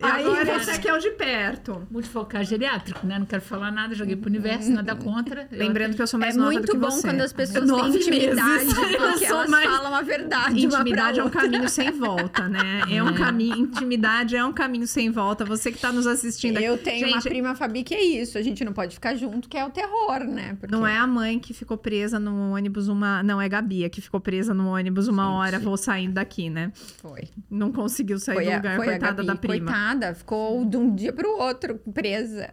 Aí, 0.00 0.24
agora 0.26 0.56
aqui 0.74 0.88
é 0.88 0.94
o 0.94 0.98
de 0.98 1.10
perto. 1.10 1.86
Multifocar 1.90 2.44
geriátrico, 2.44 3.06
né? 3.06 3.18
Não 3.18 3.26
quero 3.26 3.42
falar 3.42 3.70
nada, 3.70 3.94
joguei 3.94 4.16
pro 4.16 4.28
universo, 4.28 4.70
nada 4.70 4.94
contra. 4.94 5.48
Eu 5.50 5.58
Lembrando 5.58 5.88
até- 5.88 5.96
que 5.96 6.02
eu 6.02 6.06
sou 6.06 6.20
mais 6.20 6.34
É 6.34 6.38
nova 6.38 6.50
do 6.50 6.54
muito 6.58 6.72
que 6.72 6.78
bom 6.78 6.90
você. 6.90 7.08
quando 7.08 7.20
as 7.20 7.32
pessoas 7.32 7.70
têm 7.70 7.96
intimidade, 7.96 8.64
meses. 8.64 8.74
Eu 8.94 9.10
porque 9.10 9.24
elas 9.24 9.50
mais- 9.50 9.66
falam 9.70 9.94
a 9.94 10.02
verdade. 10.02 10.66
uma 10.66 10.74
Intimidade 10.80 11.20
é 11.20 11.24
um 11.24 11.30
caminho 11.30 11.68
sem 11.68 11.90
volta, 11.92 12.48
né? 12.48 12.82
É 12.90 13.02
um 13.02 13.08
É. 13.08 13.12
caminho. 13.14 13.56
Intimidade 13.56 14.36
é 14.36 14.44
um 14.44 14.52
caminho 14.52 14.86
sem 14.86 15.10
volta. 15.10 15.44
Você 15.44 15.70
que 15.72 15.78
tá 15.78 15.92
nos 15.92 16.06
assistindo 16.06 16.56
aqui. 16.58 16.66
Eu 16.66 16.78
tenho 16.78 17.06
uma 17.08 17.20
Gente, 17.20 17.28
prima 17.28 17.54
Fabi 17.54 17.82
que 17.82 17.94
é 17.94 18.02
isso. 18.04 18.36
A 18.38 18.42
gente 18.42 18.64
não 18.64 18.72
pode 18.72 18.94
ficar 18.94 19.14
junto, 19.14 19.48
que 19.48 19.56
é 19.56 19.64
o 19.64 19.70
terror, 19.70 20.20
né? 20.24 20.56
Porque 20.60 20.74
Não 20.74 20.86
é 20.86 20.96
a 20.98 21.06
mãe 21.06 21.38
que 21.38 21.52
ficou 21.54 21.76
presa 21.78 22.18
no 22.18 22.52
ônibus 22.54 22.88
uma. 22.88 23.22
Não, 23.22 23.40
é 23.40 23.48
Gabi, 23.48 23.84
a 23.84 23.90
que 23.90 24.00
ficou 24.00 24.20
presa 24.20 24.52
no 24.52 24.68
ônibus 24.68 25.08
uma 25.08 25.24
Gente. 25.24 25.34
hora, 25.34 25.58
vou 25.58 25.76
saindo 25.76 26.14
daqui, 26.14 26.50
né? 26.50 26.72
Foi. 27.00 27.22
Não 27.50 27.70
conseguiu 27.72 28.18
sair 28.18 28.34
Foi 28.36 28.44
do 28.46 28.52
lugar, 28.56 28.74
a 28.74 28.76
coitada 28.76 29.12
Gabi, 29.14 29.26
da 29.26 29.36
prima. 29.36 29.53
Coitada. 29.58 30.14
Ficou 30.14 30.64
de 30.64 30.76
um 30.76 30.94
dia 30.94 31.12
pro 31.12 31.28
outro 31.38 31.78
presa. 31.92 32.52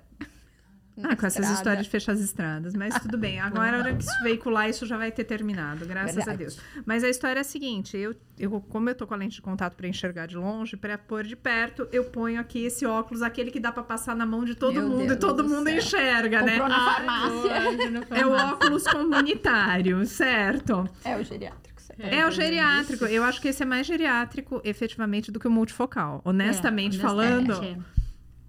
Ah, 1.04 1.16
com 1.16 1.26
essas 1.26 1.38
estrada. 1.38 1.54
histórias 1.54 1.86
de 1.86 1.90
fechar 1.90 2.12
as 2.12 2.20
estradas. 2.20 2.74
Mas 2.76 2.94
tudo 3.00 3.18
bem. 3.18 3.40
Agora, 3.40 3.78
a 3.78 3.80
hora 3.80 3.96
que 3.96 4.04
isso 4.04 4.24
veicular, 4.24 4.70
isso 4.70 4.86
já 4.86 4.98
vai 4.98 5.12
ter 5.12 5.24
terminado, 5.24 5.86
graças 5.86 6.12
a 6.12 6.20
Verdade. 6.20 6.38
Deus. 6.38 6.60
Mas 6.86 7.04
a 7.04 7.10
história 7.10 7.40
é 7.40 7.42
a 7.42 7.46
seguinte: 7.46 7.98
eu, 7.98 8.14
eu, 8.38 8.62
como 8.62 8.90
eu 8.90 8.94
tô 8.94 9.08
com 9.08 9.14
a 9.14 9.18
lente 9.18 9.36
de 9.36 9.42
contato 9.42 9.76
para 9.76 9.88
enxergar 9.88 10.28
de 10.28 10.36
longe, 10.36 10.76
para 10.78 10.98
pôr 10.98 11.24
de 11.24 11.36
perto, 11.36 11.88
eu 11.92 12.04
ponho 12.04 12.40
aqui 12.40 12.66
esse 12.66 12.86
óculos, 12.86 13.24
aquele 13.24 13.50
que 13.50 13.60
dá 13.60 13.72
para 13.72 13.84
passar 13.84 14.16
na 14.16 14.26
mão 14.26 14.44
de 14.44 14.54
todo 14.54 14.74
Meu 14.74 14.90
mundo 14.90 15.08
Deus 15.08 15.14
e 15.14 15.16
todo 15.16 15.42
do 15.44 15.50
mundo 15.50 15.70
céu. 15.70 15.78
enxerga, 15.78 16.42
né? 16.44 16.60
Comprou 16.60 16.70
na 16.70 16.94
farmácia. 16.94 17.52
É 18.12 18.26
o 18.26 18.32
óculos 18.32 18.84
comunitário, 18.84 20.06
certo? 20.06 20.88
É 21.04 21.16
o 21.18 21.24
geriátrico. 21.24 21.71
Certo? 21.96 22.14
É, 22.14 22.26
o 22.28 22.32
geriátrico. 22.32 23.06
Eu 23.06 23.24
acho 23.24 23.42
que 23.42 23.48
esse 23.48 23.64
é 23.64 23.66
mais 23.66 23.86
geriátrico, 23.88 24.62
efetivamente, 24.64 25.32
do 25.32 25.40
que 25.40 25.48
o 25.48 25.52
multifocal. 25.52 26.22
Honestamente 26.24 26.98
É, 26.98 27.02
falando, 27.02 27.52
honestamente, 27.52 27.86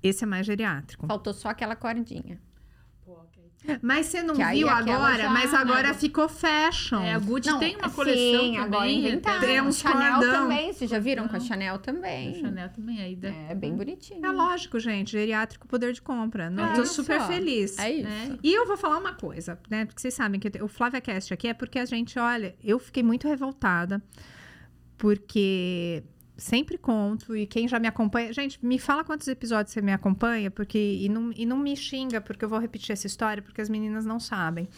esse 0.03 0.25
é 0.25 0.27
mais 0.27 0.47
geriátrico. 0.47 1.07
Faltou 1.07 1.33
só 1.33 1.49
aquela 1.49 1.77
cordinha. 1.77 2.41
Mas 3.81 4.07
você 4.07 4.22
não 4.25 4.35
Que 4.35 4.44
viu 4.44 4.68
aquela 4.68 4.96
agora, 4.96 5.22
já- 5.22 5.31
mas 5.31 5.55
agora 5.55 5.88
né? 5.88 5.94
ficou 5.94 6.29
fashion. 6.29 7.01
É, 7.01 7.14
a 7.14 7.18
Gucci 7.20 7.48
Não, 7.48 7.59
tem 7.61 7.77
uma 7.77 7.88
sim, 7.88 7.94
coleção 7.94 8.55
agora 8.57 8.81
também. 8.83 8.98
inventaram. 8.98 9.40
Tem 9.40 9.61
uns 9.62 9.79
Chanel 9.79 10.14
cordão. 10.14 10.33
também, 10.42 10.72
vocês 10.72 10.90
já 10.90 10.98
viram 10.98 11.29
com 11.29 11.37
a. 11.37 11.40
Chanel 11.40 11.75
A 11.77 11.79
também. 11.79 12.40
Chanel 12.40 12.68
também 12.70 13.01
aí. 13.01 13.14
Da... 13.14 13.29
É 13.29 13.55
bem 13.55 13.72
bonitinho. 13.77 14.25
É 14.27 14.31
lógico, 14.33 14.81
gente. 14.81 15.12
Geriátrico 15.12 15.68
poder 15.68 15.92
de 15.92 16.03
compra. 16.03 16.51
Não 16.51 16.64
É 16.66 16.75
tô 16.75 16.83
isso, 16.83 16.94
super 16.94 17.20
ó. 17.20 17.27
feliz. 17.29 17.79
É 17.79 17.90
isso. 17.92 18.03
né? 18.09 18.37
E 18.42 18.53
eu 18.53 18.66
vou 18.66 18.77
falar 18.77 18.98
uma 18.98 19.14
coisa, 19.14 19.57
né? 19.70 19.85
Porque 19.85 20.01
vocês 20.01 20.14
sabem 20.14 20.40
que 20.40 20.51
te- 20.51 20.61
o 20.62 20.66
Flávia 20.66 21.01
Cast 21.01 21.33
aqui 21.33 21.46
é 21.46 21.55
porque 21.55 21.79
a 21.79 21.85
gente, 21.85 22.18
olha, 22.18 22.57
eu 22.64 22.81
fiquei 22.81 23.03
muito 23.05 23.29
revoltada. 23.29 24.03
Porque 24.98 26.03
sempre 26.37 26.79
conto, 26.79 27.37
e 27.37 27.47
quem 27.47 27.68
já 27.68 27.79
me 27.79 27.87
acompanha. 27.87 28.33
Gente, 28.33 28.64
me 28.64 28.79
fala 28.79 29.05
quantos 29.05 29.29
episódios 29.29 29.73
você 29.73 29.83
me 29.83 29.92
acompanha, 29.92 30.51
porque. 30.51 30.79
E 30.79 31.09
não, 31.09 31.33
e 31.35 31.47
não 31.47 31.59
me 31.59 31.77
xinga, 31.77 32.21
porque 32.21 32.45
eu 32.45 32.49
vou 32.49 32.59
repetir 32.59 32.92
essa 32.92 33.07
história, 33.07 33.42
porque 33.42 33.61
as 33.61 33.68
meninas 33.68 34.05
não 34.05 34.18
sabem. 34.18 34.68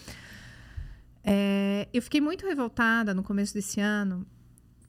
É, 1.23 1.89
eu 1.93 2.03
fiquei 2.03 2.21
muito 2.21 2.47
revoltada 2.47 3.15
no 3.15 3.23
começo 3.23 3.55
desse 3.55 3.81
ano, 3.81 4.27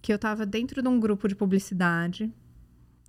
que 0.02 0.12
eu 0.12 0.18
estava 0.18 0.46
dentro 0.46 0.82
de 0.82 0.88
um 0.88 1.00
grupo 1.00 1.28
de 1.28 1.36
publicidade. 1.36 2.32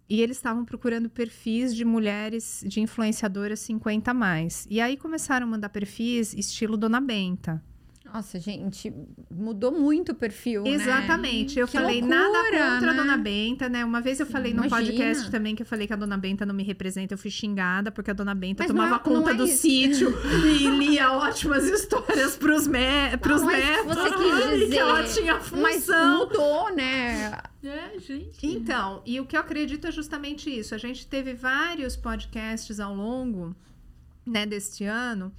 E 0.09 0.21
eles 0.21 0.37
estavam 0.37 0.65
procurando 0.65 1.11
perfis 1.11 1.75
de 1.75 1.85
mulheres, 1.85 2.63
de 2.65 2.81
influenciadoras 2.81 3.59
50 3.61 4.13
a 4.13 4.15
mais. 4.15 4.65
E 4.71 4.81
aí 4.81 4.97
começaram 4.97 5.49
a 5.49 5.51
mandar 5.51 5.69
perfis 5.69 6.33
estilo 6.33 6.77
Dona 6.77 7.01
Benta. 7.01 7.61
Nossa, 8.13 8.39
gente, 8.39 8.93
mudou 9.31 9.73
muito 9.73 10.13
o 10.13 10.15
perfil, 10.15 10.63
né? 10.63 10.71
Exatamente. 10.71 11.59
Eu 11.59 11.67
Que 11.67 11.73
falei 11.75 12.01
loucura, 12.01 12.19
nada 12.23 12.39
contra 12.75 12.91
a 12.91 12.95
né? 12.95 12.95
Dona 12.95 13.17
Benta, 13.19 13.69
né? 13.69 13.85
Uma 13.85 14.01
vez 14.01 14.21
eu 14.21 14.27
falei 14.27 14.55
no 14.55 14.65
Imagina. 14.65 14.77
podcast 14.93 15.31
também 15.31 15.55
que 15.55 15.63
eu 15.63 15.67
falei 15.67 15.87
que 15.87 15.93
a 15.93 15.97
Dona 15.97 16.17
Benta 16.17 16.47
não 16.47 16.55
me 16.55 16.63
representa, 16.63 17.13
eu 17.15 17.19
fui 17.19 17.31
xingada 17.31 17.91
porque 17.91 18.11
a 18.11 18.15
Dona 18.15 18.35
Benta 18.35 18.63
Mas 18.63 18.73
não 18.73 18.77
tomava 18.85 19.03
é- 19.05 19.11
não 19.13 19.17
conta 19.21 19.31
é 19.33 19.35
do 19.35 19.45
isso. 19.45 19.59
sítio 19.63 20.15
e 20.47 20.67
lia 20.79 21.13
ótimas 21.13 21.65
histórias 21.69 22.37
pros, 22.37 22.67
me... 22.67 23.17
pros 23.21 23.43
Mas 23.43 23.59
netos. 23.65 23.85
você 23.95 24.11
quis 24.15 24.47
e 24.47 24.59
dizer- 24.61 24.69
que 24.69 24.79
ela 24.79 25.03
tinha 25.05 25.35
Mas 25.61 25.77
função. 25.85 26.19
mudou, 26.19 26.75
né? 26.75 27.39
É, 27.65 27.99
gente. 27.99 28.47
Então, 28.47 29.03
e 29.05 29.19
o 29.21 29.27
que 29.27 29.37
eu 29.37 29.41
acredito 29.41 29.87
é 29.89 29.91
justamente 29.91 30.49
isso. 30.49 30.75
A 30.75 30.79
gente 30.79 31.07
teve 31.07 31.35
vários 31.35 31.97
podcasts 31.97 32.79
ao 32.81 32.95
longo 32.95 33.55
né, 34.25 34.47
deste 34.47 34.85
ano 34.85 35.33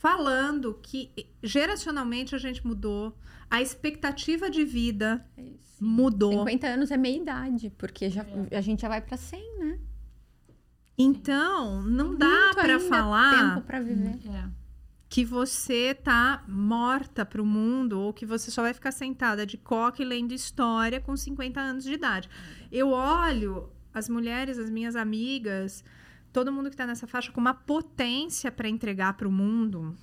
falando 0.00 0.78
que 0.82 1.10
geracionalmente 1.42 2.34
a 2.34 2.38
gente 2.38 2.66
mudou, 2.66 3.14
a 3.50 3.60
expectativa 3.60 4.48
de 4.48 4.64
vida 4.64 5.22
É 5.36 5.44
mudou. 5.78 6.32
50 6.32 6.66
anos 6.66 6.90
é 6.90 6.96
meia 6.96 7.16
idade, 7.20 7.70
porque 7.76 8.08
já, 8.08 8.24
a 8.50 8.60
gente 8.62 8.80
já 8.80 8.88
vai 8.88 9.02
pra 9.02 9.18
100, 9.18 9.58
né? 9.58 9.78
Então, 10.96 11.82
não 11.82 12.14
dá 12.16 12.26
Muito 12.26 12.54
para 12.54 12.80
falar 12.80 13.54
tempo 13.54 13.66
pra 13.66 13.80
viver. 13.80 14.18
É. 14.26 14.48
que 15.08 15.22
você 15.22 15.94
tá 15.94 16.44
morta 16.48 17.24
pro 17.26 17.44
mundo 17.44 18.00
ou 18.00 18.12
que 18.12 18.24
você 18.24 18.50
só 18.50 18.62
vai 18.62 18.72
ficar 18.72 18.92
sentada 18.92 19.44
de 19.44 19.58
coque 19.58 20.02
lendo 20.02 20.32
história 20.32 20.98
com 20.98 21.14
50 21.14 21.60
anos 21.60 21.84
de 21.84 21.92
idade. 21.92 22.28
Eu 22.72 22.90
olho 22.90 23.70
as 23.92 24.08
mulheres, 24.08 24.58
as 24.58 24.70
minhas 24.70 24.96
amigas, 24.96 25.84
todo 26.32 26.52
mundo 26.52 26.70
que 26.70 26.76
tá 26.76 26.86
nessa 26.86 27.06
faixa 27.06 27.32
com 27.32 27.40
uma 27.40 27.54
potência 27.54 28.50
para 28.50 28.68
entregar 28.68 29.14
pro 29.14 29.30
mundo. 29.30 29.96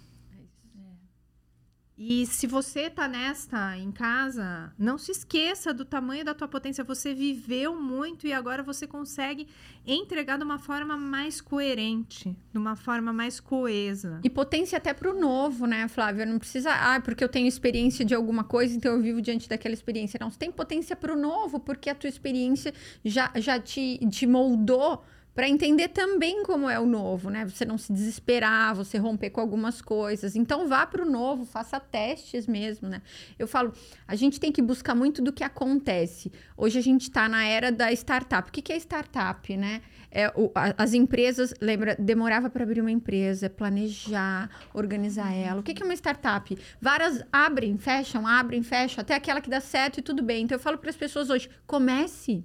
E 1.99 2.27
se 2.27 2.45
você 2.45 2.91
tá 2.91 3.07
nesta 3.07 3.75
em 3.75 3.91
casa, 3.91 4.71
não 4.77 4.99
se 4.99 5.11
esqueça 5.11 5.73
do 5.73 5.83
tamanho 5.83 6.23
da 6.23 6.35
tua 6.35 6.47
potência. 6.47 6.83
Você 6.83 7.11
viveu 7.11 7.75
muito 7.75 8.27
e 8.27 8.33
agora 8.33 8.61
você 8.61 8.85
consegue 8.85 9.47
entregar 9.83 10.37
de 10.37 10.43
uma 10.43 10.59
forma 10.59 10.95
mais 10.95 11.41
coerente, 11.41 12.37
de 12.51 12.57
uma 12.57 12.75
forma 12.75 13.11
mais 13.11 13.39
coesa. 13.39 14.19
E 14.23 14.29
potência 14.29 14.77
até 14.77 14.93
pro 14.93 15.19
novo, 15.19 15.65
né, 15.65 15.87
Flávia? 15.87 16.23
Não 16.23 16.37
precisa, 16.37 16.71
ah, 16.71 17.01
porque 17.01 17.23
eu 17.23 17.29
tenho 17.29 17.47
experiência 17.47 18.05
de 18.05 18.13
alguma 18.13 18.43
coisa, 18.43 18.75
então 18.75 18.93
eu 18.93 19.01
vivo 19.01 19.19
diante 19.19 19.49
daquela 19.49 19.73
experiência. 19.73 20.19
Não, 20.21 20.29
você 20.29 20.37
tem 20.37 20.51
potência 20.51 20.95
pro 20.95 21.19
novo, 21.19 21.59
porque 21.59 21.89
a 21.89 21.95
tua 21.95 22.09
experiência 22.09 22.75
já, 23.03 23.31
já 23.37 23.59
te, 23.59 23.97
te 24.11 24.27
moldou 24.27 25.03
para 25.38 25.47
entender 25.47 25.89
também 25.89 26.41
como 26.41 26.67
é 26.67 26.80
o 26.80 26.86
novo, 26.88 27.30
né? 27.30 27.45
Você 27.45 27.63
não 27.63 27.78
se 27.78 27.93
desesperar, 27.93 28.73
você 28.73 28.97
romper 28.97 29.30
com 29.30 29.39
algumas 29.39 29.84
coisas. 29.84 30.36
Então 30.36 30.67
vá 30.67 30.84
pro 30.88 31.08
novo, 31.08 31.45
faça 31.45 31.80
testes 31.80 32.47
mesmo, 32.47 32.89
né? 32.89 33.04
Eu 33.38 33.47
falo, 33.47 33.71
a 34.08 34.15
gente 34.15 34.39
tem 34.39 34.52
que 34.52 34.63
buscar 34.63 34.95
muito 34.95 35.21
do 35.21 35.32
que 35.32 35.43
acontece. 35.43 36.32
Hoje 36.58 36.80
a 36.80 36.82
gente 36.82 37.04
está 37.04 37.30
na 37.30 37.45
era 37.45 37.71
da 37.71 37.91
startup. 37.93 38.50
O 38.50 38.52
que, 38.52 38.63
que 38.63 38.73
é 38.73 38.78
startup, 38.78 39.56
né? 39.56 39.84
É, 40.10 40.28
o- 40.36 40.52
a- 40.56 40.73
as 40.76 40.95
empresas, 40.95 41.54
lembra, 41.62 41.95
demorava 42.00 42.50
para 42.50 42.63
abrir 42.63 42.82
uma 42.82 42.89
empresa, 42.89 43.47
planejar, 43.47 44.50
organizar 44.73 45.32
ela. 45.36 45.60
O 45.60 45.63
que, 45.63 45.76
que 45.76 45.84
é 45.84 45.86
uma 45.86 45.93
startup? 45.93 46.58
Várias 46.82 47.21
abrem, 47.32 47.78
fecham, 47.78 48.26
abrem, 48.26 48.63
fecham, 48.63 49.04
até 49.04 49.13
aquela 49.13 49.39
que 49.39 49.52
dá 49.52 49.62
certo 49.62 50.00
e 50.00 50.02
tudo 50.02 50.23
bem. 50.23 50.45
Então 50.45 50.56
eu 50.56 50.60
falo 50.60 50.80
para 50.80 50.89
as 50.89 50.97
pessoas 50.97 51.30
hoje: 51.30 51.47
comece, 51.67 52.43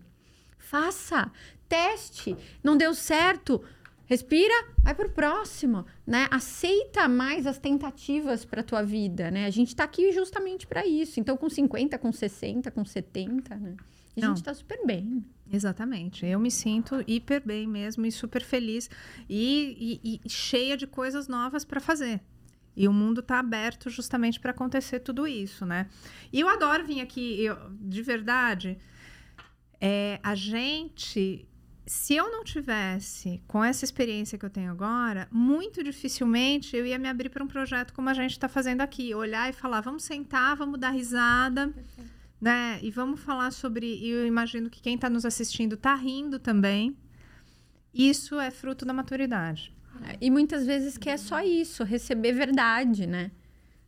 faça, 0.59 1.31
teste. 1.77 2.37
Não 2.63 2.77
deu 2.77 2.93
certo? 2.95 3.63
Respira, 4.07 4.53
vai 4.83 4.95
pro 4.95 5.09
próximo, 5.09 5.87
né? 6.07 6.29
Aceita 6.31 7.09
mais 7.09 7.47
as 7.47 7.59
tentativas 7.59 8.45
para 8.45 8.63
tua 8.63 8.83
vida, 8.83 9.31
né? 9.31 9.47
A 9.47 9.51
gente 9.51 9.75
tá 9.75 9.85
aqui 9.85 10.13
justamente 10.13 10.67
para 10.67 10.87
isso. 10.87 11.19
Então, 11.19 11.35
com 11.37 11.49
50, 11.49 11.97
com 11.99 12.13
60, 12.13 12.71
com 12.71 12.85
70, 12.85 13.57
né? 13.57 13.77
A 14.15 14.21
Não. 14.21 14.29
gente 14.37 14.45
tá 14.45 14.53
super 14.53 14.85
bem. 14.85 15.25
Exatamente. 15.51 16.27
Eu 16.27 16.39
me 16.39 16.51
sinto 16.51 17.03
hiper 17.07 17.43
bem 17.45 17.67
mesmo 17.67 18.05
e 18.05 18.13
super 18.13 18.43
feliz 18.43 18.91
e, 19.29 19.99
e- 20.05 20.21
e 20.27 20.29
cheia 20.29 20.77
de 20.77 20.87
coisas 20.87 21.27
novas 21.29 21.65
para 21.65 21.81
fazer. 21.81 22.21
E 22.77 22.87
o 22.89 22.93
mundo 22.93 23.21
está 23.21 23.39
aberto 23.39 23.89
justamente 23.89 24.39
para 24.41 24.51
acontecer 24.51 25.01
tudo 25.01 25.27
isso, 25.27 25.65
né? 25.65 25.89
E 26.33 26.41
eu 26.41 26.49
adoro 26.49 26.85
vir 26.87 27.01
aqui, 27.01 27.43
eu, 27.43 27.57
de 27.81 28.03
verdade. 28.03 28.77
É, 29.81 30.19
a 30.23 30.35
gente, 30.35 31.47
se 31.87 32.15
eu 32.15 32.31
não 32.31 32.45
tivesse 32.45 33.43
com 33.47 33.63
essa 33.63 33.85
experiência 33.85 34.39
que 34.39 34.45
eu 34.45 34.51
tenho 34.51 34.71
agora, 34.71 35.29
muito 35.31 35.83
dificilmente 35.83 36.77
eu 36.77 36.87
ia 36.87 36.99
me 36.99 37.09
abrir 37.09 37.29
para 37.29 37.43
um 37.43 37.49
projeto 37.49 37.93
como 37.93 38.09
a 38.09 38.15
gente 38.15 38.33
está 38.33 38.49
fazendo 38.49 38.81
aqui, 38.81 39.15
olhar 39.15 39.51
e 39.51 39.53
falar, 39.53 39.81
vamos 39.81 40.05
sentar, 40.05 40.57
vamos 40.57 40.79
dar 40.79 40.91
risada 40.91 41.73
né? 42.43 42.81
E 42.83 42.91
vamos 42.91 43.21
falar 43.21 43.53
sobre. 43.53 43.87
e 43.87 44.11
Eu 44.11 44.27
imagino 44.27 44.69
que 44.69 44.83
quem 44.83 44.97
está 44.97 45.09
nos 45.09 45.25
assistindo 45.25 45.77
está 45.77 45.95
rindo 45.95 46.41
também. 46.41 46.97
Isso 47.95 48.41
é 48.41 48.51
fruto 48.51 48.85
da 48.85 48.93
maturidade. 48.93 49.73
E 50.21 50.29
muitas 50.29 50.67
vezes 50.67 50.99
quer 50.99 51.19
só 51.19 51.41
isso, 51.41 51.85
receber 51.85 52.33
verdade, 52.33 53.07
né? 53.07 53.31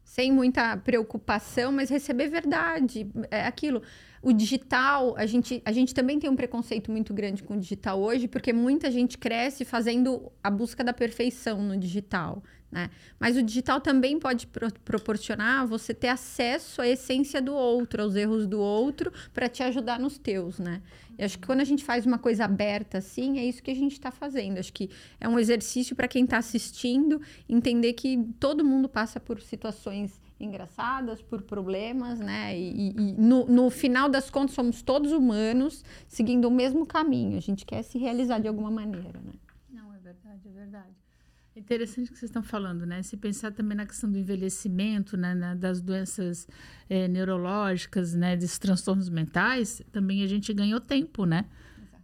Sem 0.04 0.30
muita 0.30 0.76
preocupação, 0.76 1.72
mas 1.72 1.90
receber 1.90 2.28
verdade. 2.28 3.10
É 3.30 3.46
aquilo. 3.46 3.82
O 4.22 4.32
digital, 4.32 5.14
a 5.16 5.26
gente, 5.26 5.60
a 5.64 5.72
gente 5.72 5.92
também 5.92 6.18
tem 6.18 6.30
um 6.30 6.36
preconceito 6.36 6.90
muito 6.90 7.12
grande 7.12 7.42
com 7.42 7.54
o 7.54 7.60
digital 7.60 8.00
hoje, 8.00 8.28
porque 8.28 8.52
muita 8.52 8.90
gente 8.90 9.18
cresce 9.18 9.64
fazendo 9.64 10.30
a 10.42 10.50
busca 10.50 10.84
da 10.84 10.92
perfeição 10.92 11.62
no 11.62 11.76
digital. 11.76 12.42
Né? 12.74 12.90
Mas 13.20 13.36
o 13.36 13.42
digital 13.42 13.80
também 13.80 14.18
pode 14.18 14.48
pro 14.48 14.68
proporcionar 14.84 15.64
você 15.64 15.94
ter 15.94 16.08
acesso 16.08 16.82
à 16.82 16.88
essência 16.88 17.40
do 17.40 17.54
outro, 17.54 18.02
aos 18.02 18.16
erros 18.16 18.48
do 18.48 18.58
outro, 18.58 19.12
para 19.32 19.48
te 19.48 19.62
ajudar 19.62 20.00
nos 20.00 20.18
teus, 20.18 20.58
né? 20.58 20.82
Eu 21.16 21.24
acho 21.24 21.38
que 21.38 21.46
quando 21.46 21.60
a 21.60 21.64
gente 21.64 21.84
faz 21.84 22.04
uma 22.04 22.18
coisa 22.18 22.44
aberta 22.46 22.98
assim, 22.98 23.38
é 23.38 23.44
isso 23.44 23.62
que 23.62 23.70
a 23.70 23.76
gente 23.76 23.92
está 23.92 24.10
fazendo. 24.10 24.58
Acho 24.58 24.72
que 24.72 24.90
é 25.20 25.28
um 25.28 25.38
exercício 25.38 25.94
para 25.94 26.08
quem 26.08 26.24
está 26.24 26.38
assistindo 26.38 27.22
entender 27.48 27.92
que 27.92 28.28
todo 28.40 28.64
mundo 28.64 28.88
passa 28.88 29.20
por 29.20 29.40
situações 29.40 30.20
engraçadas, 30.40 31.22
por 31.22 31.42
problemas, 31.42 32.18
né? 32.18 32.58
E, 32.58 32.88
e 32.90 33.12
no, 33.12 33.46
no, 33.46 33.70
final 33.70 34.08
das 34.08 34.30
contas, 34.30 34.56
somos 34.56 34.82
todos 34.82 35.12
humanos 35.12 35.84
seguindo 36.08 36.48
o 36.48 36.50
mesmo 36.50 36.84
caminho. 36.84 37.38
A 37.38 37.40
gente 37.40 37.64
quer 37.64 37.84
se 37.84 37.98
realizar 37.98 38.40
de 38.40 38.48
alguma 38.48 38.72
maneira, 38.72 39.20
né? 39.20 39.34
Não, 39.70 39.94
é 39.94 39.98
verdade, 39.98 40.48
é 40.48 40.50
verdade. 40.50 41.03
É 41.56 41.60
interessante 41.60 42.10
o 42.10 42.12
que 42.12 42.18
vocês 42.18 42.30
estão 42.30 42.42
falando, 42.42 42.84
né? 42.84 43.02
Se 43.02 43.16
pensar 43.16 43.52
também 43.52 43.76
na 43.76 43.86
questão 43.86 44.10
do 44.10 44.18
envelhecimento, 44.18 45.16
né? 45.16 45.34
Na, 45.34 45.54
das 45.54 45.80
doenças 45.80 46.48
é, 46.88 47.06
neurológicas, 47.06 48.12
né? 48.14 48.36
Dos 48.36 48.58
transtornos 48.58 49.08
mentais, 49.08 49.80
também 49.92 50.22
a 50.22 50.26
gente 50.26 50.52
ganhou 50.52 50.80
tempo, 50.80 51.24
né? 51.24 51.46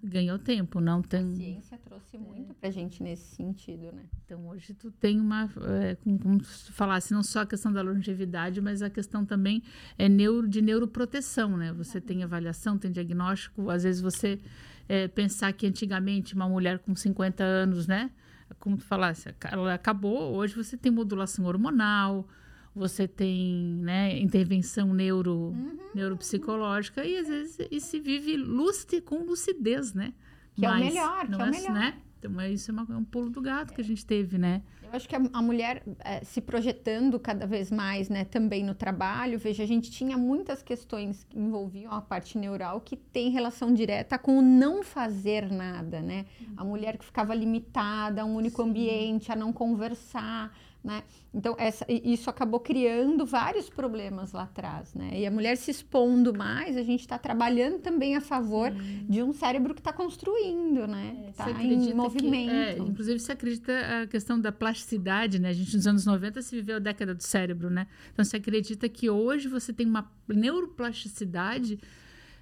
ganhou 0.03 0.38
tempo, 0.38 0.80
não 0.80 1.03
tem. 1.03 1.32
A 1.32 1.36
ciência 1.36 1.78
trouxe 1.84 2.16
muito 2.16 2.55
para 2.55 2.68
a 2.68 2.72
gente 2.72 3.03
nesse 3.03 3.34
sentido, 3.34 3.92
né? 3.92 4.05
Então 4.24 4.48
hoje 4.48 4.72
tu 4.72 4.90
tem 4.90 5.20
uma, 5.20 5.51
é, 5.82 5.96
como, 6.22 6.42
se 6.42 6.72
falasse, 6.72 7.12
não 7.12 7.22
só 7.22 7.40
a 7.40 7.46
questão 7.46 7.72
da 7.72 7.82
longevidade, 7.82 8.61
mas 8.61 8.82
a 8.82 8.88
questão 8.88 9.24
também 9.24 9.62
é 9.98 10.09
neuro, 10.09 10.48
de 10.48 10.62
neuroproteção, 10.62 11.57
né? 11.57 11.72
Você 11.74 12.01
tem 12.01 12.22
avaliação, 12.22 12.78
tem 12.78 12.90
diagnóstico, 12.90 13.68
às 13.68 13.82
vezes 13.82 14.01
você 14.01 14.40
é, 14.88 15.07
pensar 15.09 15.53
que 15.53 15.66
antigamente 15.66 16.34
uma 16.34 16.48
mulher 16.48 16.78
com 16.78 16.94
50 16.94 17.44
anos, 17.44 17.86
né? 17.86 18.11
Como 18.59 18.76
tu 18.76 18.84
falasse, 18.84 19.34
ela 19.51 19.74
acabou, 19.74 20.34
hoje 20.34 20.55
você 20.55 20.76
tem 20.76 20.90
modulação 20.90 21.44
hormonal, 21.44 22.28
você 22.74 23.09
tem 23.09 23.78
né, 23.82 24.18
intervenção 24.18 24.92
neuro, 24.94 25.51
uhum, 25.51 25.78
neuropsicológica 25.94 27.05
e 27.05 27.16
às 27.16 27.28
vezes 27.28 27.59
e 27.70 27.80
se 27.80 27.98
vive 27.98 28.36
lúcido 28.36 29.03
com 29.03 29.24
lucidez, 29.24 29.92
né? 29.94 30.12
Que 30.55 30.62
Mas, 30.62 30.72
é 30.72 30.74
o 30.74 30.88
melhor, 30.88 31.26
que 31.26 31.34
é, 31.34 31.36
o 31.36 31.40
é, 31.42 31.51
melhor. 31.51 31.72
Né? 31.72 32.01
Então, 32.18 32.40
é 32.40 32.51
isso 32.51 32.70
é, 32.70 32.74
uma, 32.74 32.86
é 32.90 32.96
um 32.96 33.05
pulo 33.05 33.30
do 33.30 33.40
gato 33.40 33.72
que 33.72 33.80
a 33.80 33.84
gente 33.84 34.05
teve, 34.05 34.36
né? 34.36 34.62
Eu 34.91 34.97
acho 34.97 35.09
que 35.09 35.14
a, 35.14 35.20
a 35.32 35.41
mulher 35.41 35.84
é, 36.01 36.24
se 36.24 36.41
projetando 36.41 37.18
cada 37.20 37.47
vez 37.47 37.70
mais, 37.70 38.09
né, 38.09 38.24
também 38.24 38.64
no 38.64 38.74
trabalho, 38.74 39.38
veja, 39.38 39.62
a 39.62 39.66
gente 39.66 39.88
tinha 39.88 40.18
muitas 40.18 40.64
questões 40.64 41.22
que 41.22 41.38
envolviam 41.38 41.93
a 41.93 42.01
parte 42.01 42.36
neural 42.36 42.80
que 42.80 42.97
tem 42.97 43.30
relação 43.30 43.72
direta 43.72 44.18
com 44.18 44.38
o 44.38 44.43
não 44.43 44.82
fazer 44.82 45.49
nada, 45.51 46.01
né? 46.01 46.26
A 46.57 46.64
mulher 46.64 46.99
que 46.99 47.05
ficava 47.05 47.32
limitada 47.34 48.22
a 48.22 48.24
um 48.24 48.34
único 48.34 48.62
Sim. 48.62 48.68
ambiente, 48.68 49.30
a 49.30 49.36
não 49.36 49.53
conversar, 49.53 50.53
né? 50.82 51.02
Então, 51.32 51.54
essa, 51.58 51.84
isso 51.88 52.30
acabou 52.30 52.58
criando 52.58 53.26
vários 53.26 53.68
problemas 53.68 54.32
lá 54.32 54.44
atrás, 54.44 54.94
né? 54.94 55.10
E 55.12 55.26
a 55.26 55.30
mulher 55.30 55.56
se 55.56 55.70
expondo 55.70 56.32
mais, 56.32 56.76
a 56.76 56.82
gente 56.82 57.00
está 57.00 57.18
trabalhando 57.18 57.80
também 57.80 58.16
a 58.16 58.20
favor 58.20 58.72
de 58.72 59.22
um 59.22 59.32
cérebro 59.32 59.74
que 59.74 59.80
está 59.80 59.92
construindo, 59.92 60.86
né? 60.86 61.26
Está 61.28 61.50
é, 61.50 61.62
em 61.62 61.94
movimento. 61.94 62.50
Que, 62.50 62.56
é, 62.56 62.78
inclusive, 62.78 63.18
você 63.18 63.32
acredita 63.32 64.02
a 64.02 64.06
questão 64.06 64.40
da 64.40 64.50
plasticidade, 64.50 65.38
né? 65.38 65.50
A 65.50 65.52
gente, 65.52 65.76
nos 65.76 65.86
anos 65.86 66.06
90, 66.06 66.40
se 66.40 66.56
viveu 66.56 66.76
a 66.76 66.80
década 66.80 67.14
do 67.14 67.22
cérebro, 67.22 67.68
né? 67.68 67.86
Então, 68.12 68.24
você 68.24 68.38
acredita 68.38 68.88
que 68.88 69.10
hoje 69.10 69.48
você 69.48 69.72
tem 69.72 69.86
uma 69.86 70.10
neuroplasticidade 70.26 71.78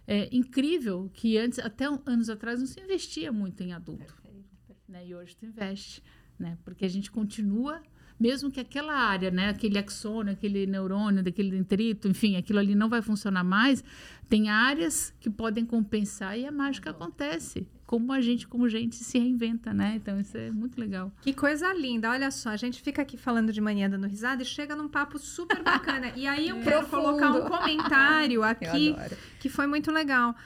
é, 0.07 0.29
incrível, 0.35 1.11
que 1.13 1.37
antes, 1.37 1.59
até 1.59 1.87
anos 2.07 2.31
atrás, 2.31 2.61
não 2.61 2.67
se 2.67 2.81
investia 2.81 3.33
muito 3.33 3.63
em 3.65 3.73
adulto. 3.73 4.07
Perfeito, 4.07 4.57
perfeito. 4.67 4.93
Né? 4.93 5.07
E 5.09 5.15
hoje 5.15 5.37
tu 5.37 5.45
investe, 5.45 6.03
né? 6.39 6.57
Porque 6.65 6.85
a 6.85 6.89
gente 6.89 7.11
continua 7.11 7.83
mesmo 8.19 8.51
que 8.51 8.61
aquela 8.61 8.95
área, 8.95 9.31
né, 9.31 9.49
aquele 9.49 9.79
axônio, 9.79 10.33
aquele 10.33 10.67
neurônio, 10.67 11.23
daquele 11.23 11.51
detrito, 11.51 12.09
enfim, 12.09 12.37
aquilo 12.37 12.59
ali 12.59 12.75
não 12.75 12.89
vai 12.89 13.01
funcionar 13.01 13.45
mais, 13.45 13.85
tem 14.29 14.49
áreas 14.49 15.15
que 15.21 15.31
podem 15.31 15.65
compensar 15.65 16.39
e 16.39 16.47
a 16.47 16.53
mágica 16.53 16.91
acontece. 16.91 17.67
Como 17.87 18.13
a 18.13 18.21
gente, 18.21 18.47
como 18.47 18.69
gente, 18.69 18.97
se 18.97 19.19
reinventa, 19.19 19.73
né? 19.73 19.95
Então, 19.97 20.21
isso 20.21 20.37
é 20.37 20.51
muito 20.51 20.79
legal. 20.79 21.11
Que 21.23 21.33
coisa 21.33 21.73
linda. 21.73 22.11
Olha 22.11 22.31
só, 22.31 22.51
a 22.51 22.57
gente 22.57 22.83
fica 22.83 23.01
aqui 23.01 23.17
falando 23.17 23.51
de 23.51 23.63
manhã 23.63 23.89
dando 23.89 24.07
risada 24.07 24.43
e 24.43 24.45
chega 24.45 24.77
num 24.77 24.89
papo 24.89 25.19
super 25.19 25.63
bacana. 25.63 26.13
E 26.15 26.27
aí 26.27 26.51
eu 26.51 26.61
quero 26.61 26.87
colocar 26.89 27.33
um 27.33 27.49
comentário 27.49 28.45
aqui 28.45 28.95
que 29.41 29.49
foi 29.49 29.67
muito 29.67 29.91
legal. 29.91 30.37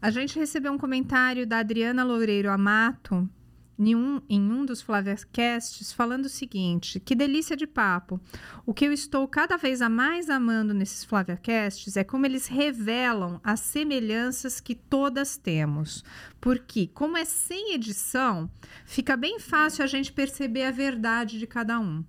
A 0.00 0.10
gente 0.10 0.38
recebeu 0.38 0.72
um 0.72 0.78
comentário 0.78 1.44
da 1.44 1.58
Adriana 1.58 2.04
Loureiro 2.04 2.48
Amato, 2.50 3.28
em 3.88 3.96
um, 3.96 4.22
em 4.28 4.40
um 4.40 4.64
dos 4.64 4.80
Flaviacasts 4.80 5.92
falando 5.92 6.26
o 6.26 6.28
seguinte: 6.28 7.00
que 7.00 7.14
delícia 7.14 7.56
de 7.56 7.66
papo. 7.66 8.20
O 8.64 8.72
que 8.72 8.84
eu 8.84 8.92
estou 8.92 9.26
cada 9.26 9.56
vez 9.56 9.82
a 9.82 9.88
mais 9.88 10.30
amando 10.30 10.72
nesses 10.72 11.04
Flaviacasts 11.04 11.96
é 11.96 12.04
como 12.04 12.26
eles 12.26 12.46
revelam 12.46 13.40
as 13.42 13.60
semelhanças 13.60 14.60
que 14.60 14.74
todas 14.74 15.36
temos. 15.36 16.04
Porque, 16.40 16.86
como 16.88 17.16
é 17.16 17.24
sem 17.24 17.74
edição, 17.74 18.50
fica 18.84 19.16
bem 19.16 19.38
fácil 19.38 19.84
a 19.84 19.86
gente 19.86 20.12
perceber 20.12 20.64
a 20.64 20.70
verdade 20.70 21.38
de 21.38 21.46
cada 21.46 21.78
um. 21.78 22.04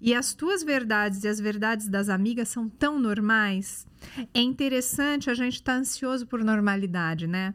E 0.00 0.14
as 0.14 0.34
tuas 0.34 0.64
verdades 0.64 1.22
e 1.22 1.28
as 1.28 1.38
verdades 1.38 1.86
das 1.88 2.08
amigas 2.08 2.48
são 2.48 2.68
tão 2.68 2.98
normais. 2.98 3.86
É 4.34 4.40
interessante 4.40 5.30
a 5.30 5.34
gente 5.34 5.54
estar 5.54 5.74
tá 5.74 5.78
ansioso 5.78 6.26
por 6.26 6.42
normalidade, 6.42 7.28
né? 7.28 7.54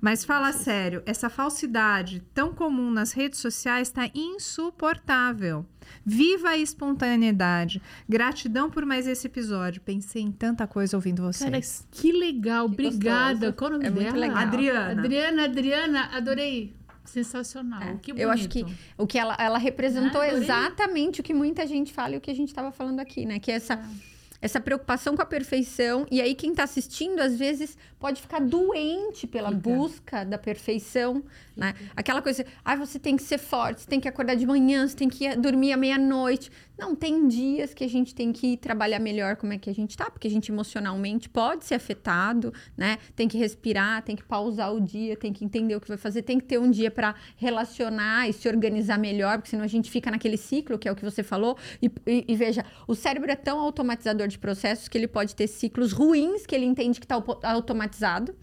Mas 0.00 0.24
fala 0.24 0.52
sério, 0.52 1.02
essa 1.06 1.28
falsidade 1.28 2.22
tão 2.32 2.52
comum 2.54 2.90
nas 2.90 3.12
redes 3.12 3.40
sociais 3.40 3.88
está 3.88 4.10
insuportável. 4.14 5.66
Viva 6.04 6.50
a 6.50 6.58
espontaneidade. 6.58 7.80
Gratidão 8.08 8.70
por 8.70 8.84
mais 8.84 9.06
esse 9.06 9.26
episódio. 9.26 9.80
Pensei 9.82 10.22
em 10.22 10.32
tanta 10.32 10.66
coisa 10.66 10.96
ouvindo 10.96 11.22
vocês. 11.22 11.50
Cara, 11.50 11.88
que 11.90 12.12
legal. 12.12 12.66
Que 12.66 12.72
Obrigada. 12.72 13.52
Qual 13.52 13.70
o 13.70 13.74
nome 13.74 13.86
é 13.86 13.90
dela? 13.90 14.02
Muito 14.02 14.18
legal. 14.18 14.36
Adriana. 14.36 15.02
Adriana, 15.02 15.44
Adriana, 15.44 16.00
adorei. 16.12 16.74
Sensacional. 17.04 17.82
É. 17.82 17.96
Que 17.96 18.12
bonito. 18.12 18.22
Eu 18.22 18.30
acho 18.30 18.48
que 18.48 18.64
o 18.96 19.06
que 19.06 19.18
ela, 19.18 19.36
ela 19.38 19.58
representou 19.58 20.22
ah, 20.22 20.28
exatamente 20.28 21.20
o 21.20 21.22
que 21.22 21.34
muita 21.34 21.66
gente 21.66 21.92
fala 21.92 22.14
e 22.14 22.16
o 22.16 22.20
que 22.20 22.30
a 22.30 22.34
gente 22.34 22.48
estava 22.48 22.72
falando 22.72 23.00
aqui, 23.00 23.26
né? 23.26 23.38
Que 23.38 23.52
é 23.52 23.56
essa. 23.56 23.74
É 23.74 24.13
essa 24.44 24.60
preocupação 24.60 25.16
com 25.16 25.22
a 25.22 25.24
perfeição. 25.24 26.06
E 26.10 26.20
aí, 26.20 26.34
quem 26.34 26.50
está 26.50 26.64
assistindo, 26.64 27.20
às 27.20 27.34
vezes, 27.34 27.78
pode 27.98 28.20
ficar 28.20 28.42
doente 28.42 29.26
pela 29.26 29.48
Fica. 29.48 29.58
busca 29.58 30.22
da 30.22 30.36
perfeição. 30.36 31.24
Né? 31.56 31.74
Aquela 31.94 32.20
coisa, 32.20 32.44
ah, 32.64 32.74
você 32.74 32.98
tem 32.98 33.16
que 33.16 33.22
ser 33.22 33.38
forte, 33.38 33.82
você 33.82 33.88
tem 33.88 34.00
que 34.00 34.08
acordar 34.08 34.34
de 34.34 34.44
manhã, 34.44 34.86
você 34.86 34.96
tem 34.96 35.08
que 35.08 35.36
dormir 35.36 35.72
à 35.72 35.76
meia-noite. 35.76 36.50
Não, 36.76 36.96
tem 36.96 37.28
dias 37.28 37.72
que 37.72 37.84
a 37.84 37.88
gente 37.88 38.12
tem 38.12 38.32
que 38.32 38.56
trabalhar 38.56 38.98
melhor 38.98 39.36
como 39.36 39.52
é 39.52 39.58
que 39.58 39.70
a 39.70 39.72
gente 39.72 39.96
tá, 39.96 40.10
porque 40.10 40.26
a 40.26 40.30
gente 40.30 40.50
emocionalmente 40.50 41.28
pode 41.28 41.64
ser 41.64 41.76
afetado, 41.76 42.52
né? 42.76 42.98
Tem 43.14 43.28
que 43.28 43.38
respirar, 43.38 44.02
tem 44.02 44.16
que 44.16 44.24
pausar 44.24 44.74
o 44.74 44.80
dia, 44.80 45.16
tem 45.16 45.32
que 45.32 45.44
entender 45.44 45.76
o 45.76 45.80
que 45.80 45.86
vai 45.86 45.96
fazer, 45.96 46.22
tem 46.22 46.40
que 46.40 46.46
ter 46.46 46.58
um 46.58 46.68
dia 46.68 46.90
para 46.90 47.14
relacionar 47.36 48.28
e 48.28 48.32
se 48.32 48.48
organizar 48.48 48.98
melhor, 48.98 49.38
porque 49.38 49.50
senão 49.50 49.62
a 49.62 49.68
gente 49.68 49.88
fica 49.88 50.10
naquele 50.10 50.36
ciclo, 50.36 50.76
que 50.76 50.88
é 50.88 50.92
o 50.92 50.96
que 50.96 51.04
você 51.04 51.22
falou. 51.22 51.56
E, 51.80 51.88
e, 52.04 52.24
e 52.26 52.34
veja, 52.34 52.64
o 52.88 52.96
cérebro 52.96 53.30
é 53.30 53.36
tão 53.36 53.60
automatizador 53.60 54.26
de 54.26 54.38
processos 54.38 54.88
que 54.88 54.98
ele 54.98 55.06
pode 55.06 55.36
ter 55.36 55.46
ciclos 55.46 55.92
ruins 55.92 56.44
que 56.44 56.54
ele 56.56 56.66
entende 56.66 56.98
que 56.98 57.06
está 57.06 57.22
automatizado 57.44 58.34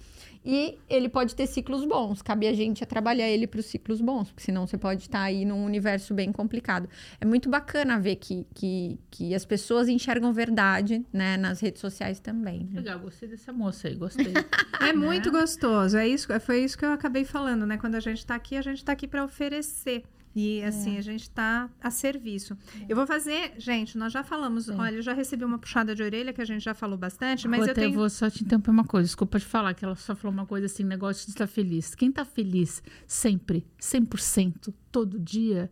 e 0.44 0.78
ele 0.90 1.08
pode 1.08 1.36
ter 1.36 1.48
ciclos 1.48 1.86
bons. 1.86 2.22
Cabe 2.22 2.48
a 2.48 2.54
gente 2.54 2.84
a 2.84 2.88
trabalhar 2.88 3.30
ele 3.30 3.46
para 3.46 3.60
os 3.60 3.66
ciclos 3.66 4.02
bons, 4.02 4.32
porque 4.32 4.44
senão 4.44 4.66
você 4.66 4.78
pode 4.78 5.02
estar 5.02 5.20
tá 5.20 5.26
aí 5.26 5.46
num 5.46 5.64
universo 5.64 6.14
bem 6.14 6.32
complicado. 6.32 6.90
É 7.20 7.26
muito 7.26 7.50
bacana 7.50 8.00
ver 8.00 8.16
que, 8.16 8.46
que, 8.54 9.00
que 9.10 9.36
as 9.36 9.46
pessoas 9.46 9.88
enxergam 9.88 10.34
verdade 10.34 11.06
né, 11.14 11.38
nas 11.38 11.60
redes 11.60 11.80
sociais 11.80 12.20
também. 12.20 12.70
Né? 12.72 12.80
Legal, 12.80 13.00
gostei 13.00 13.30
dessa 13.30 13.54
moça 13.54 13.88
aí, 13.88 13.96
gostei. 13.96 14.34
é 14.82 14.86
né? 14.86 14.94
muito 14.94 15.32
gostoso. 15.32 15.98
É 15.98 16.08
isso, 16.08 16.28
foi 16.40 16.64
isso 16.64 16.78
que 16.78 16.86
eu 16.86 16.92
acabei 16.92 17.24
falando, 17.24 17.66
né? 17.66 17.78
Quando 17.78 17.96
a 17.96 18.00
gente 18.00 18.18
está 18.18 18.36
aqui, 18.36 18.58
a 18.58 18.62
gente 18.62 18.78
está 18.78 18.92
aqui 18.92 19.08
para 19.08 19.24
oferecer. 19.24 20.04
E 20.36 20.64
assim, 20.64 20.96
é. 20.96 21.00
a 21.00 21.02
gente 21.02 21.24
está 21.24 21.70
a 21.82 21.92
serviço. 21.92 22.58
É. 22.82 22.86
Eu 22.90 22.96
vou 22.96 23.06
fazer, 23.06 23.54
gente, 23.58 23.98
nós 23.98 24.14
já 24.14 24.24
falamos, 24.24 24.70
é. 24.70 24.76
olha, 24.76 24.96
eu 24.96 25.02
já 25.02 25.14
recebi 25.14 25.44
uma 25.44 25.58
puxada 25.58 25.94
de 25.94 26.02
orelha 26.02 26.32
que 26.32 26.42
a 26.42 26.46
gente 26.46 26.64
já 26.64 26.74
falou 26.74 26.98
bastante, 26.98 27.48
mas 27.48 27.68
eu, 27.68 27.74
tenho... 27.74 27.90
eu 27.90 27.94
vou 27.94 28.10
só 28.10 28.30
te 28.30 28.44
interromper 28.44 28.72
uma 28.72 28.86
coisa, 28.86 29.08
desculpa 29.08 29.40
te 29.40 29.46
falar, 29.46 29.74
que 29.74 29.84
ela 29.84 29.96
só 29.96 30.16
falou 30.16 30.34
uma 30.34 30.46
coisa 30.46 30.68
assim, 30.68 30.84
negócio 30.84 31.26
de 31.26 31.32
estar 31.32 31.48
feliz. 31.48 31.94
Quem 31.96 32.10
está 32.10 32.24
feliz 32.24 32.82
sempre, 33.06 33.66
100%, 33.80 34.74
todo 34.92 35.20
dia, 35.20 35.70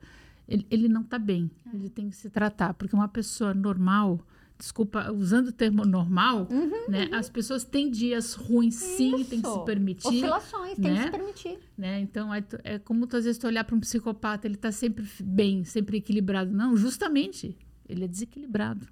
ele, 0.47 0.68
ele 0.70 0.89
não 0.89 1.01
está 1.01 1.18
bem. 1.18 1.49
É. 1.72 1.76
Ele 1.76 1.89
tem 1.89 2.10
que 2.10 2.16
se 2.16 2.30
tratar, 2.30 2.74
porque 2.74 2.95
uma 2.95 3.07
pessoa 3.07 3.53
normal 3.53 4.20
desculpa, 4.60 5.10
usando 5.10 5.47
o 5.47 5.51
termo 5.53 5.86
normal, 5.86 6.45
uhum, 6.51 6.89
né? 6.89 7.05
Uhum. 7.05 7.16
As 7.16 7.30
pessoas 7.30 7.64
têm 7.64 7.89
dias 7.89 8.34
ruins, 8.34 8.76
sim, 8.76 9.16
Isso. 9.16 9.30
tem 9.30 9.41
que 9.41 9.49
se 9.49 9.66
permitir. 9.66 10.07
Oscilações, 10.07 10.78
né? 10.78 10.84
tem 10.84 10.95
que 10.95 11.03
se 11.03 11.12
permitir. 11.12 11.60
Né? 11.78 12.01
Então, 12.01 12.34
é, 12.34 12.43
é 12.66 12.78
como 12.78 13.07
tu, 13.07 13.16
às 13.16 13.24
vezes 13.24 13.39
tu 13.39 13.47
olhar 13.47 13.64
para 13.64 13.74
um 13.74 13.80
psicopata, 13.80 14.45
ele 14.45 14.55
está 14.55 14.70
sempre 14.70 15.07
bem, 15.24 15.64
sempre 15.64 15.97
equilibrado. 15.97 16.51
Não, 16.51 16.76
justamente, 16.76 17.57
ele 17.88 18.03
é 18.03 18.07
desequilibrado. 18.07 18.86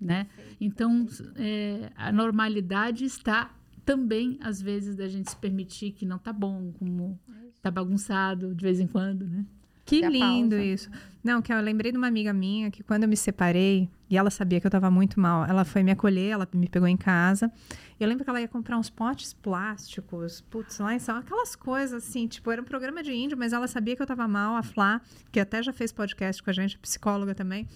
né? 0.00 0.28
Então, 0.60 1.06
é, 1.34 1.90
a 1.96 2.12
normalidade 2.12 3.04
está 3.04 3.52
também, 3.84 4.38
às 4.40 4.62
vezes, 4.62 4.94
da 4.94 5.08
gente 5.08 5.28
se 5.28 5.36
permitir 5.36 5.90
que 5.90 6.06
não 6.06 6.18
tá 6.18 6.32
bom, 6.32 6.72
como 6.78 7.18
tá 7.60 7.70
bagunçado 7.70 8.54
de 8.54 8.62
vez 8.62 8.78
em 8.78 8.86
quando, 8.86 9.26
né? 9.26 9.44
Que 9.84 10.00
lindo 10.00 10.56
pausa. 10.56 10.64
isso. 10.64 10.90
Não, 11.22 11.40
que 11.40 11.52
eu 11.52 11.60
lembrei 11.60 11.90
de 11.90 11.98
uma 11.98 12.06
amiga 12.06 12.32
minha 12.32 12.70
que 12.70 12.82
quando 12.82 13.04
eu 13.04 13.08
me 13.08 13.16
separei, 13.16 13.88
e 14.10 14.16
ela 14.16 14.30
sabia 14.30 14.60
que 14.60 14.66
eu 14.66 14.70
tava 14.70 14.90
muito 14.90 15.18
mal, 15.18 15.44
ela 15.46 15.64
foi 15.64 15.82
me 15.82 15.90
acolher, 15.90 16.30
ela 16.30 16.48
me 16.52 16.68
pegou 16.68 16.86
em 16.86 16.96
casa. 16.96 17.50
Eu 17.98 18.08
lembro 18.08 18.24
que 18.24 18.30
ela 18.30 18.40
ia 18.40 18.48
comprar 18.48 18.76
uns 18.78 18.90
potes 18.90 19.32
plásticos, 19.32 20.42
putz, 20.42 20.78
lá 20.78 20.94
em 20.94 20.98
São 20.98 21.16
aquelas 21.16 21.56
coisas 21.56 22.06
assim, 22.06 22.26
tipo, 22.26 22.50
era 22.50 22.60
um 22.60 22.64
programa 22.64 23.02
de 23.02 23.12
índio, 23.12 23.38
mas 23.38 23.52
ela 23.52 23.66
sabia 23.66 23.96
que 23.96 24.02
eu 24.02 24.06
tava 24.06 24.28
mal, 24.28 24.56
a 24.56 24.62
Flá, 24.62 25.00
que 25.32 25.40
até 25.40 25.62
já 25.62 25.72
fez 25.72 25.92
podcast 25.92 26.42
com 26.42 26.50
a 26.50 26.52
gente, 26.52 26.78
psicóloga 26.78 27.34
também. 27.34 27.66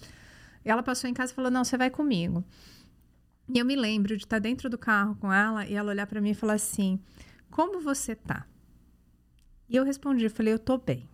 Ela 0.63 0.83
passou 0.83 1.09
em 1.09 1.13
casa 1.13 1.31
e 1.31 1.35
falou: 1.35 1.49
"Não, 1.49 1.63
você 1.63 1.77
vai 1.77 1.89
comigo". 1.89 2.43
E 3.51 3.57
eu 3.57 3.65
me 3.65 3.75
lembro 3.75 4.15
de 4.15 4.23
estar 4.23 4.39
dentro 4.39 4.69
do 4.69 4.77
carro 4.77 5.15
com 5.15 5.33
ela 5.33 5.65
e 5.65 5.73
ela 5.73 5.89
olhar 5.89 6.05
para 6.05 6.21
mim 6.21 6.31
e 6.31 6.35
falar 6.35 6.53
assim: 6.53 6.99
"Como 7.49 7.81
você 7.81 8.15
tá?" 8.15 8.45
E 9.67 9.75
eu 9.75 9.83
respondi, 9.83 10.29
falei: 10.29 10.53
"Eu 10.53 10.59
tô 10.59 10.77
bem". 10.77 11.07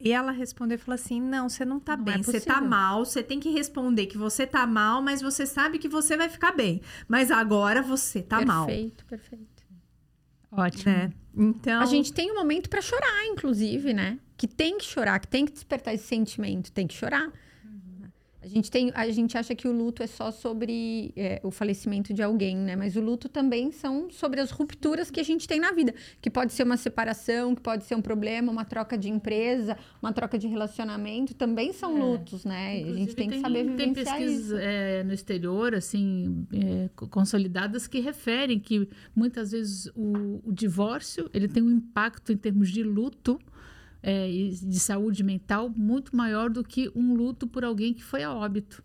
E 0.00 0.12
ela 0.12 0.32
respondeu 0.32 0.76
e 0.76 0.78
falou 0.78 0.94
assim: 0.94 1.20
Não, 1.20 1.48
você 1.48 1.64
não 1.64 1.80
tá 1.80 1.96
Não 1.96 2.04
bem. 2.04 2.14
é 2.14 2.22
você 2.22 2.40
tá 2.40 2.60
mal. 2.60 3.04
Você 3.04 3.22
tem 3.22 3.40
que 3.40 3.50
responder 3.50 4.06
que 4.06 4.18
você 4.18 4.46
tá 4.46 4.66
mal, 4.66 5.00
mas 5.00 5.22
você 5.22 5.46
sabe 5.46 5.78
que 5.78 5.88
você 5.88 6.16
vai 6.16 6.28
ficar 6.28 6.52
bem. 6.52 6.80
Mas 7.08 7.30
agora 7.30 7.82
você 7.82 8.22
tá 8.22 8.44
mal. 8.44 8.66
perfeito, 8.66 9.04
perfeito. 9.06 9.54
Ótimo. 10.50 10.92
Né? 10.92 11.12
Então. 11.36 11.80
A 11.80 11.86
gente 11.86 12.12
tem 12.12 12.30
um 12.30 12.34
momento 12.34 12.68
pra 12.70 12.80
chorar, 12.80 13.26
inclusive, 13.26 13.92
né? 13.92 14.18
Que 14.36 14.46
tem 14.46 14.78
que 14.78 14.84
chorar, 14.84 15.18
que 15.18 15.28
tem 15.28 15.44
que 15.44 15.52
despertar 15.52 15.94
esse 15.94 16.06
sentimento, 16.06 16.70
tem 16.70 16.86
que 16.86 16.94
chorar. 16.94 17.32
A 18.44 18.48
gente, 18.48 18.70
tem, 18.70 18.92
a 18.94 19.08
gente 19.10 19.38
acha 19.38 19.54
que 19.54 19.66
o 19.66 19.72
luto 19.72 20.02
é 20.02 20.06
só 20.06 20.30
sobre 20.30 21.12
é, 21.16 21.40
o 21.42 21.50
falecimento 21.50 22.12
de 22.12 22.22
alguém, 22.22 22.54
né? 22.56 22.76
Mas 22.76 22.94
o 22.94 23.00
luto 23.00 23.26
também 23.26 23.72
são 23.72 24.10
sobre 24.10 24.38
as 24.40 24.50
rupturas 24.50 25.10
que 25.10 25.18
a 25.18 25.22
gente 25.22 25.48
tem 25.48 25.58
na 25.58 25.72
vida. 25.72 25.94
Que 26.20 26.28
pode 26.28 26.52
ser 26.52 26.62
uma 26.64 26.76
separação, 26.76 27.54
que 27.54 27.62
pode 27.62 27.84
ser 27.84 27.94
um 27.94 28.02
problema, 28.02 28.52
uma 28.52 28.64
troca 28.66 28.98
de 28.98 29.08
empresa, 29.08 29.78
uma 30.02 30.12
troca 30.12 30.38
de 30.38 30.46
relacionamento. 30.46 31.32
Também 31.34 31.72
são 31.72 31.96
É. 31.96 32.00
lutos, 32.00 32.44
né? 32.44 32.72
a 32.72 32.76
gente 32.76 32.88
Inclusive, 32.90 33.14
tem 33.14 33.30
que 33.30 33.40
saber 33.40 33.64
Tem 33.64 33.76
vivenciar 33.92 34.16
pesquisas 34.18 34.44
isso. 34.46 34.56
é, 34.58 35.02
no 35.04 35.12
exterior, 35.14 35.74
assim, 35.74 36.46
é, 36.52 36.90
co- 36.94 37.08
consolidadas, 37.08 37.86
que 37.86 37.98
referem 38.00 38.60
que 38.60 38.86
muitas 39.16 39.52
vezes 39.52 39.90
o, 39.96 40.40
o 40.44 40.52
divórcio 40.52 41.30
ele 41.32 41.48
tem 41.48 41.62
um 41.62 41.70
impacto 41.70 42.30
em 42.30 42.36
termos 42.36 42.68
de 42.70 42.82
luto 42.82 43.38
é, 44.06 44.28
de 44.28 44.78
saúde 44.78 45.24
mental 45.24 45.70
muito 45.70 46.14
maior 46.14 46.50
do 46.50 46.62
que 46.62 46.92
um 46.94 47.14
luto 47.14 47.46
por 47.46 47.64
alguém 47.64 47.94
que 47.94 48.04
foi 48.04 48.22
a 48.22 48.32
óbito. 48.32 48.84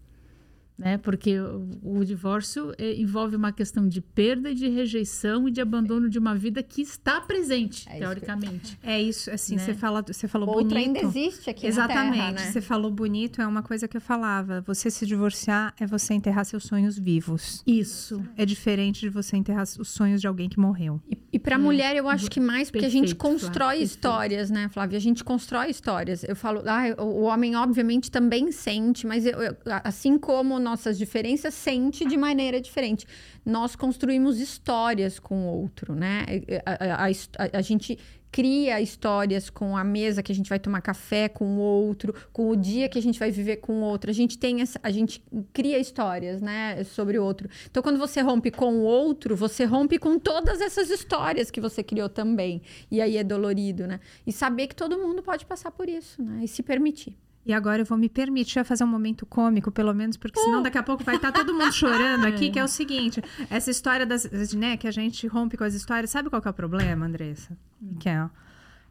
Né? 0.79 0.97
Porque 0.97 1.37
o, 1.37 1.67
o 1.83 2.05
divórcio 2.05 2.71
é, 2.77 2.95
envolve 2.95 3.35
uma 3.35 3.51
questão 3.51 3.85
de 3.85 3.99
perda, 3.99 4.55
de 4.55 4.69
rejeição 4.69 5.45
e 5.45 5.51
de 5.51 5.59
abandono 5.59 6.09
de 6.09 6.17
uma 6.17 6.33
vida 6.33 6.63
que 6.63 6.81
está 6.81 7.19
presente, 7.19 7.79
É 7.89 7.91
isso 7.91 7.91
que- 7.91 7.99
teoricamente. 7.99 8.79
É 8.81 9.01
isso, 9.01 9.29
assim, 9.29 9.57
Né? 9.57 9.61
você, 9.65 9.73
fala, 9.73 10.01
você 10.01 10.25
falou 10.25 10.47
O 10.47 10.51
outro 10.53 10.69
bonito. 10.69 10.95
ainda 10.97 10.99
existe 11.01 11.49
aqui 11.49 11.67
Exatamente. 11.67 12.17
na 12.17 12.23
Terra, 12.27 12.31
né? 12.45 12.51
Você 12.51 12.61
falou 12.61 12.89
bonito, 12.89 13.41
é 13.41 13.45
uma 13.47 13.61
coisa 13.61 13.89
que 13.89 13.97
eu 13.97 14.01
falava. 14.01 14.61
Você 14.61 14.89
se 14.89 15.05
divorciar 15.05 15.73
é 15.77 15.85
você 15.85 16.13
enterrar 16.13 16.45
seus 16.45 16.63
sonhos 16.63 16.97
vivos. 16.97 17.61
Isso. 17.67 18.23
É 18.37 18.45
diferente 18.45 19.01
de 19.01 19.09
você 19.09 19.35
enterrar 19.35 19.63
os 19.77 19.89
sonhos 19.89 20.21
de 20.21 20.27
alguém 20.27 20.47
que 20.47 20.57
morreu. 20.59 21.01
E, 21.11 21.17
e 21.33 21.39
para 21.39 21.57
mulher, 21.59 21.97
eu 21.97 22.07
acho 22.07 22.31
que 22.31 22.39
mais, 22.39 22.71
porque 22.71 22.85
a 22.85 22.89
gente 22.89 23.13
Hum. 23.13 23.15
Perfeito, 23.15 23.19
Flávia, 23.19 23.39
constrói 23.41 23.67
perfeito. 23.79 23.89
histórias, 23.91 24.49
né, 24.49 24.69
Flávia? 24.69 24.97
A 24.97 25.01
gente 25.01 25.23
constrói 25.25 25.69
histórias. 25.69 26.23
Eu 26.23 26.37
falo, 26.37 26.61
ah, 26.65 26.83
o 27.03 27.19
o 27.19 27.23
homem, 27.23 27.53
obviamente, 27.55 28.09
também 28.09 28.49
sente, 28.51 29.05
mas 29.05 29.25
eu- 29.25 29.41
eu- 29.41 29.57
assim 29.83 30.17
como 30.17 30.57
nossas 30.69 30.97
diferenças, 30.97 31.53
sente 31.53 32.05
de 32.05 32.17
maneira 32.17 32.59
diferente. 32.61 33.05
Nós 33.45 33.75
construímos 33.75 34.39
histórias 34.39 35.19
com 35.19 35.47
o 35.47 35.61
outro, 35.61 35.95
né? 35.95 36.25
A, 36.65 37.05
a- 37.05 37.07
a 37.07 37.59
a 37.59 37.61
gente 37.61 37.97
cria 38.31 38.79
histórias 38.79 39.49
com 39.49 39.75
a 39.75 39.83
mesa 39.83 40.21
que 40.21 40.31
a 40.31 40.35
gente 40.35 40.47
vai 40.49 40.59
tomar 40.59 40.81
café 40.81 41.27
com 41.27 41.57
o 41.57 41.59
outro, 41.59 42.13
com 42.31 42.47
o 42.51 42.55
dia 42.55 42.87
que 42.87 42.99
a 42.99 43.01
gente 43.01 43.17
vai 43.17 43.31
viver 43.31 43.57
com 43.57 43.73
o 43.81 43.83
outro. 43.83 44.11
A 44.11 44.13
gente 44.13 44.37
tem 44.37 44.61
essa, 44.61 44.79
a 44.83 44.91
gente 44.91 45.23
cria 45.51 45.79
histórias, 45.79 46.39
né, 46.39 46.83
sobre 46.83 47.17
o 47.17 47.23
outro. 47.23 47.49
Então, 47.69 47.81
quando 47.81 47.97
você 47.97 48.21
rompe 48.21 48.51
com 48.51 48.71
o 48.75 48.83
outro, 48.83 49.35
você 49.35 49.65
rompe 49.65 49.97
com 49.97 50.19
todas 50.19 50.61
essas 50.61 50.91
histórias 50.91 51.49
que 51.49 51.59
você 51.59 51.81
criou 51.81 52.07
também. 52.07 52.61
E 52.91 53.01
aí 53.01 53.17
é 53.17 53.23
dolorido, 53.23 53.87
né? 53.87 53.99
E 54.27 54.31
saber 54.31 54.67
que 54.67 54.75
todo 54.75 54.95
mundo 54.99 55.23
pode 55.23 55.43
passar 55.47 55.71
por 55.71 55.89
isso, 55.89 56.21
né? 56.21 56.41
E 56.43 56.47
se 56.47 56.61
permitir. 56.61 57.17
E 57.45 57.53
agora 57.53 57.81
eu 57.81 57.85
vou 57.85 57.97
me 57.97 58.09
permitir 58.09 58.63
fazer 58.63 58.83
um 58.83 58.87
momento 58.87 59.25
cômico, 59.25 59.71
pelo 59.71 59.93
menos, 59.93 60.17
porque 60.17 60.39
senão 60.39 60.61
daqui 60.61 60.77
a 60.77 60.83
pouco 60.83 61.03
vai 61.03 61.15
estar 61.15 61.31
todo 61.31 61.53
mundo 61.53 61.71
chorando 61.71 62.25
aqui, 62.25 62.51
que 62.51 62.59
é 62.59 62.63
o 62.63 62.67
seguinte: 62.69 63.21
essa 63.49 63.71
história 63.71 64.05
das, 64.05 64.25
né, 64.53 64.77
que 64.77 64.87
a 64.87 64.91
gente 64.91 65.25
rompe 65.25 65.57
com 65.57 65.63
as 65.63 65.73
histórias, 65.73 66.11
sabe 66.11 66.29
qual 66.29 66.41
é 66.45 66.49
o 66.49 66.53
problema, 66.53 67.05
Andressa? 67.05 67.57
Que 67.99 68.09
é, 68.09 68.29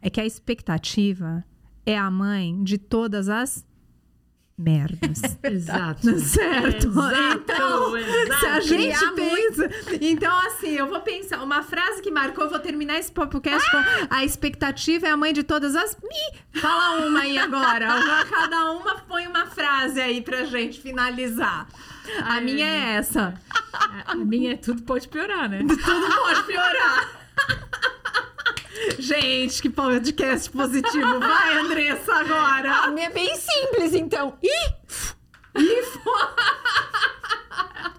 é 0.01 0.09
que 0.09 0.19
a 0.19 0.25
expectativa 0.25 1.43
é 1.85 1.97
a 1.97 2.09
mãe 2.09 2.63
de 2.63 2.77
todas 2.77 3.29
as 3.29 3.65
merdas. 4.59 5.21
Exato. 5.43 6.19
certo? 6.19 6.87
Exato, 6.87 7.41
Então, 7.43 7.97
exato. 7.97 8.39
se 8.39 8.45
a 8.45 8.59
gente 8.59 8.97
Criar 8.97 9.11
pensa. 9.13 9.69
Então, 10.01 10.37
assim, 10.47 10.71
eu 10.71 10.87
vou 10.87 10.99
pensar. 11.01 11.41
Uma 11.41 11.63
frase 11.63 12.01
que 12.01 12.11
marcou, 12.11 12.43
eu 12.43 12.49
vou 12.49 12.59
terminar 12.59 12.99
esse 12.99 13.11
podcast 13.11 13.69
com 13.71 13.77
a 14.09 14.23
expectativa 14.25 15.07
é 15.07 15.11
a 15.11 15.17
mãe 15.17 15.33
de 15.33 15.43
todas 15.43 15.75
as. 15.75 15.95
Fala 16.55 17.05
uma 17.07 17.21
aí 17.21 17.37
agora. 17.37 17.87
Cada 18.29 18.71
uma 18.71 18.95
põe 18.99 19.25
uma 19.27 19.45
frase 19.45 19.99
aí 20.01 20.21
pra 20.21 20.43
gente 20.43 20.81
finalizar. 20.81 21.67
A 22.23 22.33
Ai, 22.33 22.41
minha 22.41 22.65
é 22.65 22.95
essa. 22.95 23.33
A 24.05 24.15
minha 24.15 24.53
é 24.53 24.57
tudo 24.57 24.81
pode 24.81 25.07
piorar, 25.07 25.47
né? 25.49 25.59
Tudo 25.59 26.15
pode 26.17 26.43
piorar. 26.43 27.09
Gente, 28.97 29.61
que 29.61 29.69
podcast 29.69 30.49
positivo. 30.49 31.19
Vai, 31.19 31.57
Andressa, 31.57 32.13
A 32.13 32.19
agora. 32.19 32.87
minha 32.91 33.07
é 33.07 33.09
bem 33.09 33.35
simples, 33.35 33.93
então. 33.93 34.37
Ih! 34.43 34.73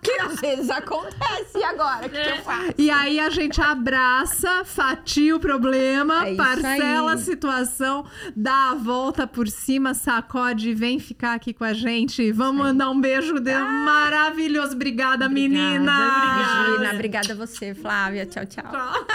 que 0.03 0.12
às 0.12 0.41
vezes 0.41 0.71
acontece. 0.71 1.59
E 1.59 1.64
agora? 1.64 2.07
O 2.07 2.11
que, 2.11 2.23
que 2.23 2.29
eu 2.31 2.37
faço? 2.43 2.75
E 2.79 2.91
aí 2.91 3.21
a 3.21 3.29
gente 3.29 3.61
abraça, 3.61 4.64
fatia 4.64 5.37
o 5.37 5.41
problema, 5.41 6.27
É 6.29 6.35
parcela 6.35 7.11
aí. 7.11 7.14
a 7.14 7.18
situação, 7.18 8.07
dá 8.35 8.71
a 8.71 8.75
volta 8.75 9.27
por 9.27 9.47
cima, 9.49 9.93
sacode 9.93 10.71
e 10.71 10.75
vem 10.75 10.99
ficar 10.99 11.35
aqui 11.35 11.53
com 11.53 11.64
a 11.64 11.75
gente. 11.75 12.33
Vamos 12.33 12.62
mandar 12.62 12.89
um 12.91 12.99
beijo 13.01 13.39
de... 13.41 13.53
maravilhoso. 13.53 14.75
Obrigada, 14.75 15.27
Obrigada, 15.27 15.29
menina. 15.29 15.93
obrigada. 15.93 16.68
Imagina, 16.68 16.95
obrigada 16.95 17.33
a 17.33 17.37
você, 17.37 17.75
Flávia. 17.75 18.25
Tchau, 18.25 18.47
tchau. 18.47 18.64
Tchau. 18.71 19.07